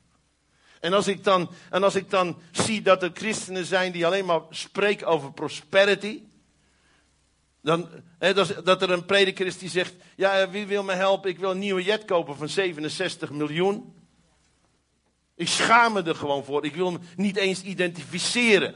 En 0.81 0.93
als, 0.93 1.09
ik 1.09 1.25
dan, 1.25 1.51
en 1.71 1.83
als 1.83 1.95
ik 1.95 2.11
dan 2.11 2.39
zie 2.51 2.83
dat 2.83 3.03
er 3.03 3.11
christenen 3.15 3.65
zijn 3.65 3.93
die 3.93 4.07
alleen 4.07 4.25
maar 4.25 4.41
spreken 4.51 5.07
over 5.07 5.33
prosperity. 5.33 6.23
Dan, 7.63 7.89
dat, 8.65 8.83
er 8.83 8.91
een 8.91 9.05
prediker 9.05 9.47
is 9.47 9.59
die 9.59 9.69
zegt: 9.69 9.95
Ja, 10.17 10.51
wie 10.51 10.67
wil 10.67 10.83
me 10.83 10.93
helpen? 10.93 11.31
Ik 11.31 11.39
wil 11.39 11.51
een 11.51 11.59
nieuwe 11.59 11.83
jet 11.83 12.05
kopen 12.05 12.37
van 12.37 12.49
67 12.49 13.31
miljoen. 13.31 13.95
Ik 15.35 15.49
schaam 15.49 15.93
me 15.93 16.03
er 16.03 16.15
gewoon 16.15 16.45
voor. 16.45 16.65
Ik 16.65 16.75
wil 16.75 16.93
me 16.93 16.99
niet 17.17 17.37
eens 17.37 17.63
identificeren. 17.63 18.75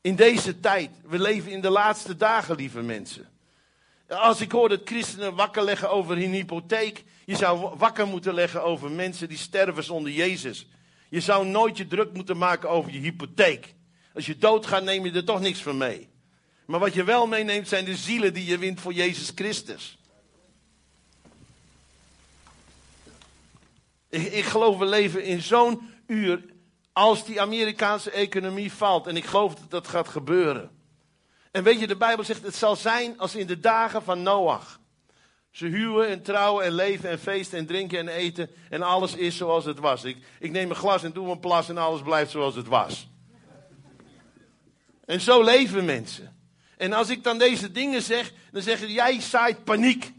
In 0.00 0.16
deze 0.16 0.60
tijd, 0.60 0.90
we 1.04 1.18
leven 1.18 1.50
in 1.50 1.60
de 1.60 1.70
laatste 1.70 2.16
dagen, 2.16 2.56
lieve 2.56 2.82
mensen. 2.82 3.28
Als 4.08 4.40
ik 4.40 4.52
hoor 4.52 4.68
dat 4.68 4.80
christenen 4.84 5.34
wakker 5.34 5.64
leggen 5.64 5.90
over 5.90 6.16
hun 6.16 6.32
hypotheek. 6.32 7.04
Je 7.24 7.36
zou 7.36 7.76
wakker 7.76 8.06
moeten 8.06 8.34
leggen 8.34 8.62
over 8.62 8.90
mensen 8.90 9.28
die 9.28 9.38
sterven 9.38 9.84
zonder 9.84 10.12
Jezus. 10.12 10.66
Je 11.08 11.20
zou 11.20 11.46
nooit 11.46 11.76
je 11.76 11.86
druk 11.86 12.12
moeten 12.12 12.36
maken 12.36 12.70
over 12.70 12.92
je 12.92 12.98
hypotheek. 12.98 13.74
Als 14.14 14.26
je 14.26 14.38
doodgaat 14.38 14.82
neem 14.82 15.04
je 15.04 15.12
er 15.12 15.24
toch 15.24 15.40
niks 15.40 15.62
van 15.62 15.76
mee. 15.76 16.08
Maar 16.66 16.80
wat 16.80 16.94
je 16.94 17.04
wel 17.04 17.26
meeneemt 17.26 17.68
zijn 17.68 17.84
de 17.84 17.96
zielen 17.96 18.34
die 18.34 18.44
je 18.44 18.58
wint 18.58 18.80
voor 18.80 18.92
Jezus 18.92 19.32
Christus. 19.34 19.98
Ik, 24.08 24.32
ik 24.32 24.44
geloof 24.44 24.78
we 24.78 24.84
leven 24.84 25.24
in 25.24 25.42
zo'n 25.42 25.94
uur 26.06 26.44
als 26.92 27.24
die 27.24 27.40
Amerikaanse 27.40 28.10
economie 28.10 28.72
valt. 28.72 29.06
En 29.06 29.16
ik 29.16 29.24
geloof 29.24 29.54
dat 29.54 29.70
dat 29.70 29.88
gaat 29.88 30.08
gebeuren. 30.08 30.70
En 31.50 31.62
weet 31.62 31.80
je, 31.80 31.86
de 31.86 31.96
Bijbel 31.96 32.24
zegt 32.24 32.42
het 32.42 32.54
zal 32.54 32.76
zijn 32.76 33.18
als 33.18 33.34
in 33.34 33.46
de 33.46 33.60
dagen 33.60 34.02
van 34.02 34.22
Noach. 34.22 34.80
Ze 35.50 35.66
huwen 35.66 36.08
en 36.08 36.22
trouwen 36.22 36.64
en 36.64 36.72
leven 36.72 37.10
en 37.10 37.18
feesten 37.18 37.58
en 37.58 37.66
drinken 37.66 37.98
en 37.98 38.08
eten. 38.08 38.50
En 38.70 38.82
alles 38.82 39.14
is 39.14 39.36
zoals 39.36 39.64
het 39.64 39.78
was. 39.78 40.04
Ik, 40.04 40.16
ik 40.38 40.50
neem 40.50 40.70
een 40.70 40.76
glas 40.76 41.02
en 41.02 41.12
doe 41.12 41.30
een 41.30 41.40
plas 41.40 41.68
en 41.68 41.78
alles 41.78 42.02
blijft 42.02 42.30
zoals 42.30 42.54
het 42.54 42.66
was. 42.66 43.08
En 45.04 45.20
zo 45.20 45.42
leven 45.42 45.84
mensen. 45.84 46.35
En 46.76 46.92
als 46.92 47.08
ik 47.08 47.24
dan 47.24 47.38
deze 47.38 47.72
dingen 47.72 48.02
zeg, 48.02 48.32
dan 48.52 48.62
zeggen 48.62 48.92
jij 48.92 49.20
zaait 49.20 49.64
paniek. 49.64 50.12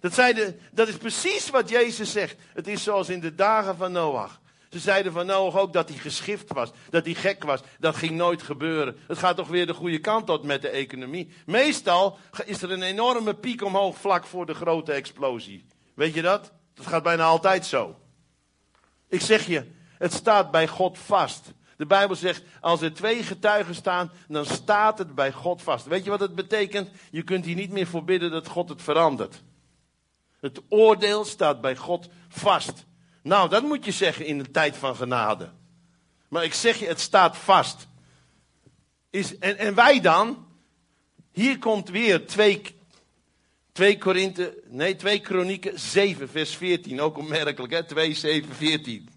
Dat, 0.00 0.14
de, 0.14 0.56
dat 0.72 0.88
is 0.88 0.96
precies 0.96 1.50
wat 1.50 1.68
Jezus 1.68 2.12
zegt. 2.12 2.36
Het 2.54 2.66
is 2.66 2.82
zoals 2.82 3.08
in 3.08 3.20
de 3.20 3.34
dagen 3.34 3.76
van 3.76 3.92
Noach. 3.92 4.40
Ze 4.70 4.78
zeiden 4.78 5.12
van 5.12 5.26
Noach 5.26 5.56
ook 5.56 5.72
dat 5.72 5.88
hij 5.88 5.98
geschift 5.98 6.52
was, 6.52 6.70
dat 6.90 7.04
hij 7.04 7.14
gek 7.14 7.44
was. 7.44 7.60
Dat 7.78 7.96
ging 7.96 8.10
nooit 8.10 8.42
gebeuren. 8.42 8.96
Het 9.06 9.18
gaat 9.18 9.36
toch 9.36 9.48
weer 9.48 9.66
de 9.66 9.74
goede 9.74 9.98
kant 9.98 10.30
op 10.30 10.44
met 10.44 10.62
de 10.62 10.68
economie. 10.68 11.32
Meestal 11.46 12.18
is 12.44 12.62
er 12.62 12.70
een 12.70 12.82
enorme 12.82 13.34
piek 13.34 13.62
omhoog 13.64 13.96
vlak 13.96 14.26
voor 14.26 14.46
de 14.46 14.54
grote 14.54 14.92
explosie. 14.92 15.66
Weet 15.94 16.14
je 16.14 16.22
dat? 16.22 16.52
Dat 16.74 16.86
gaat 16.86 17.02
bijna 17.02 17.24
altijd 17.24 17.66
zo. 17.66 17.96
Ik 19.08 19.20
zeg 19.20 19.46
je, 19.46 19.70
het 19.98 20.12
staat 20.12 20.50
bij 20.50 20.68
God 20.68 20.98
vast. 20.98 21.52
De 21.82 21.88
Bijbel 21.88 22.16
zegt, 22.16 22.42
als 22.60 22.80
er 22.80 22.94
twee 22.94 23.22
getuigen 23.22 23.74
staan, 23.74 24.10
dan 24.28 24.46
staat 24.46 24.98
het 24.98 25.14
bij 25.14 25.32
God 25.32 25.62
vast. 25.62 25.86
Weet 25.86 26.04
je 26.04 26.10
wat 26.10 26.20
het 26.20 26.34
betekent? 26.34 26.90
Je 27.10 27.22
kunt 27.22 27.44
hier 27.44 27.54
niet 27.54 27.70
meer 27.70 27.86
voor 27.86 28.04
bidden 28.04 28.30
dat 28.30 28.46
God 28.46 28.68
het 28.68 28.82
verandert. 28.82 29.42
Het 30.40 30.60
oordeel 30.68 31.24
staat 31.24 31.60
bij 31.60 31.76
God 31.76 32.08
vast. 32.28 32.84
Nou, 33.22 33.48
dat 33.48 33.62
moet 33.62 33.84
je 33.84 33.90
zeggen 33.90 34.26
in 34.26 34.38
een 34.38 34.52
tijd 34.52 34.76
van 34.76 34.96
genade. 34.96 35.50
Maar 36.28 36.44
ik 36.44 36.54
zeg 36.54 36.78
je, 36.78 36.86
het 36.86 37.00
staat 37.00 37.36
vast. 37.36 37.86
Is, 39.10 39.38
en, 39.38 39.58
en 39.58 39.74
wij 39.74 40.00
dan? 40.00 40.46
Hier 41.32 41.58
komt 41.58 41.88
weer 41.88 42.26
2, 42.26 42.62
2 43.72 43.98
Korinthe, 43.98 44.62
nee 44.68 44.96
2 44.96 45.20
Kronieken 45.20 45.80
7 45.80 46.28
vers 46.28 46.56
14. 46.56 47.00
Ook 47.00 47.18
opmerkelijk 47.18 47.72
hè, 47.72 47.84
2, 47.84 48.14
7, 48.14 48.54
14. 48.54 49.08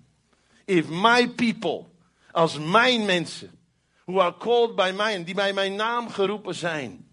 If 0.65 0.85
my 0.89 1.29
people, 1.29 1.93
als 2.35 2.59
mijn 2.59 3.05
mensen, 3.05 3.59
who 4.05 4.21
are 4.21 4.37
called 4.37 4.75
by 4.75 4.93
mine, 4.97 5.23
die 5.23 5.35
bij 5.35 5.53
mijn 5.53 5.75
naam 5.75 6.09
geroepen 6.09 6.55
zijn, 6.55 7.07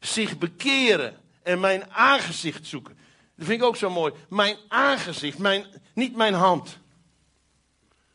zich 0.00 0.38
bekeren 0.38 1.20
en 1.42 1.60
mijn 1.60 1.90
aangezicht 1.90 2.66
zoeken. 2.66 2.98
Dat 3.36 3.46
vind 3.46 3.60
ik 3.60 3.66
ook 3.66 3.76
zo 3.76 3.90
mooi. 3.90 4.12
Mijn 4.28 4.56
aangezicht, 4.68 5.38
mijn, 5.38 5.66
niet 5.94 6.16
mijn 6.16 6.34
hand. 6.34 6.78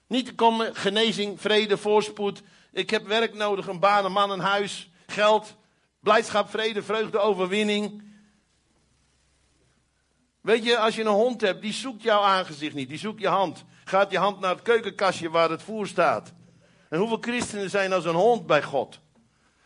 Niet 0.08 0.36
komen 0.36 0.76
genezing, 0.76 1.42
vrede, 1.42 1.78
voorspoed. 1.78 2.42
Ik 2.72 2.90
heb 2.90 3.08
werk 3.08 3.34
nodig, 3.34 3.68
een 3.68 3.80
baan, 3.80 4.06
een 4.06 4.12
man, 4.12 4.32
een 4.32 4.40
huis, 4.40 4.90
geld, 5.08 5.56
blijdschap, 6.00 6.50
vrede, 6.50 6.84
vreugde, 6.84 7.20
overwinning. 7.20 8.04
Weet 10.42 10.64
je, 10.64 10.78
als 10.78 10.96
je 10.96 11.02
een 11.02 11.08
hond 11.08 11.42
hebt, 11.42 11.62
die 11.62 11.74
zoekt 11.74 12.04
jouw 12.04 12.22
aangezicht 12.22 12.76
niet, 12.76 12.90
die 12.90 12.98
zoekt 12.98 13.22
je 13.22 13.28
hand. 13.28 13.64
Gaat 13.84 14.12
je 14.12 14.18
hand 14.18 14.40
naar 14.40 14.54
het 14.54 14.62
keukenkastje 14.62 15.30
waar 15.30 15.50
het 15.50 15.62
voer 15.62 15.88
staat. 15.88 16.34
En 16.90 17.00
hoeveel 17.00 17.18
christenen 17.22 17.70
zijn 17.70 17.94
als 17.94 18.06
een 18.06 18.16
hond 18.16 18.46
bij 18.46 18.64
God? 18.64 19.00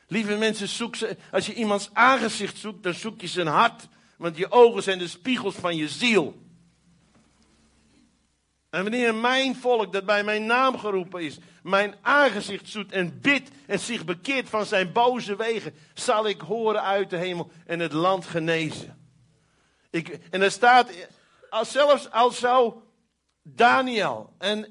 Lieve 0.07 0.35
mensen, 0.35 0.67
zoek 0.67 0.95
ze, 0.95 1.17
als 1.31 1.45
je 1.45 1.53
iemands 1.53 1.89
aangezicht 1.93 2.57
zoekt, 2.57 2.83
dan 2.83 2.93
zoek 2.93 3.21
je 3.21 3.27
zijn 3.27 3.47
hart. 3.47 3.87
Want 4.17 4.37
je 4.37 4.51
ogen 4.51 4.83
zijn 4.83 4.99
de 4.99 5.07
spiegels 5.07 5.55
van 5.55 5.75
je 5.75 5.87
ziel. 5.87 6.43
En 8.69 8.81
wanneer 8.81 9.15
mijn 9.15 9.55
volk, 9.55 9.93
dat 9.93 10.05
bij 10.05 10.23
mijn 10.23 10.45
naam 10.45 10.77
geroepen 10.77 11.21
is, 11.21 11.37
mijn 11.63 11.95
aangezicht 12.01 12.69
zoet 12.69 12.91
en 12.91 13.19
bidt 13.21 13.49
en 13.65 13.79
zich 13.79 14.05
bekeert 14.05 14.49
van 14.49 14.65
zijn 14.65 14.91
boze 14.91 15.35
wegen, 15.35 15.73
zal 15.93 16.27
ik 16.27 16.41
horen 16.41 16.81
uit 16.81 17.09
de 17.09 17.17
hemel 17.17 17.51
en 17.65 17.79
het 17.79 17.93
land 17.93 18.25
genezen. 18.25 19.04
En 20.29 20.41
er 20.41 20.51
staat, 20.51 20.89
als 21.49 21.71
zelfs 21.71 22.11
als 22.11 22.39
zou 22.39 22.73
Daniel 23.41 24.33
en, 24.37 24.67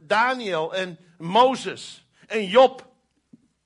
Daniel 0.00 0.74
en 0.74 0.98
Mozes 1.18 2.06
en 2.26 2.46
Job 2.46 2.92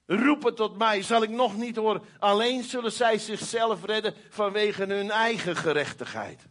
roepen 0.07 0.55
tot 0.55 0.79
mij, 0.79 1.03
zal 1.03 1.23
ik 1.23 1.31
nog 1.31 1.57
niet 1.57 1.77
horen. 1.77 2.03
Alleen 2.19 2.65
zullen 2.65 2.93
zij 2.93 3.19
zichzelf 3.19 3.85
redden 3.85 4.15
vanwege 4.31 4.85
hun 4.85 5.11
eigen 5.11 5.57
gerechtigheid. 5.57 6.43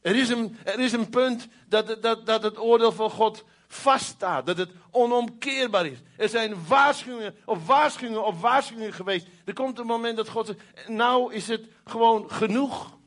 Er 0.00 0.16
is 0.16 0.28
een, 0.28 0.56
er 0.64 0.80
is 0.80 0.92
een 0.92 1.10
punt 1.10 1.48
dat, 1.66 2.02
dat, 2.02 2.26
dat 2.26 2.42
het 2.42 2.58
oordeel 2.58 2.92
van 2.92 3.10
God 3.10 3.44
vaststaat. 3.72 4.46
Dat 4.46 4.56
het 4.56 4.70
onomkeerbaar 4.90 5.86
is. 5.86 5.98
Er 6.16 6.28
zijn 6.28 6.66
waarschuwingen 6.66 7.36
op 7.44 7.66
waarschuwingen 7.66 8.26
op 8.26 8.40
waarschuwingen 8.40 8.92
geweest. 8.92 9.26
Er 9.44 9.52
komt 9.52 9.78
een 9.78 9.86
moment 9.86 10.16
dat 10.16 10.28
God 10.28 10.46
zegt, 10.46 10.88
nou 10.88 11.34
is 11.34 11.48
het 11.48 11.64
gewoon 11.84 12.30
genoeg. 12.30 12.98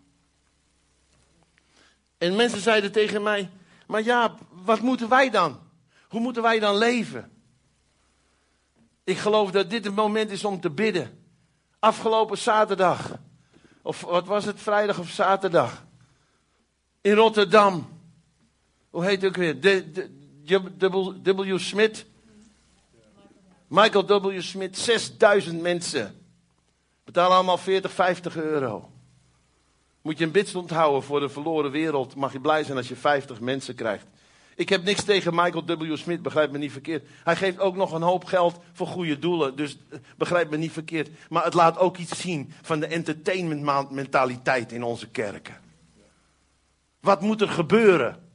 En 2.17 2.35
mensen 2.35 2.61
zeiden 2.61 2.91
tegen 2.91 3.23
mij, 3.23 3.49
maar 3.87 4.03
ja, 4.03 4.35
wat 4.49 4.79
moeten 4.79 5.09
wij 5.09 5.29
dan? 5.29 5.59
Hoe 6.07 6.21
moeten 6.21 6.41
wij 6.41 6.59
dan 6.59 6.77
leven? 6.77 7.31
Ik 9.03 9.17
geloof 9.17 9.51
dat 9.51 9.69
dit 9.69 9.85
het 9.85 9.95
moment 9.95 10.31
is 10.31 10.45
om 10.45 10.59
te 10.59 10.69
bidden. 10.69 11.25
Afgelopen 11.79 12.37
zaterdag. 12.37 13.11
Of 13.81 14.01
wat 14.01 14.25
was 14.25 14.45
het, 14.45 14.61
vrijdag 14.61 14.99
of 14.99 15.09
zaterdag? 15.09 15.85
In 17.01 17.13
Rotterdam. 17.13 17.87
Hoe 18.89 19.05
heet 19.05 19.21
het 19.21 19.29
ook 19.29 19.37
weer? 19.37 19.61
De, 19.61 20.21
W. 20.45 21.57
Smith. 21.57 22.05
Michael 23.67 24.05
W. 24.05 24.41
Smith, 24.41 24.77
6000 24.77 25.61
mensen. 25.61 26.15
Betalen 27.03 27.35
allemaal 27.35 27.57
40, 27.57 27.91
50 27.91 28.35
euro. 28.37 28.91
Moet 30.01 30.17
je 30.17 30.25
een 30.25 30.31
bidstond 30.31 30.69
houden 30.69 31.03
voor 31.03 31.19
de 31.19 31.29
verloren 31.29 31.71
wereld. 31.71 32.15
Mag 32.15 32.33
je 32.33 32.39
blij 32.39 32.63
zijn 32.63 32.77
als 32.77 32.87
je 32.87 32.95
50 32.95 33.39
mensen 33.39 33.75
krijgt. 33.75 34.05
Ik 34.55 34.69
heb 34.69 34.83
niks 34.83 35.03
tegen 35.03 35.35
Michael 35.35 35.65
W. 35.65 35.95
Smith, 35.95 36.21
begrijp 36.21 36.51
me 36.51 36.57
niet 36.57 36.71
verkeerd. 36.71 37.07
Hij 37.23 37.35
geeft 37.35 37.59
ook 37.59 37.75
nog 37.75 37.91
een 37.91 38.01
hoop 38.01 38.25
geld 38.25 38.59
voor 38.73 38.87
goede 38.87 39.19
doelen, 39.19 39.55
dus 39.55 39.77
eh, 39.89 39.99
begrijp 40.17 40.49
me 40.49 40.57
niet 40.57 40.71
verkeerd. 40.71 41.09
Maar 41.29 41.43
het 41.43 41.53
laat 41.53 41.77
ook 41.77 41.97
iets 41.97 42.21
zien 42.21 42.53
van 42.61 42.79
de 42.79 42.87
entertainment 42.87 43.91
mentaliteit 43.91 44.71
in 44.71 44.83
onze 44.83 45.07
kerken. 45.07 45.61
Wat 46.99 47.21
moet 47.21 47.41
er 47.41 47.49
gebeuren? 47.49 48.32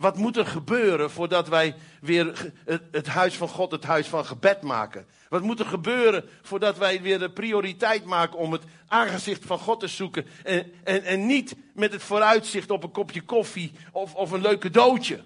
Wat 0.00 0.16
moet 0.16 0.36
er 0.36 0.46
gebeuren 0.46 1.10
voordat 1.10 1.48
wij 1.48 1.74
weer 2.00 2.52
het, 2.90 3.06
huis 3.06 3.36
van 3.36 3.48
God 3.48 3.70
het 3.70 3.84
huis 3.84 4.06
van 4.06 4.26
gebed 4.26 4.62
maken? 4.62 5.06
Wat 5.28 5.42
moet 5.42 5.60
er 5.60 5.66
gebeuren 5.66 6.24
voordat 6.42 6.78
wij 6.78 7.02
weer 7.02 7.18
de 7.18 7.30
prioriteit 7.30 8.04
maken 8.04 8.38
om 8.38 8.52
het 8.52 8.62
aangezicht 8.88 9.44
van 9.44 9.58
God 9.58 9.80
te 9.80 9.88
zoeken? 9.88 10.26
En, 10.44 10.72
en, 10.84 11.04
en 11.04 11.26
niet 11.26 11.56
met 11.74 11.92
het 11.92 12.02
vooruitzicht 12.02 12.70
op 12.70 12.82
een 12.82 12.90
kopje 12.90 13.22
koffie 13.22 13.72
of, 13.92 14.14
of 14.14 14.30
een 14.30 14.40
leuke 14.40 14.70
doodje. 14.70 15.20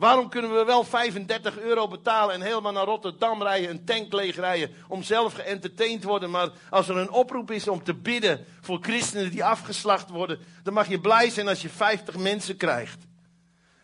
Waarom 0.00 0.28
kunnen 0.28 0.54
we 0.54 0.64
wel 0.64 0.84
35 0.84 1.58
euro 1.58 1.88
betalen 1.88 2.34
en 2.34 2.40
helemaal 2.40 2.72
naar 2.72 2.84
Rotterdam 2.84 3.42
rijden, 3.42 3.70
een 3.70 3.84
tank 3.84 4.12
leeg 4.12 4.36
rijden, 4.36 4.70
om 4.88 5.02
zelf 5.02 5.32
geëntertained 5.32 6.00
te 6.00 6.06
worden? 6.06 6.30
Maar 6.30 6.50
als 6.70 6.88
er 6.88 6.96
een 6.96 7.10
oproep 7.10 7.50
is 7.50 7.68
om 7.68 7.82
te 7.82 7.94
bidden 7.94 8.44
voor 8.60 8.78
christenen 8.80 9.30
die 9.30 9.44
afgeslacht 9.44 10.10
worden, 10.10 10.38
dan 10.62 10.74
mag 10.74 10.88
je 10.88 11.00
blij 11.00 11.30
zijn 11.30 11.48
als 11.48 11.62
je 11.62 11.68
50 11.68 12.16
mensen 12.16 12.56
krijgt. 12.56 12.98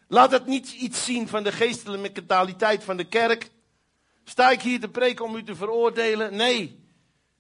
Laat 0.09 0.31
het 0.31 0.47
niet 0.47 0.73
iets 0.73 1.05
zien 1.05 1.29
van 1.29 1.43
de 1.43 1.53
geestelijke 1.53 2.03
mentaliteit 2.03 2.85
van 2.85 2.97
de 2.97 3.09
kerk. 3.09 3.51
Sta 4.25 4.51
ik 4.51 4.63
hier 4.63 4.81
te 4.81 4.89
preken 4.89 5.25
om 5.25 5.37
u 5.37 5.43
te 5.43 5.55
veroordelen? 5.55 6.37
Nee. 6.37 6.85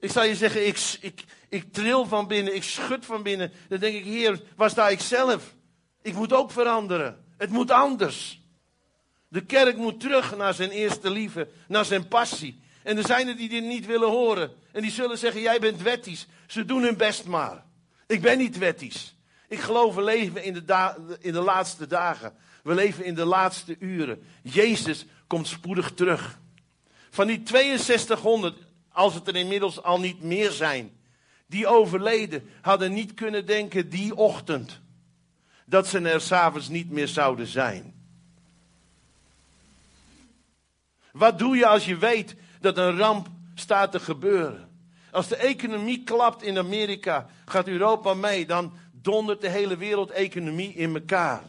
Ik 0.01 0.11
zal 0.11 0.25
je 0.25 0.37
zeggen, 0.37 0.67
ik, 0.67 0.99
ik, 1.01 1.25
ik 1.49 1.73
tril 1.73 2.07
van 2.07 2.27
binnen, 2.27 2.55
ik 2.55 2.63
schud 2.63 3.07
van 3.07 3.23
binnen. 3.23 3.53
Dan 3.69 3.79
denk 3.79 3.97
ik, 3.97 4.05
Heer, 4.05 4.43
waar 4.57 4.71
sta 4.71 4.89
ik 4.89 5.01
zelf? 5.01 5.55
Ik 6.03 6.15
moet 6.15 6.33
ook 6.33 6.51
veranderen. 6.51 7.25
Het 7.37 7.51
moet 7.51 7.71
anders. 7.71 8.45
De 9.37 9.45
kerk 9.45 9.77
moet 9.77 10.01
terug 10.01 10.37
naar 10.37 10.55
zijn 10.55 10.71
eerste 10.71 11.11
liefde, 11.11 11.49
naar 11.69 11.85
zijn 11.85 12.09
passie. 12.09 12.61
En 12.83 12.97
er 12.97 13.07
zijn 13.07 13.29
er 13.29 13.37
die 13.37 13.49
dit 13.49 13.65
niet 13.65 13.87
willen 13.87 14.09
horen. 14.09 14.53
En 14.73 14.83
die 14.83 14.91
zullen 14.91 15.19
zeggen, 15.19 15.41
jij 15.41 15.59
bent 15.59 15.83
wettisch. 15.83 16.27
Ze 16.47 16.65
doen 16.65 16.83
hun 16.83 16.97
best 16.97 17.25
maar. 17.25 17.65
Ik 18.07 18.23
ben 18.23 18.39
niet 18.39 18.59
wettisch. 18.59 19.17
Ik 19.49 19.59
geloof, 19.59 19.95
we 19.95 20.03
leven 20.03 20.45
in 20.45 20.53
de, 20.53 21.17
in 21.21 21.33
de 21.33 21.41
laatste 21.41 21.87
dagen. 21.87 22.35
We 22.63 22.75
leven 22.75 23.05
in 23.05 23.15
de 23.15 23.25
laatste 23.25 23.77
uren. 23.79 24.23
Jezus 24.43 25.07
komt 25.27 25.49
spoedig 25.49 25.93
terug. 25.95 26.39
Van 27.11 27.27
die 27.27 27.43
6200 27.45 28.57
Als 28.89 29.15
het 29.15 29.29
er 29.29 29.37
inmiddels 29.37 29.83
al 29.83 30.01
niet 30.01 30.23
meer 30.23 30.51
zijn. 30.51 30.91
Die 31.47 31.67
overleden 31.67 32.49
hadden 32.61 32.93
niet 32.93 33.15
kunnen 33.15 33.47
denken 33.47 33.89
die 33.89 34.15
ochtend 34.15 34.81
dat 35.67 35.87
ze 35.87 36.01
er 36.01 36.21
s'avonds 36.21 36.69
niet 36.69 36.91
meer 36.91 37.09
zouden 37.09 37.47
zijn. 37.47 37.96
Wat 41.17 41.39
doe 41.39 41.57
je 41.57 41.67
als 41.67 41.85
je 41.85 41.97
weet 41.97 42.35
dat 42.61 42.79
een 42.79 42.97
ramp 42.97 43.29
staat 43.55 43.93
te 43.93 44.01
gebeuren? 44.01 44.69
Als 45.11 45.29
de 45.29 45.37
economie 45.37 46.05
klapt 46.05 46.43
in 46.43 46.59
Amerika, 46.59 47.27
gaat 47.45 47.69
Europa 47.69 48.15
mee, 48.15 48.47
dan 48.47 48.73
dondert 48.93 49.41
de 49.41 49.49
hele 49.49 49.77
wereldeconomie 49.77 50.73
in 50.73 50.95
elkaar. 50.95 51.43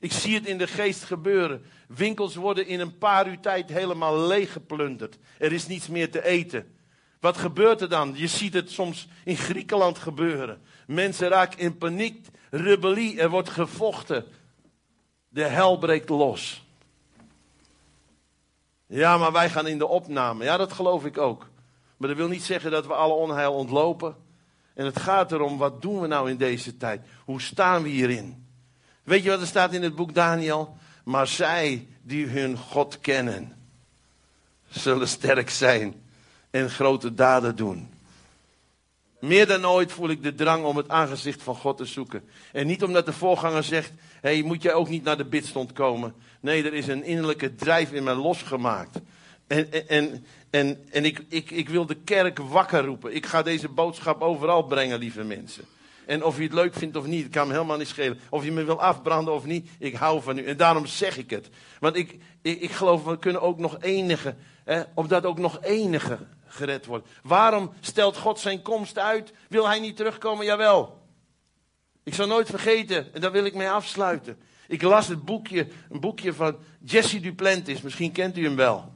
Ik 0.00 0.12
zie 0.12 0.34
het 0.34 0.46
in 0.46 0.58
de 0.58 0.66
geest 0.66 1.04
gebeuren. 1.04 1.64
Winkels 1.88 2.34
worden 2.34 2.66
in 2.66 2.80
een 2.80 2.98
paar 2.98 3.28
uur 3.28 3.40
tijd 3.40 3.68
helemaal 3.68 4.26
leeggeplunderd. 4.26 5.18
Er 5.38 5.52
is 5.52 5.66
niets 5.66 5.88
meer 5.88 6.10
te 6.10 6.24
eten. 6.24 6.76
Wat 7.20 7.36
gebeurt 7.36 7.80
er 7.80 7.88
dan? 7.88 8.12
Je 8.16 8.26
ziet 8.26 8.54
het 8.54 8.70
soms 8.70 9.08
in 9.24 9.36
Griekenland 9.36 9.98
gebeuren. 9.98 10.62
Mensen 10.86 11.28
raken 11.28 11.58
in 11.58 11.78
paniek, 11.78 12.26
rebellie, 12.50 13.20
er 13.20 13.30
wordt 13.30 13.50
gevochten. 13.50 14.24
De 15.28 15.44
hel 15.44 15.78
breekt 15.78 16.08
los. 16.08 16.63
Ja, 18.94 19.18
maar 19.18 19.32
wij 19.32 19.50
gaan 19.50 19.66
in 19.66 19.78
de 19.78 19.86
opname. 19.86 20.44
Ja, 20.44 20.56
dat 20.56 20.72
geloof 20.72 21.04
ik 21.04 21.18
ook. 21.18 21.48
Maar 21.96 22.08
dat 22.08 22.18
wil 22.18 22.28
niet 22.28 22.42
zeggen 22.42 22.70
dat 22.70 22.86
we 22.86 22.92
alle 22.92 23.14
onheil 23.14 23.52
ontlopen. 23.52 24.16
En 24.74 24.84
het 24.84 24.98
gaat 24.98 25.32
erom, 25.32 25.58
wat 25.58 25.82
doen 25.82 26.00
we 26.00 26.06
nou 26.06 26.30
in 26.30 26.36
deze 26.36 26.76
tijd? 26.76 27.00
Hoe 27.24 27.40
staan 27.40 27.82
we 27.82 27.88
hierin? 27.88 28.46
Weet 29.02 29.22
je 29.22 29.30
wat 29.30 29.40
er 29.40 29.46
staat 29.46 29.72
in 29.72 29.82
het 29.82 29.94
boek 29.94 30.14
Daniel? 30.14 30.76
Maar 31.04 31.26
zij 31.26 31.88
die 32.02 32.26
hun 32.26 32.56
God 32.58 33.00
kennen, 33.00 33.56
zullen 34.68 35.08
sterk 35.08 35.50
zijn 35.50 35.94
en 36.50 36.70
grote 36.70 37.14
daden 37.14 37.56
doen. 37.56 37.93
Meer 39.24 39.46
dan 39.46 39.66
ooit 39.66 39.92
voel 39.92 40.08
ik 40.08 40.22
de 40.22 40.34
drang 40.34 40.64
om 40.64 40.76
het 40.76 40.88
aangezicht 40.88 41.42
van 41.42 41.56
God 41.56 41.76
te 41.76 41.84
zoeken. 41.84 42.22
En 42.52 42.66
niet 42.66 42.82
omdat 42.82 43.06
de 43.06 43.12
voorganger 43.12 43.62
zegt: 43.62 43.92
hey, 44.20 44.42
moet 44.42 44.62
jij 44.62 44.72
ook 44.72 44.88
niet 44.88 45.04
naar 45.04 45.16
de 45.16 45.24
bidstond 45.24 45.72
komen? 45.72 46.14
Nee, 46.40 46.64
er 46.64 46.74
is 46.74 46.86
een 46.86 47.04
innerlijke 47.04 47.54
drijf 47.54 47.92
in 47.92 48.04
mij 48.04 48.14
losgemaakt. 48.14 49.00
En, 49.46 49.88
en, 49.88 50.24
en, 50.50 50.84
en 50.90 51.04
ik, 51.04 51.24
ik, 51.28 51.50
ik 51.50 51.68
wil 51.68 51.86
de 51.86 51.94
kerk 51.94 52.38
wakker 52.38 52.84
roepen. 52.84 53.14
Ik 53.14 53.26
ga 53.26 53.42
deze 53.42 53.68
boodschap 53.68 54.22
overal 54.22 54.62
brengen, 54.62 54.98
lieve 54.98 55.24
mensen. 55.24 55.64
En 56.06 56.24
of 56.24 56.36
je 56.36 56.42
het 56.42 56.52
leuk 56.52 56.74
vindt 56.74 56.96
of 56.96 57.06
niet, 57.06 57.28
kan 57.28 57.46
me 57.46 57.52
helemaal 57.52 57.78
niet 57.78 57.88
schelen. 57.88 58.18
Of 58.30 58.44
je 58.44 58.52
me 58.52 58.64
wil 58.64 58.80
afbranden 58.80 59.34
of 59.34 59.44
niet, 59.44 59.68
ik 59.78 59.94
hou 59.94 60.22
van 60.22 60.38
u. 60.38 60.44
En 60.44 60.56
daarom 60.56 60.86
zeg 60.86 61.16
ik 61.18 61.30
het. 61.30 61.48
Want 61.80 61.96
ik, 61.96 62.18
ik, 62.42 62.60
ik 62.60 62.70
geloof, 62.70 63.04
we 63.04 63.18
kunnen 63.18 63.42
ook 63.42 63.58
nog 63.58 63.76
enige, 63.80 64.34
hè, 64.64 64.82
dat 65.08 65.24
ook 65.24 65.38
nog 65.38 65.62
enige 65.62 66.18
gered. 66.54 66.86
Waarom 67.22 67.72
stelt 67.80 68.16
God 68.16 68.40
zijn 68.40 68.62
komst 68.62 68.98
uit? 68.98 69.32
Wil 69.48 69.68
hij 69.68 69.80
niet 69.80 69.96
terugkomen? 69.96 70.44
Jawel. 70.44 71.02
Ik 72.02 72.14
zal 72.14 72.26
nooit 72.26 72.50
vergeten, 72.50 73.14
en 73.14 73.20
daar 73.20 73.32
wil 73.32 73.44
ik 73.44 73.54
mee 73.54 73.70
afsluiten. 73.70 74.38
Ik 74.68 74.82
las 74.82 75.08
het 75.08 75.24
boekje, 75.24 75.68
een 75.90 76.00
boekje 76.00 76.32
van 76.32 76.56
Jesse 76.80 77.20
Duplantis. 77.20 77.80
Misschien 77.80 78.12
kent 78.12 78.38
u 78.38 78.44
hem 78.44 78.56
wel. 78.56 78.92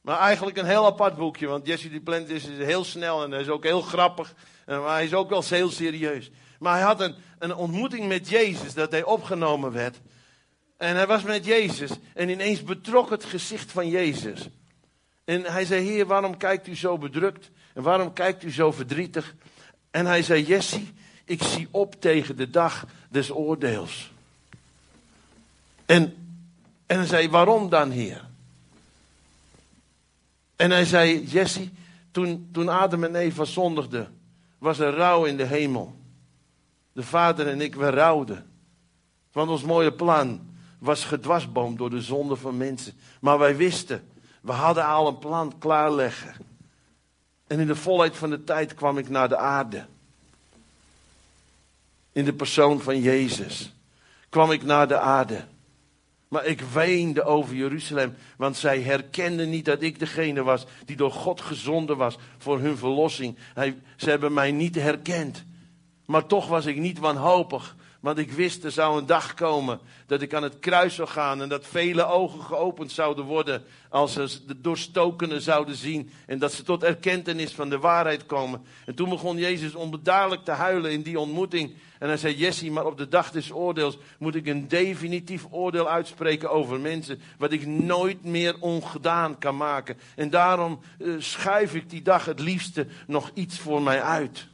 Maar 0.00 0.18
eigenlijk 0.18 0.56
een 0.56 0.66
heel 0.66 0.86
apart 0.86 1.16
boekje, 1.16 1.46
want 1.46 1.66
Jesse 1.66 1.90
Duplantis 1.90 2.44
is 2.44 2.66
heel 2.66 2.84
snel 2.84 3.24
en 3.24 3.30
hij 3.30 3.40
is 3.40 3.48
ook 3.48 3.64
heel 3.64 3.80
grappig. 3.80 4.34
Maar 4.66 4.92
hij 4.92 5.04
is 5.04 5.14
ook 5.14 5.28
wel 5.28 5.44
heel 5.48 5.70
serieus. 5.70 6.30
Maar 6.58 6.72
hij 6.72 6.82
had 6.82 7.00
een, 7.00 7.14
een 7.38 7.54
ontmoeting 7.54 8.08
met 8.08 8.28
Jezus, 8.28 8.74
dat 8.74 8.90
hij 8.90 9.04
opgenomen 9.04 9.72
werd. 9.72 10.00
En 10.76 10.96
hij 10.96 11.06
was 11.06 11.22
met 11.22 11.44
Jezus 11.44 11.90
en 12.14 12.28
ineens 12.28 12.62
betrok 12.62 13.10
het 13.10 13.24
gezicht 13.24 13.72
van 13.72 13.88
Jezus. 13.88 14.48
En 15.26 15.44
hij 15.44 15.64
zei, 15.64 15.84
heer, 15.84 16.06
waarom 16.06 16.36
kijkt 16.36 16.66
u 16.66 16.76
zo 16.76 16.98
bedrukt? 16.98 17.50
En 17.74 17.82
waarom 17.82 18.12
kijkt 18.12 18.42
u 18.42 18.52
zo 18.52 18.72
verdrietig? 18.72 19.34
En 19.90 20.06
hij 20.06 20.22
zei, 20.22 20.44
Jesse, 20.44 20.80
ik 21.24 21.42
zie 21.42 21.68
op 21.70 22.00
tegen 22.00 22.36
de 22.36 22.50
dag 22.50 22.86
des 23.08 23.30
oordeels. 23.30 24.12
En, 25.86 26.14
en 26.86 26.96
hij 26.96 27.06
zei, 27.06 27.28
waarom 27.28 27.68
dan, 27.68 27.90
heer? 27.90 28.24
En 30.56 30.70
hij 30.70 30.84
zei, 30.84 31.24
Jesse, 31.24 31.68
toen, 32.10 32.48
toen 32.52 32.68
Adam 32.68 33.04
en 33.04 33.14
Eva 33.14 33.44
zondigden, 33.44 34.18
was 34.58 34.78
er 34.78 34.94
rouw 34.94 35.24
in 35.24 35.36
de 35.36 35.44
hemel. 35.44 35.96
De 36.92 37.02
vader 37.02 37.48
en 37.48 37.60
ik, 37.60 37.74
we 37.74 37.90
rouwden. 37.90 38.50
Want 39.32 39.50
ons 39.50 39.62
mooie 39.62 39.92
plan 39.92 40.54
was 40.78 41.04
gedwarsboomd 41.04 41.78
door 41.78 41.90
de 41.90 42.00
zonde 42.00 42.36
van 42.36 42.56
mensen. 42.56 42.92
Maar 43.20 43.38
wij 43.38 43.56
wisten, 43.56 44.08
we 44.46 44.52
hadden 44.52 44.86
al 44.86 45.06
een 45.06 45.18
plan 45.18 45.58
klaarleggen. 45.58 46.34
En 47.46 47.60
in 47.60 47.66
de 47.66 47.76
volheid 47.76 48.16
van 48.16 48.30
de 48.30 48.44
tijd 48.44 48.74
kwam 48.74 48.98
ik 48.98 49.08
naar 49.08 49.28
de 49.28 49.36
aarde. 49.36 49.86
In 52.12 52.24
de 52.24 52.32
persoon 52.32 52.80
van 52.80 53.00
Jezus 53.00 53.74
kwam 54.28 54.50
ik 54.50 54.62
naar 54.62 54.88
de 54.88 54.98
aarde. 54.98 55.44
Maar 56.28 56.44
ik 56.44 56.60
weende 56.60 57.22
over 57.22 57.54
Jeruzalem, 57.54 58.16
want 58.36 58.56
zij 58.56 58.80
herkenden 58.80 59.50
niet 59.50 59.64
dat 59.64 59.82
ik 59.82 59.98
degene 59.98 60.42
was 60.42 60.66
die 60.84 60.96
door 60.96 61.12
God 61.12 61.40
gezonden 61.40 61.96
was 61.96 62.18
voor 62.38 62.60
hun 62.60 62.76
verlossing. 62.76 63.38
Ze 63.96 64.10
hebben 64.10 64.32
mij 64.32 64.52
niet 64.52 64.74
herkend. 64.74 65.44
Maar 66.04 66.26
toch 66.26 66.48
was 66.48 66.66
ik 66.66 66.76
niet 66.76 66.98
wanhopig, 66.98 67.76
want 68.06 68.18
ik 68.18 68.32
wist 68.32 68.64
er 68.64 68.70
zou 68.70 68.98
een 68.98 69.06
dag 69.06 69.34
komen 69.34 69.80
dat 70.06 70.22
ik 70.22 70.34
aan 70.34 70.42
het 70.42 70.58
kruis 70.58 70.94
zou 70.94 71.08
gaan 71.08 71.42
en 71.42 71.48
dat 71.48 71.66
vele 71.66 72.04
ogen 72.04 72.40
geopend 72.40 72.92
zouden 72.92 73.24
worden 73.24 73.64
als 73.88 74.12
ze 74.12 74.46
de 74.46 74.60
doorstokenen 74.60 75.40
zouden 75.40 75.76
zien 75.76 76.10
en 76.26 76.38
dat 76.38 76.52
ze 76.52 76.62
tot 76.62 76.82
erkentenis 76.82 77.52
van 77.52 77.68
de 77.68 77.78
waarheid 77.78 78.26
komen. 78.26 78.62
En 78.84 78.94
toen 78.94 79.08
begon 79.08 79.36
Jezus 79.36 79.74
onbedaarlijk 79.74 80.44
te 80.44 80.50
huilen 80.50 80.92
in 80.92 81.02
die 81.02 81.20
ontmoeting. 81.20 81.74
En 81.98 82.08
hij 82.08 82.16
zei, 82.16 82.36
Jesse, 82.36 82.70
maar 82.70 82.86
op 82.86 82.98
de 82.98 83.08
dag 83.08 83.30
des 83.30 83.52
oordeels 83.52 83.98
moet 84.18 84.34
ik 84.34 84.46
een 84.46 84.68
definitief 84.68 85.46
oordeel 85.50 85.88
uitspreken 85.88 86.50
over 86.50 86.80
mensen, 86.80 87.20
wat 87.38 87.52
ik 87.52 87.66
nooit 87.66 88.24
meer 88.24 88.56
ongedaan 88.60 89.38
kan 89.38 89.56
maken. 89.56 89.98
En 90.16 90.30
daarom 90.30 90.80
uh, 90.98 91.14
schuif 91.18 91.74
ik 91.74 91.90
die 91.90 92.02
dag 92.02 92.24
het 92.24 92.40
liefste 92.40 92.86
nog 93.06 93.30
iets 93.34 93.58
voor 93.58 93.82
mij 93.82 94.02
uit. 94.02 94.46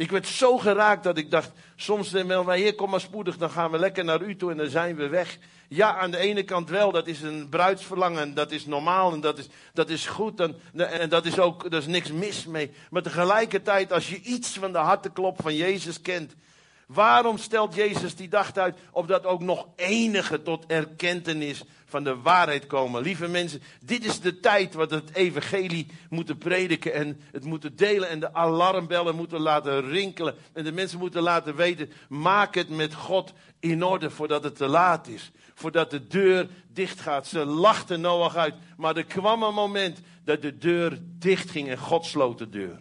Ik 0.00 0.10
werd 0.10 0.26
zo 0.26 0.58
geraakt 0.58 1.02
dat 1.02 1.18
ik 1.18 1.30
dacht, 1.30 1.50
soms 1.76 2.10
wel, 2.10 2.44
maar 2.44 2.56
heer, 2.56 2.74
kom 2.74 2.90
maar 2.90 3.00
spoedig, 3.00 3.36
dan 3.36 3.50
gaan 3.50 3.70
we 3.70 3.78
lekker 3.78 4.04
naar 4.04 4.22
u 4.22 4.36
toe 4.36 4.50
en 4.50 4.56
dan 4.56 4.68
zijn 4.68 4.96
we 4.96 5.08
weg. 5.08 5.38
Ja, 5.68 5.98
aan 5.98 6.10
de 6.10 6.16
ene 6.16 6.42
kant 6.42 6.68
wel, 6.68 6.92
dat 6.92 7.06
is 7.06 7.22
een 7.22 7.48
bruidsverlangen, 7.48 8.34
dat 8.34 8.50
is 8.50 8.66
normaal 8.66 9.12
en 9.12 9.20
dat 9.20 9.38
is, 9.38 9.48
dat 9.74 9.88
is 9.88 10.06
goed 10.06 10.40
en, 10.40 10.60
en 10.74 11.08
dat 11.08 11.24
is 11.24 11.38
ook, 11.38 11.64
er 11.64 11.74
is 11.74 11.86
niks 11.86 12.12
mis 12.12 12.46
mee. 12.46 12.70
Maar 12.90 13.02
tegelijkertijd, 13.02 13.92
als 13.92 14.08
je 14.08 14.20
iets 14.20 14.52
van 14.58 14.72
de 14.72 14.78
harteklop 14.78 15.42
van 15.42 15.54
Jezus 15.54 16.00
kent, 16.00 16.34
waarom 16.92 17.38
stelt 17.38 17.74
Jezus 17.74 18.16
die 18.16 18.28
dag 18.28 18.56
uit, 18.56 18.78
opdat 18.90 19.26
ook 19.26 19.40
nog 19.40 19.66
enige 19.76 20.42
tot 20.42 20.66
erkentenis 20.66 21.62
van 21.84 22.04
de 22.04 22.16
waarheid 22.16 22.66
komen. 22.66 23.02
Lieve 23.02 23.28
mensen, 23.28 23.62
dit 23.84 24.04
is 24.04 24.20
de 24.20 24.40
tijd 24.40 24.74
wat 24.74 24.90
het 24.90 25.14
evangelie 25.14 25.86
moeten 26.08 26.38
prediken 26.38 26.92
en 26.92 27.20
het 27.32 27.44
moeten 27.44 27.76
delen 27.76 28.08
en 28.08 28.20
de 28.20 28.34
alarmbellen 28.34 29.16
moeten 29.16 29.40
laten 29.40 29.90
rinkelen. 29.90 30.34
En 30.52 30.64
de 30.64 30.72
mensen 30.72 30.98
moeten 30.98 31.22
laten 31.22 31.56
weten, 31.56 31.92
maak 32.08 32.54
het 32.54 32.68
met 32.68 32.94
God 32.94 33.32
in 33.60 33.84
orde 33.84 34.10
voordat 34.10 34.44
het 34.44 34.56
te 34.56 34.66
laat 34.66 35.08
is. 35.08 35.30
Voordat 35.54 35.90
de 35.90 36.06
deur 36.06 36.48
dicht 36.72 37.00
gaat. 37.00 37.26
Ze 37.26 37.44
lachten 37.44 38.00
Noach 38.00 38.36
uit, 38.36 38.54
maar 38.76 38.96
er 38.96 39.04
kwam 39.04 39.42
een 39.42 39.54
moment 39.54 40.00
dat 40.24 40.42
de 40.42 40.58
deur 40.58 40.98
dicht 41.02 41.50
ging 41.50 41.68
en 41.68 41.78
God 41.78 42.04
sloot 42.04 42.38
de 42.38 42.48
deur. 42.48 42.78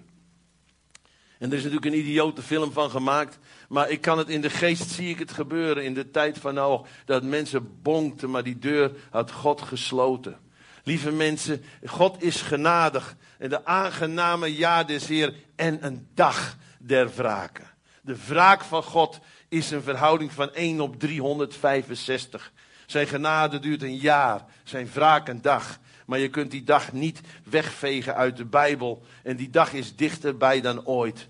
En 1.39 1.49
er 1.51 1.57
is 1.57 1.63
natuurlijk 1.63 1.93
een 1.93 1.99
idiote 1.99 2.41
film 2.41 2.71
van 2.71 2.89
gemaakt. 2.89 3.39
Maar 3.69 3.89
ik 3.89 4.01
kan 4.01 4.17
het 4.17 4.29
in 4.29 4.41
de 4.41 4.49
geest, 4.49 4.89
zie 4.89 5.09
ik 5.09 5.19
het 5.19 5.31
gebeuren 5.31 5.83
in 5.83 5.93
de 5.93 6.11
tijd 6.11 6.37
van 6.37 6.53
Noach. 6.53 6.87
Dat 7.05 7.23
mensen 7.23 7.81
bonkten, 7.81 8.29
maar 8.29 8.43
die 8.43 8.59
deur 8.59 8.91
had 9.09 9.31
God 9.31 9.61
gesloten. 9.61 10.37
Lieve 10.83 11.11
mensen, 11.11 11.63
God 11.85 12.23
is 12.23 12.41
genadig. 12.41 13.15
En 13.37 13.49
de 13.49 13.65
aangename 13.65 14.55
jaar 14.55 14.87
des 14.87 15.07
Heer 15.07 15.33
en 15.55 15.85
een 15.85 16.07
dag 16.13 16.57
der 16.79 17.09
wraken. 17.15 17.67
De 18.01 18.15
wraak 18.27 18.63
van 18.63 18.83
God 18.83 19.19
is 19.49 19.71
een 19.71 19.81
verhouding 19.81 20.31
van 20.31 20.53
1 20.53 20.81
op 20.81 20.99
365. 20.99 22.51
Zijn 22.85 23.07
genade 23.07 23.59
duurt 23.59 23.83
een 23.83 23.97
jaar, 23.97 24.45
zijn 24.63 24.89
wraak 24.93 25.27
een 25.27 25.41
dag. 25.41 25.79
Maar 26.05 26.19
je 26.19 26.29
kunt 26.29 26.51
die 26.51 26.63
dag 26.63 26.93
niet 26.93 27.21
wegvegen 27.43 28.15
uit 28.15 28.37
de 28.37 28.45
Bijbel. 28.45 29.03
En 29.23 29.35
die 29.35 29.49
dag 29.49 29.73
is 29.73 29.95
dichterbij 29.95 30.61
dan 30.61 30.85
ooit. 30.85 31.27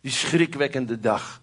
Die 0.00 0.12
schrikwekkende 0.12 1.00
dag. 1.00 1.41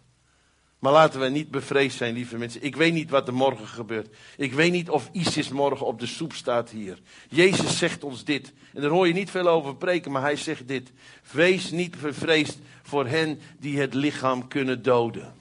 Maar 0.79 0.91
laten 0.91 1.19
we 1.19 1.29
niet 1.29 1.51
bevreesd 1.51 1.97
zijn, 1.97 2.13
lieve 2.13 2.37
mensen. 2.37 2.63
Ik 2.63 2.75
weet 2.75 2.93
niet 2.93 3.09
wat 3.09 3.27
er 3.27 3.33
morgen 3.33 3.67
gebeurt. 3.67 4.15
Ik 4.37 4.53
weet 4.53 4.71
niet 4.71 4.89
of 4.89 5.09
ISIS 5.11 5.49
morgen 5.49 5.85
op 5.85 5.99
de 5.99 6.05
soep 6.05 6.33
staat 6.33 6.69
hier. 6.69 6.99
Jezus 7.29 7.77
zegt 7.77 8.03
ons 8.03 8.23
dit. 8.23 8.53
En 8.73 8.81
daar 8.81 8.89
hoor 8.89 9.07
je 9.07 9.13
niet 9.13 9.31
veel 9.31 9.47
over 9.47 9.75
preken, 9.75 10.11
maar 10.11 10.21
hij 10.21 10.35
zegt 10.35 10.67
dit. 10.67 10.91
Wees 11.31 11.71
niet 11.71 12.01
bevreesd 12.01 12.57
voor 12.81 13.07
hen 13.07 13.39
die 13.59 13.79
het 13.79 13.93
lichaam 13.93 14.47
kunnen 14.47 14.81
doden. 14.81 15.33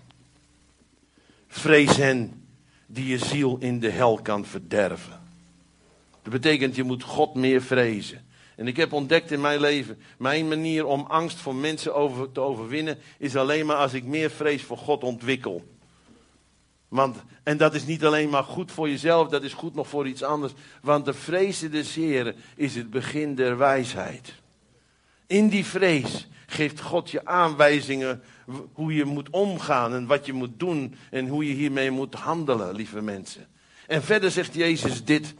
Vrees 1.49 1.97
hen 1.97 2.47
die 2.87 3.07
je 3.07 3.19
ziel 3.19 3.57
in 3.61 3.81
de 3.81 3.91
hel 3.91 4.21
kan 4.23 4.45
verderven. 4.45 5.21
Dat 6.23 6.33
betekent, 6.33 6.77
je 6.77 6.83
moet 6.83 7.03
God 7.03 7.35
meer 7.35 7.63
vrezen. 7.63 8.27
En 8.59 8.67
ik 8.67 8.77
heb 8.77 8.93
ontdekt 8.93 9.31
in 9.31 9.41
mijn 9.41 9.61
leven, 9.61 9.99
mijn 10.17 10.49
manier 10.49 10.87
om 10.87 11.05
angst 11.09 11.37
voor 11.37 11.55
mensen 11.55 11.95
over, 11.95 12.33
te 12.33 12.41
overwinnen, 12.41 12.99
is 13.19 13.37
alleen 13.37 13.67
maar 13.67 13.77
als 13.77 13.93
ik 13.93 14.05
meer 14.05 14.31
vrees 14.31 14.63
voor 14.63 14.79
God 14.79 15.05
ontwikkel. 15.05 15.65
Want, 16.89 17.17
en 17.43 17.57
dat 17.57 17.75
is 17.75 17.87
niet 17.87 18.05
alleen 18.05 18.29
maar 18.29 18.45
goed 18.45 18.73
voor 18.73 18.89
jezelf, 18.89 19.29
dat 19.29 19.43
is 19.43 19.53
goed 19.53 19.75
nog 19.75 19.89
voor 19.89 20.09
iets 20.09 20.23
anders. 20.23 20.53
Want 20.83 21.05
de 21.05 21.15
vrezen 21.15 21.71
des 21.71 21.95
Heren 21.95 22.35
is 22.57 22.75
het 22.75 22.91
begin 22.91 23.35
der 23.35 23.59
wijsheid. 23.59 24.35
In 25.27 25.49
die 25.49 25.65
vrees 25.65 26.29
geeft 26.47 26.81
God 26.81 27.11
je 27.11 27.27
aanwijzingen 27.27 28.23
hoe 28.73 28.95
je 28.95 29.05
moet 29.05 29.31
omgaan 29.31 29.95
en 29.95 30.07
wat 30.07 30.27
je 30.27 30.33
moet 30.33 30.59
doen 30.61 30.95
en 31.11 31.29
hoe 31.29 31.49
je 31.49 31.55
hiermee 31.55 31.91
moet 31.91 32.15
handelen, 32.15 32.75
lieve 32.75 33.03
mensen. 33.03 33.47
En 33.87 34.03
verder 34.03 34.31
zegt 34.31 34.55
Jezus 34.55 35.05
dit. 35.05 35.35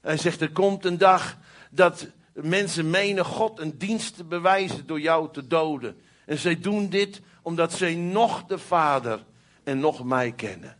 Hij 0.00 0.16
zegt, 0.16 0.40
er 0.40 0.52
komt 0.52 0.84
een 0.84 0.98
dag 0.98 1.38
dat 1.70 2.06
mensen 2.32 2.90
menen 2.90 3.24
God 3.24 3.58
een 3.58 3.78
dienst 3.78 4.16
te 4.16 4.24
bewijzen 4.24 4.86
door 4.86 5.00
jou 5.00 5.32
te 5.32 5.46
doden. 5.46 6.00
En 6.26 6.38
zij 6.38 6.60
doen 6.60 6.88
dit 6.88 7.20
omdat 7.42 7.72
zij 7.72 7.94
nog 7.94 8.44
de 8.44 8.58
Vader 8.58 9.24
en 9.64 9.80
nog 9.80 10.04
mij 10.04 10.32
kennen. 10.32 10.76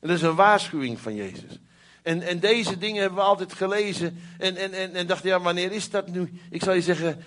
En 0.00 0.08
dat 0.08 0.16
is 0.16 0.22
een 0.22 0.34
waarschuwing 0.34 1.00
van 1.00 1.14
Jezus. 1.14 1.60
En, 2.02 2.22
en 2.22 2.38
deze 2.38 2.78
dingen 2.78 3.00
hebben 3.00 3.18
we 3.18 3.24
altijd 3.24 3.52
gelezen. 3.52 4.18
En, 4.38 4.56
en, 4.56 4.72
en, 4.72 4.94
en 4.94 5.06
dachten, 5.06 5.28
ja, 5.28 5.40
wanneer 5.40 5.72
is 5.72 5.90
dat 5.90 6.08
nu? 6.08 6.40
Ik 6.50 6.62
zal 6.62 6.74
je 6.74 6.82
zeggen, 6.82 7.22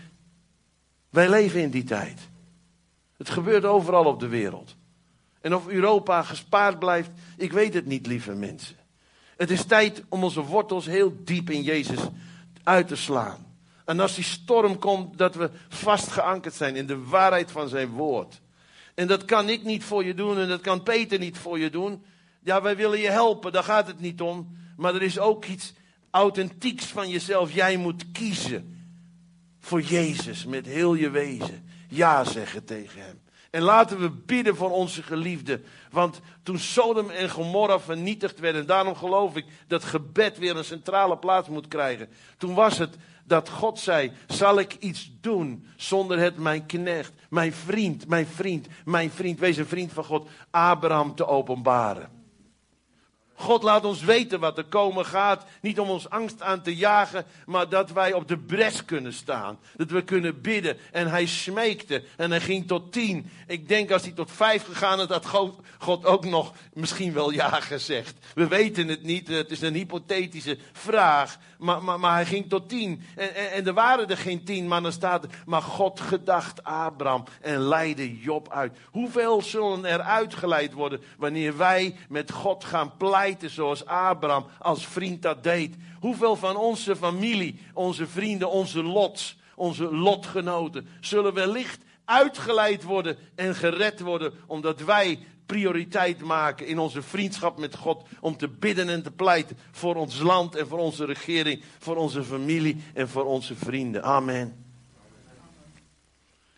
wij 1.09 1.29
leven 1.29 1.61
in 1.61 1.69
die 1.69 1.83
tijd. 1.83 2.19
Het 3.17 3.29
gebeurt 3.29 3.65
overal 3.65 4.05
op 4.05 4.19
de 4.19 4.27
wereld. 4.27 4.75
En 5.41 5.55
of 5.55 5.67
Europa 5.67 6.23
gespaard 6.23 6.79
blijft, 6.79 7.09
ik 7.37 7.51
weet 7.51 7.73
het 7.73 7.85
niet, 7.85 8.07
lieve 8.07 8.33
mensen. 8.33 8.75
Het 9.37 9.51
is 9.51 9.63
tijd 9.63 10.03
om 10.09 10.23
onze 10.23 10.41
wortels 10.41 10.85
heel 10.85 11.17
diep 11.23 11.49
in 11.49 11.61
Jezus 11.61 11.99
uit 12.63 12.87
te 12.87 12.95
slaan. 12.95 13.46
En 13.87 13.99
als 13.99 14.15
die 14.15 14.23
storm 14.23 14.79
komt, 14.79 15.17
dat 15.17 15.35
we 15.35 15.49
vastgeankerd 15.69 16.53
zijn 16.53 16.75
in 16.75 16.85
de 16.85 17.03
waarheid 17.03 17.51
van 17.51 17.69
zijn 17.69 17.89
woord. 17.89 18.41
En 18.95 19.07
dat 19.07 19.25
kan 19.25 19.49
ik 19.49 19.63
niet 19.63 19.83
voor 19.83 20.05
je 20.05 20.13
doen 20.13 20.37
en 20.37 20.47
dat 20.47 20.61
kan 20.61 20.83
Peter 20.83 21.19
niet 21.19 21.37
voor 21.37 21.59
je 21.59 21.69
doen. 21.69 22.03
Ja, 22.43 22.61
wij 22.61 22.75
willen 22.75 22.99
je 22.99 23.09
helpen, 23.09 23.51
daar 23.51 23.63
gaat 23.63 23.87
het 23.87 23.99
niet 23.99 24.21
om. 24.21 24.57
Maar 24.77 24.95
er 24.95 25.01
is 25.01 25.19
ook 25.19 25.45
iets 25.45 25.73
authentieks 26.11 26.85
van 26.85 27.09
jezelf. 27.09 27.53
Jij 27.53 27.77
moet 27.77 28.11
kiezen 28.11 28.87
voor 29.59 29.81
Jezus 29.81 30.45
met 30.45 30.65
heel 30.65 30.93
je 30.93 31.09
wezen. 31.09 31.69
Ja 31.87 32.23
zeggen 32.23 32.65
tegen 32.65 33.01
hem. 33.01 33.19
En 33.49 33.61
laten 33.61 33.99
we 33.99 34.09
bidden 34.09 34.55
voor 34.55 34.71
onze 34.71 35.03
geliefden. 35.03 35.63
Want 35.91 36.19
toen 36.43 36.59
Sodom 36.59 37.09
en 37.09 37.29
Gomorra 37.29 37.79
vernietigd 37.79 38.39
werden, 38.39 38.61
en 38.61 38.67
daarom 38.67 38.95
geloof 38.95 39.35
ik 39.35 39.45
dat 39.67 39.83
gebed 39.83 40.37
weer 40.37 40.57
een 40.57 40.63
centrale 40.63 41.17
plaats 41.17 41.47
moet 41.47 41.67
krijgen. 41.67 42.09
Toen 42.37 42.53
was 42.53 42.77
het 42.77 42.97
dat 43.27 43.49
God 43.49 43.79
zei: 43.79 44.11
Zal 44.27 44.59
ik 44.59 44.75
iets 44.79 45.11
doen 45.21 45.67
zonder 45.75 46.19
het 46.19 46.37
mijn 46.37 46.65
knecht, 46.65 47.13
mijn 47.29 47.53
vriend, 47.53 48.07
mijn 48.07 48.27
vriend, 48.27 48.67
mijn 48.85 49.11
vriend, 49.11 49.39
wees 49.39 49.57
een 49.57 49.67
vriend 49.67 49.93
van 49.93 50.03
God, 50.03 50.29
Abraham 50.49 51.15
te 51.15 51.27
openbaren? 51.27 52.16
God 53.39 53.63
laat 53.63 53.85
ons 53.85 54.01
weten 54.01 54.39
wat 54.39 54.57
er 54.57 54.63
komen 54.63 55.05
gaat. 55.05 55.45
Niet 55.61 55.79
om 55.79 55.89
ons 55.89 56.09
angst 56.09 56.41
aan 56.41 56.61
te 56.61 56.75
jagen, 56.75 57.25
maar 57.45 57.69
dat 57.69 57.91
wij 57.91 58.13
op 58.13 58.27
de 58.27 58.37
bres 58.37 58.85
kunnen 58.85 59.13
staan. 59.13 59.59
Dat 59.75 59.91
we 59.91 60.03
kunnen 60.03 60.41
bidden. 60.41 60.77
En 60.91 61.07
hij 61.07 61.25
smeekte 61.25 62.03
en 62.15 62.31
hij 62.31 62.41
ging 62.41 62.67
tot 62.67 62.91
tien. 62.91 63.31
Ik 63.47 63.67
denk 63.67 63.91
als 63.91 64.01
hij 64.01 64.11
tot 64.11 64.31
vijf 64.31 64.65
gegaan 64.65 64.99
is, 64.99 65.07
had 65.07 65.25
God 65.77 66.05
ook 66.05 66.25
nog 66.25 66.53
misschien 66.73 67.13
wel 67.13 67.31
ja 67.31 67.49
gezegd. 67.49 68.15
We 68.33 68.47
weten 68.47 68.87
het 68.87 69.03
niet, 69.03 69.27
het 69.27 69.51
is 69.51 69.61
een 69.61 69.73
hypothetische 69.73 70.57
vraag. 70.73 71.37
Maar, 71.57 71.83
maar, 71.83 71.99
maar 71.99 72.13
hij 72.13 72.25
ging 72.25 72.49
tot 72.49 72.69
tien. 72.69 73.03
En, 73.15 73.35
en, 73.35 73.51
en 73.51 73.67
er 73.67 73.73
waren 73.73 74.09
er 74.09 74.17
geen 74.17 74.43
tien, 74.43 74.67
maar 74.67 74.81
dan 74.81 74.91
staat 74.91 75.23
er, 75.23 75.29
maar 75.45 75.61
God 75.61 75.99
gedacht 75.99 76.63
Abraham 76.63 77.23
en 77.41 77.59
leidde 77.59 78.19
Job 78.19 78.51
uit. 78.51 78.77
Hoeveel 78.91 79.41
zullen 79.41 79.85
er 79.85 80.01
uitgeleid 80.01 80.73
worden 80.73 81.01
wanneer 81.17 81.57
wij 81.57 81.95
met 82.09 82.31
God 82.31 82.63
gaan 82.63 82.97
pleiten? 82.97 83.25
Zoals 83.45 83.85
Abraham 83.85 84.45
als 84.59 84.87
vriend 84.87 85.21
dat 85.21 85.43
deed. 85.43 85.75
Hoeveel 85.99 86.35
van 86.35 86.55
onze 86.55 86.95
familie, 86.95 87.59
onze 87.73 88.07
vrienden, 88.07 88.49
onze 88.49 88.83
lots, 88.83 89.37
onze 89.55 89.95
lotgenoten 89.95 90.87
zullen 91.01 91.33
wellicht 91.33 91.81
uitgeleid 92.05 92.83
worden 92.83 93.17
en 93.35 93.55
gered 93.55 93.99
worden 93.99 94.33
omdat 94.45 94.79
wij 94.79 95.19
prioriteit 95.45 96.21
maken 96.21 96.67
in 96.67 96.79
onze 96.79 97.01
vriendschap 97.01 97.57
met 97.59 97.75
God 97.75 98.03
om 98.19 98.37
te 98.37 98.47
bidden 98.47 98.89
en 98.89 99.03
te 99.03 99.11
pleiten 99.11 99.57
voor 99.71 99.95
ons 99.95 100.19
land 100.19 100.55
en 100.55 100.67
voor 100.67 100.79
onze 100.79 101.05
regering, 101.05 101.63
voor 101.79 101.95
onze 101.95 102.23
familie 102.23 102.83
en 102.93 103.09
voor 103.09 103.25
onze 103.25 103.55
vrienden. 103.55 104.03
Amen. 104.03 104.65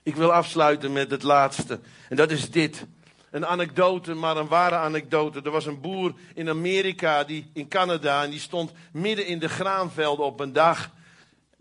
Ik 0.04 0.16
wil 0.16 0.34
afsluiten 0.34 0.94
met 0.94 1.12
het 1.12 1.24
laatste 1.24 1.80
en 2.10 2.16
dat 2.16 2.32
is 2.32 2.52
dit 2.52 2.86
een 3.32 3.46
anekdote, 3.46 4.14
maar 4.14 4.38
een 4.38 4.48
ware 4.48 4.76
anekdote. 4.76 5.42
Er 5.44 5.52
was 5.52 5.66
een 5.66 5.82
boer 5.82 6.14
in 6.34 6.50
Amerika, 6.50 7.24
die, 7.24 7.50
in 7.54 7.68
Canada, 7.68 8.24
en 8.24 8.30
die 8.30 8.40
stond 8.40 8.72
midden 8.92 9.26
in 9.26 9.40
de 9.40 9.50
graanvelden 9.50 10.26
op 10.26 10.40
een 10.40 10.54
dag. 10.54 10.92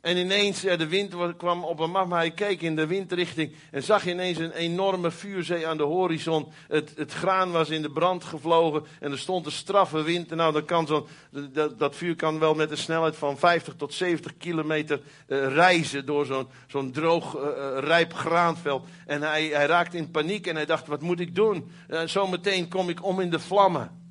En 0.08 0.16
ineens, 0.16 0.60
de 0.60 0.88
wind 0.88 1.14
kwam 1.36 1.64
op 1.64 1.78
hem 1.78 1.96
af, 1.96 2.06
maar 2.06 2.18
hij 2.18 2.30
keek 2.30 2.62
in 2.62 2.76
de 2.76 2.86
windrichting 2.86 3.52
en 3.70 3.82
zag 3.82 4.06
ineens 4.06 4.38
een 4.38 4.52
enorme 4.52 5.10
vuurzee 5.10 5.66
aan 5.66 5.76
de 5.76 5.82
horizon. 5.82 6.48
Het, 6.68 6.92
het 6.96 7.12
graan 7.12 7.50
was 7.50 7.68
in 7.68 7.82
de 7.82 7.90
brand 7.90 8.24
gevlogen 8.24 8.84
en 9.00 9.12
er 9.12 9.18
stond 9.18 9.46
een 9.46 9.52
straffe 9.52 10.02
wind. 10.02 10.30
Nou, 10.30 10.52
dan 10.52 10.64
kan 10.64 10.86
zo 10.86 11.08
dat, 11.52 11.78
dat, 11.78 11.96
vuur 11.96 12.16
kan 12.16 12.38
wel 12.38 12.54
met 12.54 12.70
een 12.70 12.76
snelheid 12.76 13.16
van 13.16 13.38
50 13.38 13.74
tot 13.74 13.94
70 13.94 14.36
kilometer 14.36 15.00
uh, 15.26 15.46
reizen 15.54 16.06
door 16.06 16.46
zo'n 16.66 16.92
droog, 16.92 17.36
uh, 17.36 17.42
rijp 17.78 18.14
graanveld. 18.14 18.86
En 19.06 19.22
hij, 19.22 19.44
hij 19.44 19.66
raakte 19.66 19.96
in 19.96 20.10
paniek 20.10 20.46
en 20.46 20.54
hij 20.54 20.66
dacht, 20.66 20.86
wat 20.86 21.02
moet 21.02 21.20
ik 21.20 21.34
doen? 21.34 21.70
Zometeen 22.04 22.68
kom 22.68 22.88
ik 22.88 23.04
om 23.04 23.20
in 23.20 23.30
de 23.30 23.40
vlammen. 23.40 24.07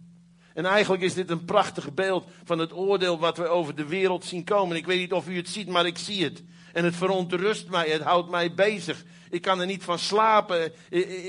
En 0.57 0.65
eigenlijk 0.65 1.03
is 1.03 1.13
dit 1.13 1.29
een 1.29 1.45
prachtig 1.45 1.93
beeld 1.93 2.25
van 2.43 2.59
het 2.59 2.73
oordeel 2.73 3.19
wat 3.19 3.37
we 3.37 3.47
over 3.47 3.75
de 3.75 3.85
wereld 3.85 4.25
zien 4.25 4.43
komen. 4.43 4.77
Ik 4.77 4.85
weet 4.85 4.99
niet 4.99 5.13
of 5.13 5.27
u 5.27 5.35
het 5.35 5.49
ziet, 5.49 5.67
maar 5.67 5.85
ik 5.85 5.97
zie 5.97 6.23
het. 6.23 6.43
En 6.73 6.85
het 6.85 6.95
verontrust 6.95 7.69
mij, 7.69 7.89
het 7.89 8.01
houdt 8.01 8.29
mij 8.29 8.53
bezig. 8.53 9.03
Ik 9.29 9.41
kan 9.41 9.59
er 9.59 9.65
niet 9.65 9.83
van 9.83 9.99
slapen, 9.99 10.71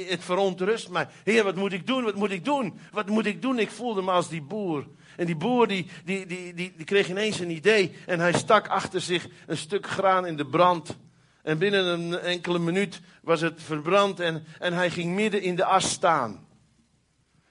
het 0.08 0.24
verontrust 0.24 0.88
mij. 0.88 1.08
Heer, 1.24 1.44
wat 1.44 1.54
moet 1.54 1.72
ik 1.72 1.86
doen, 1.86 2.04
wat 2.04 2.14
moet 2.14 2.30
ik 2.30 2.44
doen? 2.44 2.78
Wat 2.92 3.08
moet 3.08 3.26
ik 3.26 3.42
doen? 3.42 3.58
Ik 3.58 3.70
voelde 3.70 4.02
me 4.02 4.10
als 4.10 4.28
die 4.28 4.42
boer. 4.42 4.86
En 5.16 5.26
die 5.26 5.36
boer 5.36 5.66
die, 5.66 5.86
die, 6.04 6.26
die, 6.26 6.54
die, 6.54 6.72
die 6.76 6.86
kreeg 6.86 7.08
ineens 7.08 7.38
een 7.38 7.50
idee 7.50 7.92
en 8.06 8.20
hij 8.20 8.32
stak 8.32 8.68
achter 8.68 9.00
zich 9.00 9.26
een 9.46 9.56
stuk 9.56 9.86
graan 9.86 10.26
in 10.26 10.36
de 10.36 10.46
brand. 10.46 10.96
En 11.42 11.58
binnen 11.58 11.84
een 11.84 12.18
enkele 12.18 12.58
minuut 12.58 13.00
was 13.22 13.40
het 13.40 13.62
verbrand 13.62 14.20
en, 14.20 14.44
en 14.58 14.72
hij 14.72 14.90
ging 14.90 15.14
midden 15.14 15.42
in 15.42 15.56
de 15.56 15.64
as 15.64 15.90
staan. 15.90 16.46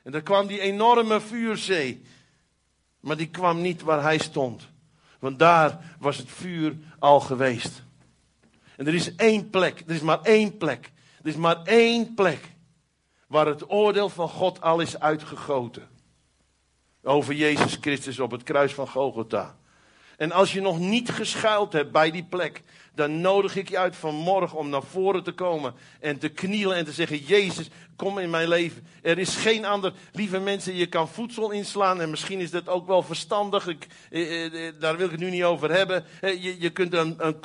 En 0.07 0.13
daar 0.13 0.21
kwam 0.21 0.47
die 0.47 0.59
enorme 0.59 1.21
vuurzee. 1.21 2.01
Maar 2.99 3.17
die 3.17 3.29
kwam 3.29 3.61
niet 3.61 3.81
waar 3.81 4.01
hij 4.01 4.17
stond. 4.17 4.67
Want 5.19 5.39
daar 5.39 5.95
was 5.99 6.17
het 6.17 6.29
vuur 6.29 6.75
al 6.99 7.19
geweest. 7.19 7.83
En 8.75 8.87
er 8.87 8.93
is 8.93 9.15
één 9.15 9.49
plek, 9.49 9.83
er 9.87 9.95
is 9.95 10.01
maar 10.01 10.21
één 10.21 10.57
plek. 10.57 10.91
Er 11.21 11.27
is 11.27 11.35
maar 11.35 11.63
één 11.63 12.13
plek 12.13 12.51
waar 13.27 13.45
het 13.45 13.71
oordeel 13.71 14.09
van 14.09 14.29
God 14.29 14.61
al 14.61 14.79
is 14.79 14.99
uitgegoten. 14.99 15.87
Over 17.03 17.33
Jezus 17.33 17.77
Christus 17.81 18.19
op 18.19 18.31
het 18.31 18.43
kruis 18.43 18.73
van 18.73 18.87
Golgotha. 18.87 19.57
En 20.17 20.31
als 20.31 20.53
je 20.53 20.61
nog 20.61 20.79
niet 20.79 21.09
geschuild 21.09 21.73
hebt 21.73 21.91
bij 21.91 22.11
die 22.11 22.25
plek, 22.25 22.61
dan 22.97 23.21
nodig 23.21 23.55
ik 23.55 23.69
je 23.69 23.77
uit 23.77 23.95
vanmorgen 23.95 24.57
om 24.57 24.69
naar 24.69 24.83
voren 24.83 25.23
te 25.23 25.31
komen 25.31 25.73
en 25.99 26.17
te 26.17 26.29
knielen 26.29 26.77
en 26.77 26.85
te 26.85 26.91
zeggen: 26.91 27.17
Jezus, 27.17 27.69
kom 27.97 28.17
in 28.17 28.29
mijn 28.29 28.47
leven. 28.47 28.87
Er 29.01 29.17
is 29.17 29.35
geen 29.35 29.65
ander. 29.65 29.93
Lieve 30.11 30.39
mensen, 30.39 30.75
je 30.75 30.85
kan 30.85 31.07
voedsel 31.07 31.51
inslaan 31.51 32.01
en 32.01 32.09
misschien 32.09 32.39
is 32.39 32.51
dat 32.51 32.67
ook 32.67 32.87
wel 32.87 33.03
verstandig. 33.03 33.67
Ik, 33.67 33.87
eh, 34.09 34.67
eh, 34.67 34.73
daar 34.79 34.97
wil 34.97 35.05
ik 35.05 35.11
het 35.11 35.19
nu 35.19 35.29
niet 35.29 35.43
over 35.43 35.71
hebben. 35.71 36.05
Eh, 36.21 36.43
je, 36.43 36.61
je 36.61 36.69
kunt 36.69 36.93
een, 36.93 37.15
een, 37.17 37.37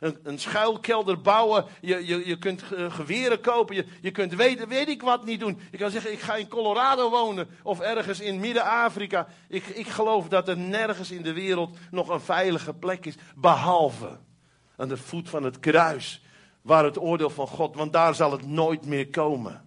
een, 0.00 0.18
een, 0.22 0.38
schuilkelder 0.38 1.20
bouwen. 1.20 1.64
Je, 1.80 2.06
je, 2.06 2.26
je 2.26 2.38
kunt 2.38 2.62
geweren 2.88 3.40
kopen. 3.40 3.74
Je, 3.74 3.84
je 4.00 4.10
kunt 4.10 4.34
weten, 4.34 4.68
weet 4.68 4.88
ik 4.88 5.02
wat 5.02 5.24
niet 5.24 5.40
doen. 5.40 5.60
Je 5.70 5.78
kan 5.78 5.90
zeggen: 5.90 6.12
Ik 6.12 6.20
ga 6.20 6.34
in 6.34 6.48
Colorado 6.48 7.10
wonen 7.10 7.48
of 7.62 7.80
ergens 7.80 8.20
in 8.20 8.40
Midden-Afrika. 8.40 9.26
Ik, 9.48 9.66
ik 9.66 9.88
geloof 9.88 10.28
dat 10.28 10.48
er 10.48 10.56
nergens 10.56 11.10
in 11.10 11.22
de 11.22 11.32
wereld 11.32 11.76
nog 11.90 12.08
een 12.08 12.20
veilige 12.20 12.74
plek 12.74 13.06
is, 13.06 13.14
behalve 13.34 14.18
aan 14.76 14.88
de 14.88 14.96
voet 14.96 15.28
van 15.28 15.42
het 15.42 15.60
kruis, 15.60 16.22
waar 16.62 16.84
het 16.84 16.98
oordeel 16.98 17.30
van 17.30 17.46
God, 17.46 17.74
want 17.74 17.92
daar 17.92 18.14
zal 18.14 18.32
het 18.32 18.46
nooit 18.46 18.86
meer 18.86 19.08
komen. 19.08 19.64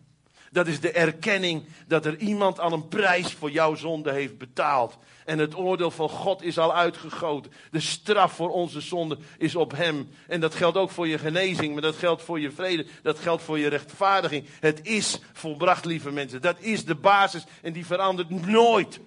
Dat 0.51 0.67
is 0.67 0.79
de 0.79 0.91
erkenning 0.91 1.63
dat 1.87 2.05
er 2.05 2.17
iemand 2.17 2.59
al 2.59 2.71
een 2.71 2.87
prijs 2.87 3.33
voor 3.33 3.51
jouw 3.51 3.75
zonde 3.75 4.11
heeft 4.11 4.37
betaald. 4.37 4.97
En 5.25 5.39
het 5.39 5.55
oordeel 5.55 5.91
van 5.91 6.09
God 6.09 6.41
is 6.41 6.57
al 6.57 6.75
uitgegoten. 6.75 7.51
De 7.71 7.79
straf 7.79 8.33
voor 8.33 8.49
onze 8.49 8.81
zonde 8.81 9.17
is 9.37 9.55
op 9.55 9.71
hem. 9.71 10.09
En 10.27 10.39
dat 10.39 10.55
geldt 10.55 10.77
ook 10.77 10.89
voor 10.89 11.07
je 11.07 11.17
genezing, 11.17 11.73
maar 11.73 11.81
dat 11.81 11.95
geldt 11.95 12.21
voor 12.21 12.39
je 12.39 12.51
vrede, 12.51 12.85
dat 13.03 13.19
geldt 13.19 13.43
voor 13.43 13.59
je 13.59 13.67
rechtvaardiging. 13.67 14.45
Het 14.59 14.79
is 14.87 15.19
volbracht, 15.33 15.85
lieve 15.85 16.11
mensen. 16.11 16.41
Dat 16.41 16.59
is 16.59 16.85
de 16.85 16.95
basis 16.95 17.45
en 17.61 17.73
die 17.73 17.85
verandert 17.85 18.29
nooit. 18.29 18.99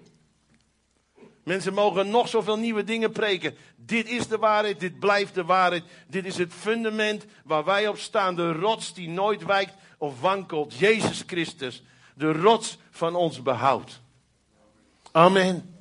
Mensen 1.50 1.74
mogen 1.74 2.10
nog 2.10 2.28
zoveel 2.28 2.58
nieuwe 2.58 2.84
dingen 2.84 3.12
preken. 3.12 3.54
Dit 3.76 4.08
is 4.08 4.28
de 4.28 4.38
waarheid, 4.38 4.80
dit 4.80 4.98
blijft 4.98 5.34
de 5.34 5.44
waarheid. 5.44 5.84
Dit 6.06 6.24
is 6.24 6.36
het 6.36 6.52
fundament 6.52 7.24
waar 7.44 7.64
wij 7.64 7.88
op 7.88 7.98
staan. 7.98 8.36
De 8.36 8.52
rots 8.52 8.94
die 8.94 9.08
nooit 9.08 9.44
wijkt 9.44 9.74
of 9.98 10.20
wankelt. 10.20 10.74
Jezus 10.74 11.22
Christus. 11.26 11.82
De 12.14 12.32
rots 12.32 12.78
van 12.90 13.14
ons 13.14 13.42
behoud. 13.42 14.00
Amen. 15.12 15.74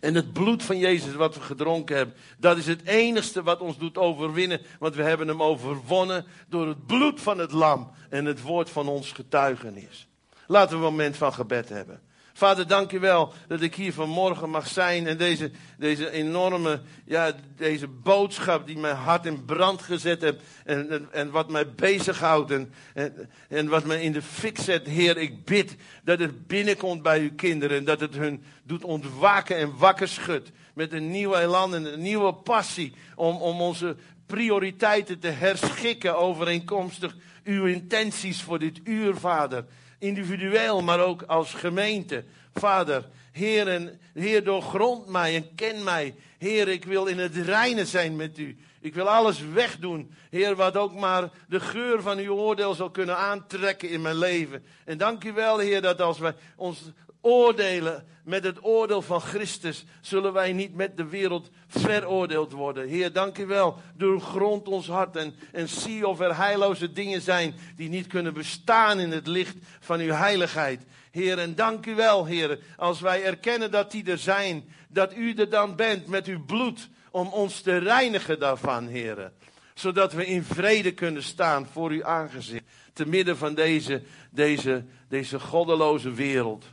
En 0.00 0.14
het 0.14 0.32
bloed 0.32 0.62
van 0.62 0.78
Jezus 0.78 1.14
wat 1.14 1.34
we 1.34 1.40
gedronken 1.40 1.96
hebben, 1.96 2.16
dat 2.38 2.56
is 2.56 2.66
het 2.66 2.86
enigste 2.86 3.42
wat 3.42 3.60
ons 3.60 3.78
doet 3.78 3.98
overwinnen. 3.98 4.60
Want 4.78 4.94
we 4.94 5.02
hebben 5.02 5.28
hem 5.28 5.42
overwonnen 5.42 6.26
door 6.48 6.68
het 6.68 6.86
bloed 6.86 7.20
van 7.20 7.38
het 7.38 7.52
lam 7.52 7.90
en 8.08 8.24
het 8.24 8.42
woord 8.42 8.70
van 8.70 8.88
ons 8.88 9.12
getuigenis. 9.12 10.08
Laten 10.46 10.70
we 10.70 10.84
een 10.84 10.90
moment 10.90 11.16
van 11.16 11.32
gebed 11.32 11.68
hebben. 11.68 12.02
Vader, 12.32 12.66
dank 12.66 12.92
u 12.92 13.00
wel 13.00 13.32
dat 13.48 13.60
ik 13.60 13.74
hier 13.74 13.92
vanmorgen 13.92 14.50
mag 14.50 14.68
zijn 14.68 15.06
en 15.06 15.16
deze, 15.16 15.50
deze 15.78 16.10
enorme, 16.10 16.80
ja, 17.04 17.32
deze 17.56 17.86
boodschap 17.86 18.66
die 18.66 18.78
mijn 18.78 18.96
hart 18.96 19.26
in 19.26 19.44
brand 19.44 19.82
gezet 19.82 20.22
heeft 20.22 20.42
en, 20.64 20.90
en, 20.90 21.08
en 21.12 21.30
wat 21.30 21.50
mij 21.50 21.70
bezighoudt 21.74 22.50
en, 22.50 22.72
en, 22.94 23.30
en 23.48 23.68
wat 23.68 23.84
mij 23.84 24.02
in 24.02 24.12
de 24.12 24.22
fik 24.22 24.58
zet. 24.58 24.86
Heer, 24.86 25.16
ik 25.16 25.44
bid 25.44 25.76
dat 26.04 26.18
het 26.18 26.46
binnenkomt 26.46 27.02
bij 27.02 27.20
uw 27.20 27.34
kinderen 27.34 27.76
en 27.76 27.84
dat 27.84 28.00
het 28.00 28.14
hun 28.14 28.44
doet 28.62 28.84
ontwaken 28.84 29.56
en 29.56 29.76
wakker 29.76 30.08
schudt 30.08 30.50
met 30.74 30.92
een 30.92 31.10
nieuwe 31.10 31.36
elan 31.36 31.74
en 31.74 31.92
een 31.92 32.02
nieuwe 32.02 32.34
passie 32.34 32.94
om, 33.14 33.36
om 33.36 33.60
onze 33.60 33.96
prioriteiten 34.26 35.18
te 35.18 35.28
herschikken 35.28 36.18
overeenkomstig 36.18 37.16
uw 37.44 37.64
intenties 37.64 38.42
voor 38.42 38.58
dit 38.58 38.80
uur, 38.84 39.16
Vader 39.16 39.64
individueel, 40.02 40.82
maar 40.82 41.00
ook 41.00 41.22
als 41.22 41.54
gemeente. 41.54 42.24
Vader, 42.54 43.08
Heer, 43.32 43.68
en, 43.68 44.00
Heer, 44.14 44.44
doorgrond 44.44 45.06
mij 45.06 45.34
en 45.34 45.54
ken 45.54 45.84
mij. 45.84 46.14
Heer, 46.38 46.68
ik 46.68 46.84
wil 46.84 47.06
in 47.06 47.18
het 47.18 47.36
reine 47.36 47.86
zijn 47.86 48.16
met 48.16 48.38
u. 48.38 48.56
Ik 48.80 48.94
wil 48.94 49.08
alles 49.08 49.40
wegdoen, 49.52 50.14
Heer, 50.30 50.56
wat 50.56 50.76
ook 50.76 50.94
maar 50.94 51.30
de 51.48 51.60
geur 51.60 52.02
van 52.02 52.18
uw 52.18 52.34
oordeel 52.34 52.74
zal 52.74 52.90
kunnen 52.90 53.16
aantrekken 53.16 53.88
in 53.88 54.02
mijn 54.02 54.18
leven. 54.18 54.64
En 54.84 54.98
dank 54.98 55.24
u 55.24 55.32
wel, 55.32 55.58
Heer, 55.58 55.82
dat 55.82 56.00
als 56.00 56.18
wij 56.18 56.34
ons 56.56 56.82
oordelen 57.22 58.04
met 58.24 58.44
het 58.44 58.64
oordeel 58.64 59.02
van 59.02 59.20
Christus, 59.20 59.84
zullen 60.00 60.32
wij 60.32 60.52
niet 60.52 60.74
met 60.74 60.96
de 60.96 61.06
wereld 61.06 61.50
veroordeeld 61.66 62.52
worden. 62.52 62.88
Heer, 62.88 63.12
dank 63.12 63.38
u 63.38 63.46
wel. 63.46 63.76
Doorgrond 63.96 64.68
ons 64.68 64.86
hart 64.86 65.16
en, 65.16 65.34
en 65.52 65.68
zie 65.68 66.08
of 66.08 66.20
er 66.20 66.36
heilloze 66.36 66.92
dingen 66.92 67.20
zijn 67.20 67.54
die 67.76 67.88
niet 67.88 68.06
kunnen 68.06 68.34
bestaan 68.34 69.00
in 69.00 69.12
het 69.12 69.26
licht 69.26 69.56
van 69.80 70.00
uw 70.00 70.12
heiligheid. 70.12 70.82
Heer, 71.10 71.38
en 71.38 71.54
dank 71.54 71.86
u 71.86 71.94
wel, 71.94 72.26
Heer, 72.26 72.58
als 72.76 73.00
wij 73.00 73.24
erkennen 73.24 73.70
dat 73.70 73.90
die 73.90 74.10
er 74.10 74.18
zijn, 74.18 74.64
dat 74.88 75.16
u 75.16 75.34
er 75.34 75.50
dan 75.50 75.76
bent 75.76 76.06
met 76.06 76.26
uw 76.26 76.44
bloed 76.44 76.88
om 77.10 77.28
ons 77.28 77.60
te 77.60 77.76
reinigen 77.76 78.38
daarvan, 78.38 78.86
Heer. 78.86 79.32
Zodat 79.74 80.12
we 80.12 80.26
in 80.26 80.42
vrede 80.42 80.92
kunnen 80.92 81.22
staan 81.22 81.66
voor 81.66 81.90
uw 81.90 82.04
aangezicht, 82.04 82.64
te 82.92 83.06
midden 83.06 83.36
van 83.36 83.54
deze, 83.54 84.02
deze, 84.30 84.84
deze 85.08 85.40
goddeloze 85.40 86.12
wereld. 86.12 86.64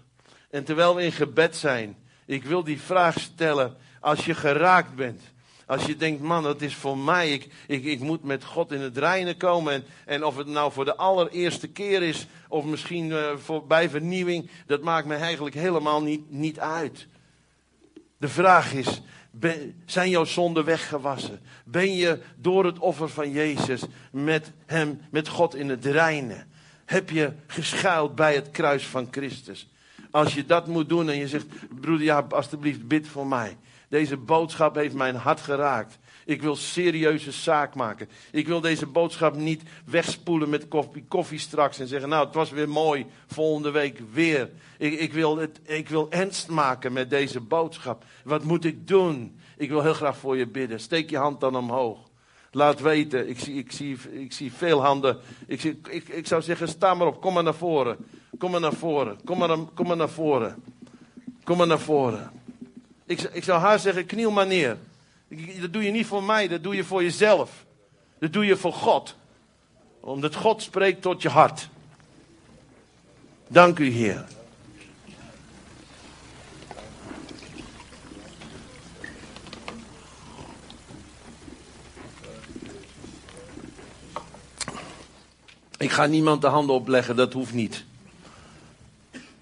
En 0.50 0.64
terwijl 0.64 0.96
we 0.96 1.04
in 1.04 1.12
gebed 1.12 1.56
zijn, 1.56 1.98
ik 2.26 2.44
wil 2.44 2.64
die 2.64 2.82
vraag 2.82 3.20
stellen. 3.20 3.78
Als 4.00 4.26
je 4.26 4.36
geraakt 4.36 4.96
bent. 4.96 5.22
Als 5.66 5.86
je 5.86 5.96
denkt, 5.96 6.22
man, 6.22 6.44
dat 6.44 6.62
is 6.62 6.76
voor 6.76 6.98
mij. 6.98 7.34
Ik, 7.34 7.48
ik, 7.68 7.84
ik 7.84 8.00
moet 8.00 8.24
met 8.24 8.44
God 8.44 8.72
in 8.72 8.82
het 8.82 8.98
reinen 8.98 9.38
komen. 9.38 9.74
En, 9.74 9.84
en 10.06 10.24
of 10.24 10.38
het 10.38 10.48
nou 10.48 10.72
voor 10.72 10.86
de 10.86 10.96
allereerste 10.96 11.68
keer 11.68 12.02
is. 12.02 12.28
Of 12.48 12.66
misschien 12.66 13.06
uh, 13.06 13.36
voor, 13.38 13.68
bij 13.68 13.90
vernieuwing. 13.90 14.50
Dat 14.66 14.82
maakt 14.82 15.08
me 15.08 15.16
eigenlijk 15.16 15.56
helemaal 15.56 16.02
niet, 16.02 16.32
niet 16.32 16.60
uit. 16.60 17.08
De 18.18 18.28
vraag 18.28 18.74
is, 18.74 19.02
zijn 19.86 20.10
jouw 20.10 20.26
zonden 20.26 20.66
weggewassen? 20.66 21.40
Ben 21.66 21.96
je 21.96 22.20
door 22.36 22.66
het 22.66 22.80
offer 22.80 23.10
van 23.10 23.32
Jezus 23.32 23.82
met 24.12 24.52
hem, 24.66 25.02
met 25.12 25.28
God 25.28 25.56
in 25.56 25.70
het 25.70 25.86
reinen? 25.86 26.48
Heb 26.86 27.10
je 27.10 27.34
geschuild 27.48 28.16
bij 28.16 28.36
het 28.36 28.52
kruis 28.52 28.88
van 28.88 29.08
Christus? 29.12 29.68
Als 30.12 30.34
je 30.34 30.46
dat 30.46 30.68
moet 30.68 30.90
doen 30.90 31.10
en 31.10 31.18
je 31.18 31.28
zegt, 31.28 31.48
broeder 31.82 32.06
ja, 32.06 32.26
alstublieft 32.30 32.88
bid 32.88 33.08
voor 33.08 33.28
mij. 33.28 33.58
Deze 33.90 34.18
boodschap 34.18 34.76
heeft 34.76 34.96
mijn 34.96 35.16
hart 35.16 35.40
geraakt. 35.40 35.98
Ik 36.26 36.42
wil 36.42 36.56
serieuze 36.56 37.32
zaak 37.32 37.76
maken. 37.76 38.10
Ik 38.32 38.48
wil 38.48 38.62
deze 38.62 38.86
boodschap 38.86 39.36
niet 39.36 39.64
wegspoelen 39.86 40.50
met 40.50 40.68
koffie, 40.68 41.06
koffie 41.08 41.40
straks 41.40 41.80
en 41.80 41.88
zeggen, 41.88 42.10
nou 42.10 42.26
het 42.26 42.36
was 42.36 42.50
weer 42.50 42.70
mooi, 42.70 43.06
volgende 43.28 43.72
week 43.72 44.02
weer. 44.12 44.50
Ik, 44.78 45.00
ik, 45.00 45.14
wil 45.14 45.38
het, 45.38 45.60
ik 45.64 45.90
wil 45.90 46.12
ernst 46.12 46.48
maken 46.48 46.94
met 46.94 47.10
deze 47.10 47.40
boodschap. 47.40 48.04
Wat 48.24 48.44
moet 48.44 48.66
ik 48.66 48.88
doen? 48.88 49.40
Ik 49.58 49.70
wil 49.70 49.82
heel 49.82 49.94
graag 49.94 50.18
voor 50.18 50.38
je 50.38 50.48
bidden. 50.48 50.80
Steek 50.80 51.10
je 51.10 51.18
hand 51.18 51.40
dan 51.40 51.56
omhoog. 51.56 52.09
Laat 52.52 52.80
weten, 52.80 53.30
ik 53.30 53.40
zie, 53.40 53.56
ik 53.56 53.72
zie, 53.72 53.98
ik 54.12 54.34
zie 54.34 54.54
veel 54.54 54.84
handen. 54.84 55.18
Ik, 55.48 55.62
zie, 55.62 55.80
ik, 55.90 56.08
ik 56.08 56.28
zou 56.28 56.42
zeggen, 56.42 56.68
sta 56.68 56.94
maar 56.94 57.08
op, 57.08 57.22
kom 57.22 57.34
maar 57.34 57.44
naar 57.44 57.54
voren. 57.54 57.98
Kom 58.38 58.52
maar 58.52 58.60
naar 58.60 58.74
voren. 58.74 59.20
Kom 59.26 59.38
maar, 59.38 59.58
kom 59.74 59.88
maar 59.88 59.98
naar 59.98 60.10
voren. 60.10 60.64
Kom 61.44 61.58
maar 61.58 61.68
naar 61.68 61.80
voren. 61.80 62.32
Ik, 63.06 63.22
ik 63.22 63.44
zou 63.44 63.60
haar 63.60 63.80
zeggen, 63.80 64.06
kniel 64.06 64.32
maar 64.32 64.48
neer. 64.48 64.78
Dat 65.62 65.74
doe 65.74 65.84
je 65.84 65.92
niet 65.92 66.06
voor 66.06 66.24
mij, 66.24 66.48
dat 66.48 66.64
doe 66.64 66.76
je 66.76 66.84
voor 66.84 67.04
jezelf. 67.04 67.66
Dat 68.20 68.34
doe 68.34 68.46
je 68.46 68.58
voor 68.58 68.74
God. 68.74 69.16
Omdat 70.00 70.36
God 70.36 70.62
spreekt 70.62 71.02
tot 71.02 71.22
je 71.22 71.30
hart. 71.30 71.70
Dank 73.48 73.80
u, 73.80 73.90
Heer. 73.90 74.26
Ik 85.80 85.92
ga 85.92 86.06
niemand 86.06 86.42
de 86.42 86.48
handen 86.48 86.76
opleggen, 86.76 87.16
dat 87.16 87.34
hoeft 87.34 87.54
niet. 87.54 87.86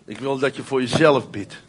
Ik 0.06 0.20
wil 0.20 0.38
dat 0.40 0.56
je 0.56 0.64
voor 0.64 0.82
jezelf 0.82 1.30
bidt. 1.30 1.62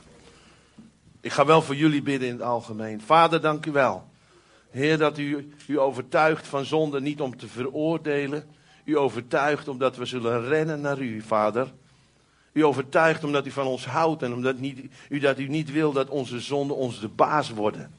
Ik 1.20 1.32
ga 1.32 1.46
wel 1.46 1.62
voor 1.62 1.76
jullie 1.76 2.02
bidden 2.02 2.28
in 2.28 2.34
het 2.34 2.42
algemeen. 2.42 3.00
Vader, 3.00 3.40
dank 3.40 3.66
u 3.66 3.72
wel. 3.72 4.08
Heer, 4.70 4.98
dat 4.98 5.18
u 5.18 5.52
u 5.66 5.78
overtuigt 5.78 6.46
van 6.46 6.64
zonde 6.64 7.00
niet 7.00 7.20
om 7.20 7.36
te 7.36 7.48
veroordelen. 7.48 8.44
U 8.84 8.96
overtuigt 8.96 9.68
omdat 9.68 9.96
we 9.96 10.04
zullen 10.04 10.48
rennen 10.48 10.80
naar 10.80 10.98
u, 10.98 11.22
Vader. 11.22 11.72
U 12.52 12.64
overtuigt 12.64 13.24
omdat 13.24 13.46
u 13.46 13.50
van 13.50 13.66
ons 13.66 13.86
houdt 13.86 14.22
en 14.22 14.32
omdat 14.32 14.58
niet, 14.58 14.80
u, 15.08 15.18
dat 15.18 15.38
u 15.38 15.48
niet 15.48 15.72
wil 15.72 15.92
dat 15.92 16.08
onze 16.08 16.40
zonden 16.40 16.76
ons 16.76 17.00
de 17.00 17.08
baas 17.08 17.50
worden. 17.50 17.90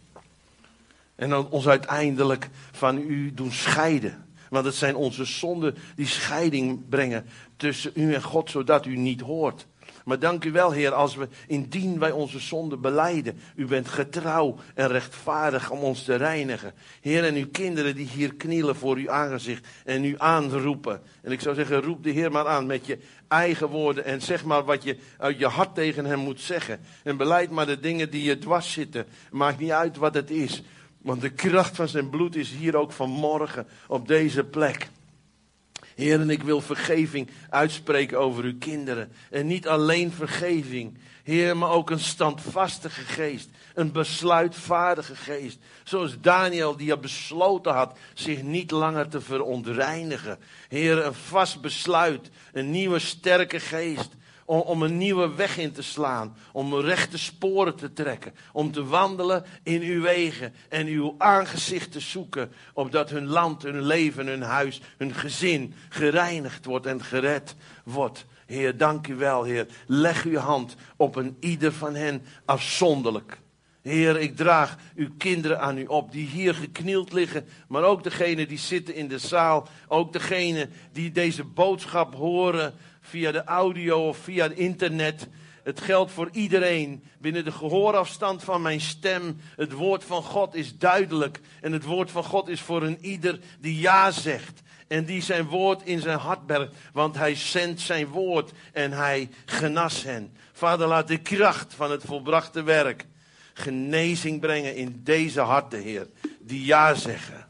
En 1.16 1.50
ons 1.50 1.68
uiteindelijk 1.68 2.50
van 2.72 2.98
u 2.98 3.34
doen 3.34 3.52
scheiden. 3.52 4.28
Want 4.50 4.66
het 4.66 4.76
zijn 4.76 4.96
onze 4.96 5.26
zonden 5.26 5.76
die 5.96 6.08
scheiding 6.08 6.90
brengen 6.90 7.26
tussen 7.58 7.92
u 7.94 8.14
en 8.14 8.24
God, 8.24 8.50
zodat 8.50 8.86
u 8.86 8.98
niet 8.98 9.22
hoort. 9.22 9.68
Maar 10.10 10.20
dank 10.20 10.44
u 10.44 10.52
wel, 10.52 10.72
Heer, 10.72 10.94
als 10.94 11.16
we 11.16 11.28
indien 11.48 12.00
wij 12.00 12.12
onze 12.12 12.40
zonde 12.40 12.78
beleiden. 12.78 13.40
U 13.56 13.66
bent 13.66 13.88
getrouw 13.88 14.56
en 14.76 14.88
rechtvaardig 14.88 15.70
om 15.70 15.80
ons 15.80 16.04
te 16.04 16.16
reinigen. 16.16 16.74
Heer, 17.02 17.26
en 17.26 17.36
uw 17.36 17.48
kinderen 17.52 17.96
die 17.96 18.08
hier 18.08 18.36
knielen 18.36 18.76
voor 18.76 18.96
uw 18.96 19.10
aangezicht 19.10 19.68
en 19.86 20.04
u 20.04 20.16
aanroepen. 20.18 21.02
En 21.22 21.32
ik 21.32 21.42
zou 21.42 21.56
zeggen, 21.56 21.82
roep 21.82 22.04
de 22.04 22.10
Heer 22.10 22.32
maar 22.32 22.48
aan 22.48 22.66
met 22.66 22.86
je 22.86 23.00
eigen 23.28 23.68
woorden 23.68 24.06
en 24.06 24.22
zeg 24.22 24.44
maar 24.44 24.64
wat 24.64 24.84
je 24.84 24.98
uit 25.18 25.40
je 25.40 25.48
hart 25.48 25.76
tegen 25.76 26.06
hem 26.06 26.20
moet 26.20 26.42
zeggen. 26.42 26.80
En 27.04 27.18
beleid 27.18 27.50
maar 27.50 27.66
de 27.66 27.80
dingen 27.80 28.10
die 28.10 28.24
je 28.24 28.38
dwars 28.38 28.72
zitten. 28.72 29.06
Maakt 29.32 29.60
niet 29.60 29.72
uit 29.72 29.98
wat 29.98 30.14
het 30.14 30.32
is. 30.32 30.64
Want 31.02 31.22
de 31.22 31.30
kracht 31.30 31.76
van 31.76 31.88
zijn 31.88 32.10
bloed 32.10 32.36
is 32.36 32.52
hier 32.52 32.76
ook 32.76 32.92
vanmorgen 32.92 33.68
op 33.88 34.08
deze 34.08 34.44
plek. 34.44 34.90
Heer, 35.96 36.20
en 36.20 36.30
ik 36.30 36.44
wil 36.44 36.62
vergeving 36.62 37.30
uitspreken 37.50 38.20
over 38.20 38.44
uw 38.44 38.58
kinderen. 38.58 39.12
En 39.30 39.48
niet 39.48 39.68
alleen 39.68 40.12
vergeving, 40.12 40.98
Heer, 41.24 41.58
maar 41.58 41.70
ook 41.70 41.90
een 41.90 42.00
standvastige 42.00 43.02
geest. 43.02 43.50
Een 43.74 43.92
besluitvaardige 43.92 45.16
geest. 45.16 45.60
Zoals 45.84 46.20
Daniel, 46.22 46.76
die 46.78 46.92
al 46.92 47.00
besloten 47.00 47.74
had 47.74 47.98
zich 48.14 48.42
niet 48.42 48.72
langer 48.72 49.08
te 49.08 49.22
verontreinigen. 49.22 50.40
Heer, 50.68 51.06
een 51.06 51.14
vast 51.14 51.62
besluit. 51.62 52.30
Een 52.52 52.72
nieuwe 52.72 53.00
sterke 53.00 53.60
geest 53.60 54.16
om, 54.50 54.60
om 54.60 54.84
een 54.84 54.98
nieuwe 54.98 55.36
weg 55.36 55.58
in 55.58 55.72
te 55.72 55.82
slaan, 55.82 56.36
om 56.52 56.76
rechte 56.76 57.18
sporen 57.18 57.76
te 57.76 57.94
trekken, 57.94 58.34
om 58.52 58.72
te 58.72 58.86
wandelen 58.86 59.46
in 59.64 59.82
uw 59.82 60.02
wegen 60.02 60.54
en 60.70 60.88
uw 60.88 61.16
aangezicht 61.18 61.92
te 61.92 62.00
zoeken, 62.00 62.52
opdat 62.74 63.10
hun 63.10 63.28
land, 63.28 63.64
hun 63.64 63.82
leven, 63.82 64.28
hun 64.28 64.42
huis, 64.42 64.82
hun 64.98 65.14
gezin 65.14 65.74
gereinigd 65.90 66.66
wordt 66.66 66.86
en 66.86 67.04
gered 67.04 67.56
wordt. 67.84 68.26
Heer, 68.46 68.78
dank 68.78 69.08
u 69.08 69.16
wel, 69.16 69.44
Heer. 69.44 69.68
Leg 69.86 70.26
uw 70.26 70.38
hand 70.38 70.76
op 70.96 71.16
een 71.16 71.38
ieder 71.40 71.74
van 71.74 71.96
hen 71.96 72.22
afzonderlijk. 72.46 73.40
Heer, 73.82 74.20
ik 74.20 74.36
draag 74.36 74.78
uw 74.96 75.10
kinderen 75.18 75.60
aan 75.60 75.78
u 75.78 75.86
op, 75.86 76.12
die 76.12 76.28
hier 76.28 76.56
geknield 76.56 77.14
liggen, 77.14 77.46
maar 77.68 77.84
ook 77.84 78.04
degenen 78.04 78.48
die 78.48 78.58
zitten 78.58 78.96
in 78.96 79.08
de 79.08 79.18
zaal, 79.18 79.68
ook 79.88 80.14
degenen 80.14 80.70
die 80.92 81.12
deze 81.12 81.44
boodschap 81.44 82.16
horen 82.16 82.74
via 83.02 83.32
de 83.32 83.44
audio 83.44 84.08
of 84.08 84.18
via 84.18 84.44
het 84.44 84.58
internet. 84.58 85.28
Het 85.64 85.82
geldt 85.82 86.12
voor 86.12 86.30
iedereen. 86.32 87.04
Binnen 87.20 87.44
de 87.44 87.52
gehoorafstand 87.52 88.44
van 88.44 88.62
mijn 88.62 88.82
stem. 88.82 89.40
Het 89.56 89.72
woord 89.72 90.04
van 90.04 90.24
God 90.24 90.56
is 90.56 90.78
duidelijk. 90.78 91.40
En 91.62 91.72
het 91.72 91.84
woord 91.84 92.12
van 92.12 92.24
God 92.24 92.48
is 92.48 92.62
voor 92.62 92.84
een 92.84 92.98
ieder 93.02 93.40
die 93.60 93.80
ja 93.80 94.12
zegt. 94.12 94.62
En 94.88 95.06
die 95.06 95.22
zijn 95.22 95.46
woord 95.46 95.82
in 95.84 96.00
zijn 96.00 96.20
hart 96.20 96.46
bergt. 96.46 96.76
Want 96.94 97.16
hij 97.16 97.36
zendt 97.36 97.82
zijn 97.82 98.08
woord 98.08 98.52
en 98.74 98.92
hij 98.92 99.30
genas 99.46 100.04
hen. 100.04 100.34
Vader, 100.54 100.88
laat 100.88 101.08
de 101.08 101.18
kracht 101.18 101.74
van 101.74 101.92
het 101.92 102.04
volbrachte 102.06 102.64
werk 102.64 103.08
genezing 103.60 104.40
brengen 104.40 104.76
in 104.76 105.02
deze 105.04 105.40
harten, 105.40 105.82
Heer. 105.82 106.08
Die 106.40 106.66
ja 106.66 106.94
zeggen. 106.94 107.48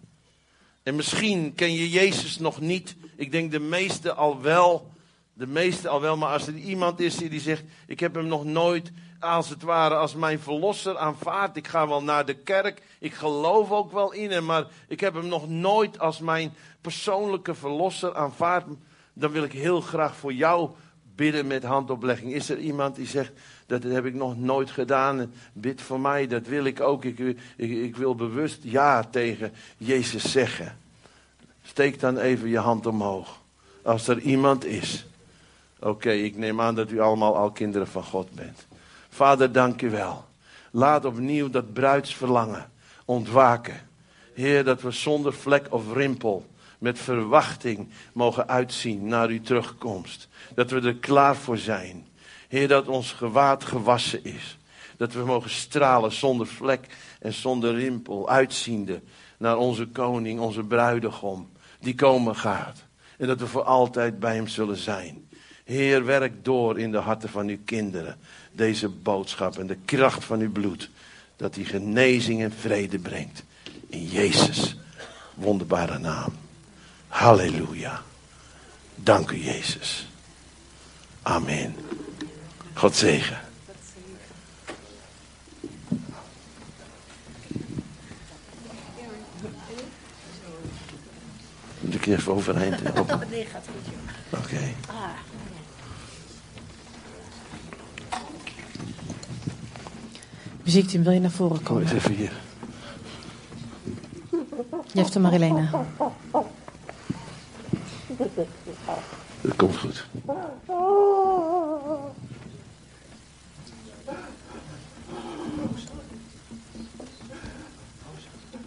En 0.83 0.95
misschien 0.95 1.53
ken 1.55 1.73
je 1.73 1.89
Jezus 1.89 2.37
nog 2.37 2.61
niet. 2.61 2.95
Ik 3.15 3.31
denk 3.31 3.51
de 3.51 3.59
meeste 3.59 4.13
al 4.13 4.41
wel. 4.41 4.91
De 5.39 5.47
meeste 5.47 5.89
al 5.89 6.01
wel. 6.01 6.17
Maar 6.17 6.33
als 6.33 6.47
er 6.47 6.55
iemand 6.55 6.99
is 6.99 7.15
die 7.15 7.39
zegt: 7.39 7.63
Ik 7.87 7.99
heb 7.99 8.15
hem 8.15 8.27
nog 8.27 8.45
nooit 8.45 8.91
als 9.19 9.49
het 9.49 9.61
ware 9.61 9.95
als 9.95 10.15
mijn 10.15 10.39
verlosser 10.39 10.97
aanvaard. 10.97 11.57
Ik 11.57 11.67
ga 11.67 11.87
wel 11.87 12.03
naar 12.03 12.25
de 12.25 12.33
kerk. 12.33 12.81
Ik 12.99 13.13
geloof 13.13 13.71
ook 13.71 13.91
wel 13.91 14.13
in 14.13 14.31
hem. 14.31 14.45
Maar 14.45 14.65
ik 14.87 14.99
heb 14.99 15.13
hem 15.13 15.27
nog 15.27 15.49
nooit 15.49 15.99
als 15.99 16.19
mijn 16.19 16.53
persoonlijke 16.81 17.55
verlosser 17.55 18.15
aanvaard. 18.15 18.65
Dan 19.13 19.31
wil 19.31 19.43
ik 19.43 19.51
heel 19.51 19.81
graag 19.81 20.15
voor 20.15 20.33
jou 20.33 20.69
bidden 21.15 21.47
met 21.47 21.63
handoplegging. 21.63 22.33
Is 22.33 22.49
er 22.49 22.57
iemand 22.57 22.95
die 22.95 23.07
zegt: 23.07 23.31
Dat 23.65 23.83
heb 23.83 24.05
ik 24.05 24.13
nog 24.13 24.37
nooit 24.37 24.71
gedaan. 24.71 25.33
Bid 25.53 25.81
voor 25.81 25.99
mij, 25.99 26.27
dat 26.27 26.47
wil 26.47 26.65
ik 26.65 26.81
ook. 26.81 27.05
Ik, 27.05 27.19
ik, 27.19 27.37
ik 27.71 27.95
wil 27.95 28.15
bewust 28.15 28.59
ja 28.61 29.03
tegen 29.03 29.51
Jezus 29.77 30.31
zeggen. 30.31 30.77
Steek 31.63 31.99
dan 31.99 32.17
even 32.17 32.49
je 32.49 32.57
hand 32.57 32.85
omhoog. 32.85 33.41
Als 33.81 34.07
er 34.07 34.19
iemand 34.19 34.65
is. 34.65 35.07
Oké, 35.79 36.11
ik 36.11 36.37
neem 36.37 36.61
aan 36.61 36.75
dat 36.75 36.91
u 36.91 36.99
allemaal 36.99 37.35
al 37.35 37.51
kinderen 37.51 37.87
van 37.87 38.03
God 38.03 38.31
bent. 38.31 38.67
Vader, 39.09 39.51
dank 39.51 39.81
u 39.81 39.89
wel. 39.89 40.25
Laat 40.71 41.05
opnieuw 41.05 41.49
dat 41.49 41.73
bruidsverlangen 41.73 42.71
ontwaken. 43.05 43.87
Heer, 44.33 44.63
dat 44.63 44.81
we 44.81 44.91
zonder 44.91 45.33
vlek 45.33 45.67
of 45.69 45.93
rimpel 45.93 46.45
met 46.77 46.99
verwachting 46.99 47.89
mogen 48.13 48.47
uitzien 48.47 49.07
naar 49.07 49.27
uw 49.27 49.41
terugkomst. 49.41 50.27
Dat 50.55 50.69
we 50.69 50.81
er 50.81 50.95
klaar 50.95 51.35
voor 51.35 51.57
zijn. 51.57 52.07
Heer, 52.47 52.67
dat 52.67 52.87
ons 52.87 53.11
gewaad 53.11 53.63
gewassen 53.63 54.23
is. 54.23 54.57
Dat 54.97 55.13
we 55.13 55.23
mogen 55.23 55.49
stralen 55.49 56.11
zonder 56.11 56.47
vlek 56.47 56.87
en 57.19 57.33
zonder 57.33 57.75
rimpel, 57.75 58.29
uitziende 58.29 59.01
naar 59.37 59.57
onze 59.57 59.87
koning, 59.87 60.39
onze 60.39 60.63
bruidegom, 60.63 61.49
die 61.79 61.95
komen 61.95 62.35
gaat. 62.35 62.85
En 63.17 63.27
dat 63.27 63.39
we 63.39 63.47
voor 63.47 63.63
altijd 63.63 64.19
bij 64.19 64.35
hem 64.35 64.47
zullen 64.47 64.77
zijn. 64.77 65.28
Heer, 65.69 66.05
werk 66.05 66.45
door 66.45 66.79
in 66.79 66.91
de 66.91 66.97
harten 66.97 67.29
van 67.29 67.47
uw 67.47 67.57
kinderen. 67.65 68.17
Deze 68.51 68.89
boodschap 68.89 69.57
en 69.57 69.67
de 69.67 69.77
kracht 69.85 70.23
van 70.23 70.39
uw 70.39 70.51
bloed. 70.51 70.89
Dat 71.35 71.53
die 71.53 71.65
genezing 71.65 72.41
en 72.41 72.51
vrede 72.51 72.99
brengt. 72.99 73.43
In 73.87 74.05
Jezus' 74.05 74.77
wonderbare 75.33 75.99
naam. 75.99 76.33
Halleluja. 77.07 78.01
Dank 78.95 79.31
u, 79.31 79.43
Jezus. 79.43 80.07
Amen. 81.21 81.75
God 82.73 82.95
zegen. 82.95 83.39
Moet 91.79 91.95
ik 91.95 92.05
even 92.05 92.33
joh. 92.43 94.39
Oké. 94.39 94.73
Ah. 94.87 95.28
Muziekteam, 100.69 101.03
wil 101.03 101.13
je 101.13 101.19
naar 101.19 101.31
voren 101.31 101.55
Kom 101.55 101.65
komen? 101.65 101.81
eens 101.83 101.91
even 101.91 102.13
hier. 102.13 102.31
Jef 104.93 105.09
de 105.09 105.19
Marilena. 105.19 105.85
Dat 109.41 109.55
komt 109.55 109.77
goed. 109.77 110.05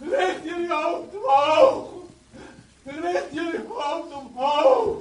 Richt 0.01 0.43
jullie 0.43 0.73
hoofd 0.73 1.15
omhoog. 1.15 1.89
Richt 2.83 3.27
jullie 3.31 3.65
hoofd 3.67 4.13
omhoog. 4.13 4.97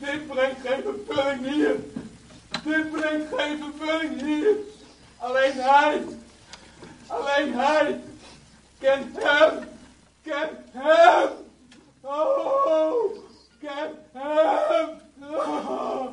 Dit 0.00 0.26
brengt 0.26 0.60
geen 0.64 0.82
vervulling 0.82 1.54
hier. 1.54 1.76
Dit 2.64 2.90
brengt 2.90 3.26
geen 3.36 3.58
vervulling 3.58 4.20
hier. 4.20 4.72
Alleen 5.24 5.52
hij. 5.52 6.02
Alleen 7.06 7.54
hij. 7.54 8.00
Ken 8.78 9.14
hem. 9.14 9.52
Ken 10.22 10.48
hem. 10.72 11.28
Oh. 12.00 13.16
Ken 13.60 13.90
hem. 14.12 14.88
Oh. 15.34 16.06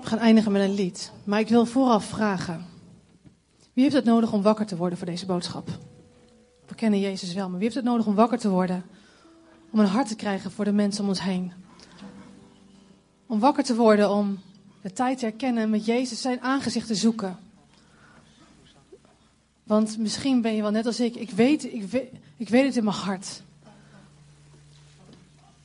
We 0.00 0.08
gaan 0.08 0.18
Maar 1.24 1.40
ik 1.40 1.48
wil 1.48 1.66
vooraf 1.66 2.04
vragen. 2.04 2.64
Wie 3.72 3.82
heeft 3.82 3.96
het 3.96 4.04
nodig 4.04 4.32
om 4.32 4.42
wakker 4.42 4.66
te 4.66 4.76
worden 4.76 4.98
voor 4.98 5.06
deze 5.06 5.26
boodschap? 5.26 5.68
We 6.66 6.74
kennen 6.74 7.00
Jezus 7.00 7.34
wel, 7.34 7.44
maar 7.48 7.54
wie 7.54 7.62
heeft 7.62 7.74
het 7.74 7.84
nodig 7.84 8.06
om 8.06 8.14
wakker 8.14 8.38
te 8.38 8.48
worden? 8.48 8.84
Om 9.70 9.78
een 9.78 9.86
hart 9.86 10.08
te 10.08 10.16
krijgen 10.16 10.50
voor 10.50 10.64
de 10.64 10.72
mensen 10.72 11.02
om 11.02 11.08
ons 11.08 11.22
heen. 11.22 11.52
Om 13.26 13.38
wakker 13.38 13.64
te 13.64 13.74
worden, 13.74 14.10
om 14.10 14.40
de 14.82 14.92
tijd 14.92 15.18
te 15.18 15.24
herkennen 15.24 15.62
en 15.62 15.70
met 15.70 15.84
Jezus 15.84 16.20
zijn 16.20 16.40
aangezicht 16.40 16.86
te 16.86 16.94
zoeken. 16.94 17.38
Want 19.62 19.98
misschien 19.98 20.40
ben 20.40 20.54
je 20.54 20.62
wel 20.62 20.70
net 20.70 20.86
als 20.86 21.00
ik. 21.00 21.14
Ik 21.14 21.30
weet, 21.30 21.64
ik 21.64 21.82
weet, 21.82 22.08
ik 22.36 22.48
weet 22.48 22.64
het 22.64 22.76
in 22.76 22.84
mijn 22.84 22.96
hart. 22.96 23.42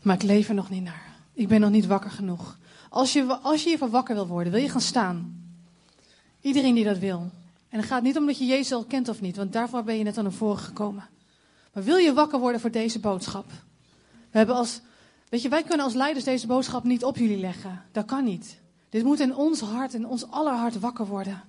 Maar 0.01 0.15
ik 0.15 0.23
leef 0.23 0.49
er 0.49 0.55
nog 0.55 0.69
niet 0.69 0.83
naar. 0.83 1.15
Ik 1.33 1.47
ben 1.47 1.61
nog 1.61 1.69
niet 1.69 1.85
wakker 1.85 2.11
genoeg. 2.11 2.57
Als 2.89 3.13
je, 3.13 3.25
als 3.25 3.63
je 3.63 3.69
hiervan 3.69 3.89
wakker 3.89 4.15
wil 4.15 4.27
worden, 4.27 4.51
wil 4.51 4.61
je 4.61 4.69
gaan 4.69 4.81
staan. 4.81 5.45
Iedereen 6.41 6.75
die 6.75 6.83
dat 6.83 6.97
wil. 6.97 7.29
En 7.69 7.79
het 7.79 7.85
gaat 7.85 8.03
niet 8.03 8.17
om 8.17 8.25
dat 8.25 8.37
je 8.37 8.45
Jezus 8.45 8.73
al 8.73 8.83
kent 8.83 9.09
of 9.09 9.21
niet, 9.21 9.35
want 9.35 9.53
daarvoor 9.53 9.83
ben 9.83 9.97
je 9.97 10.03
net 10.03 10.17
aan 10.17 10.23
naar 10.23 10.33
voren 10.33 10.57
gekomen. 10.57 11.07
Maar 11.73 11.83
wil 11.83 11.97
je 11.97 12.13
wakker 12.13 12.39
worden 12.39 12.61
voor 12.61 12.71
deze 12.71 12.99
boodschap? 12.99 13.45
We 14.31 14.37
hebben 14.37 14.55
als, 14.55 14.81
weet 15.29 15.41
je, 15.41 15.49
wij 15.49 15.63
kunnen 15.63 15.85
als 15.85 15.93
leiders 15.93 16.25
deze 16.25 16.47
boodschap 16.47 16.83
niet 16.83 17.03
op 17.03 17.17
jullie 17.17 17.39
leggen. 17.39 17.81
Dat 17.91 18.05
kan 18.05 18.23
niet. 18.23 18.59
Dit 18.89 19.03
moet 19.03 19.19
in 19.19 19.35
ons 19.35 19.59
hart, 19.59 19.93
in 19.93 20.07
ons 20.07 20.29
aller 20.29 20.53
hart 20.53 20.79
wakker 20.79 21.05
worden. 21.05 21.43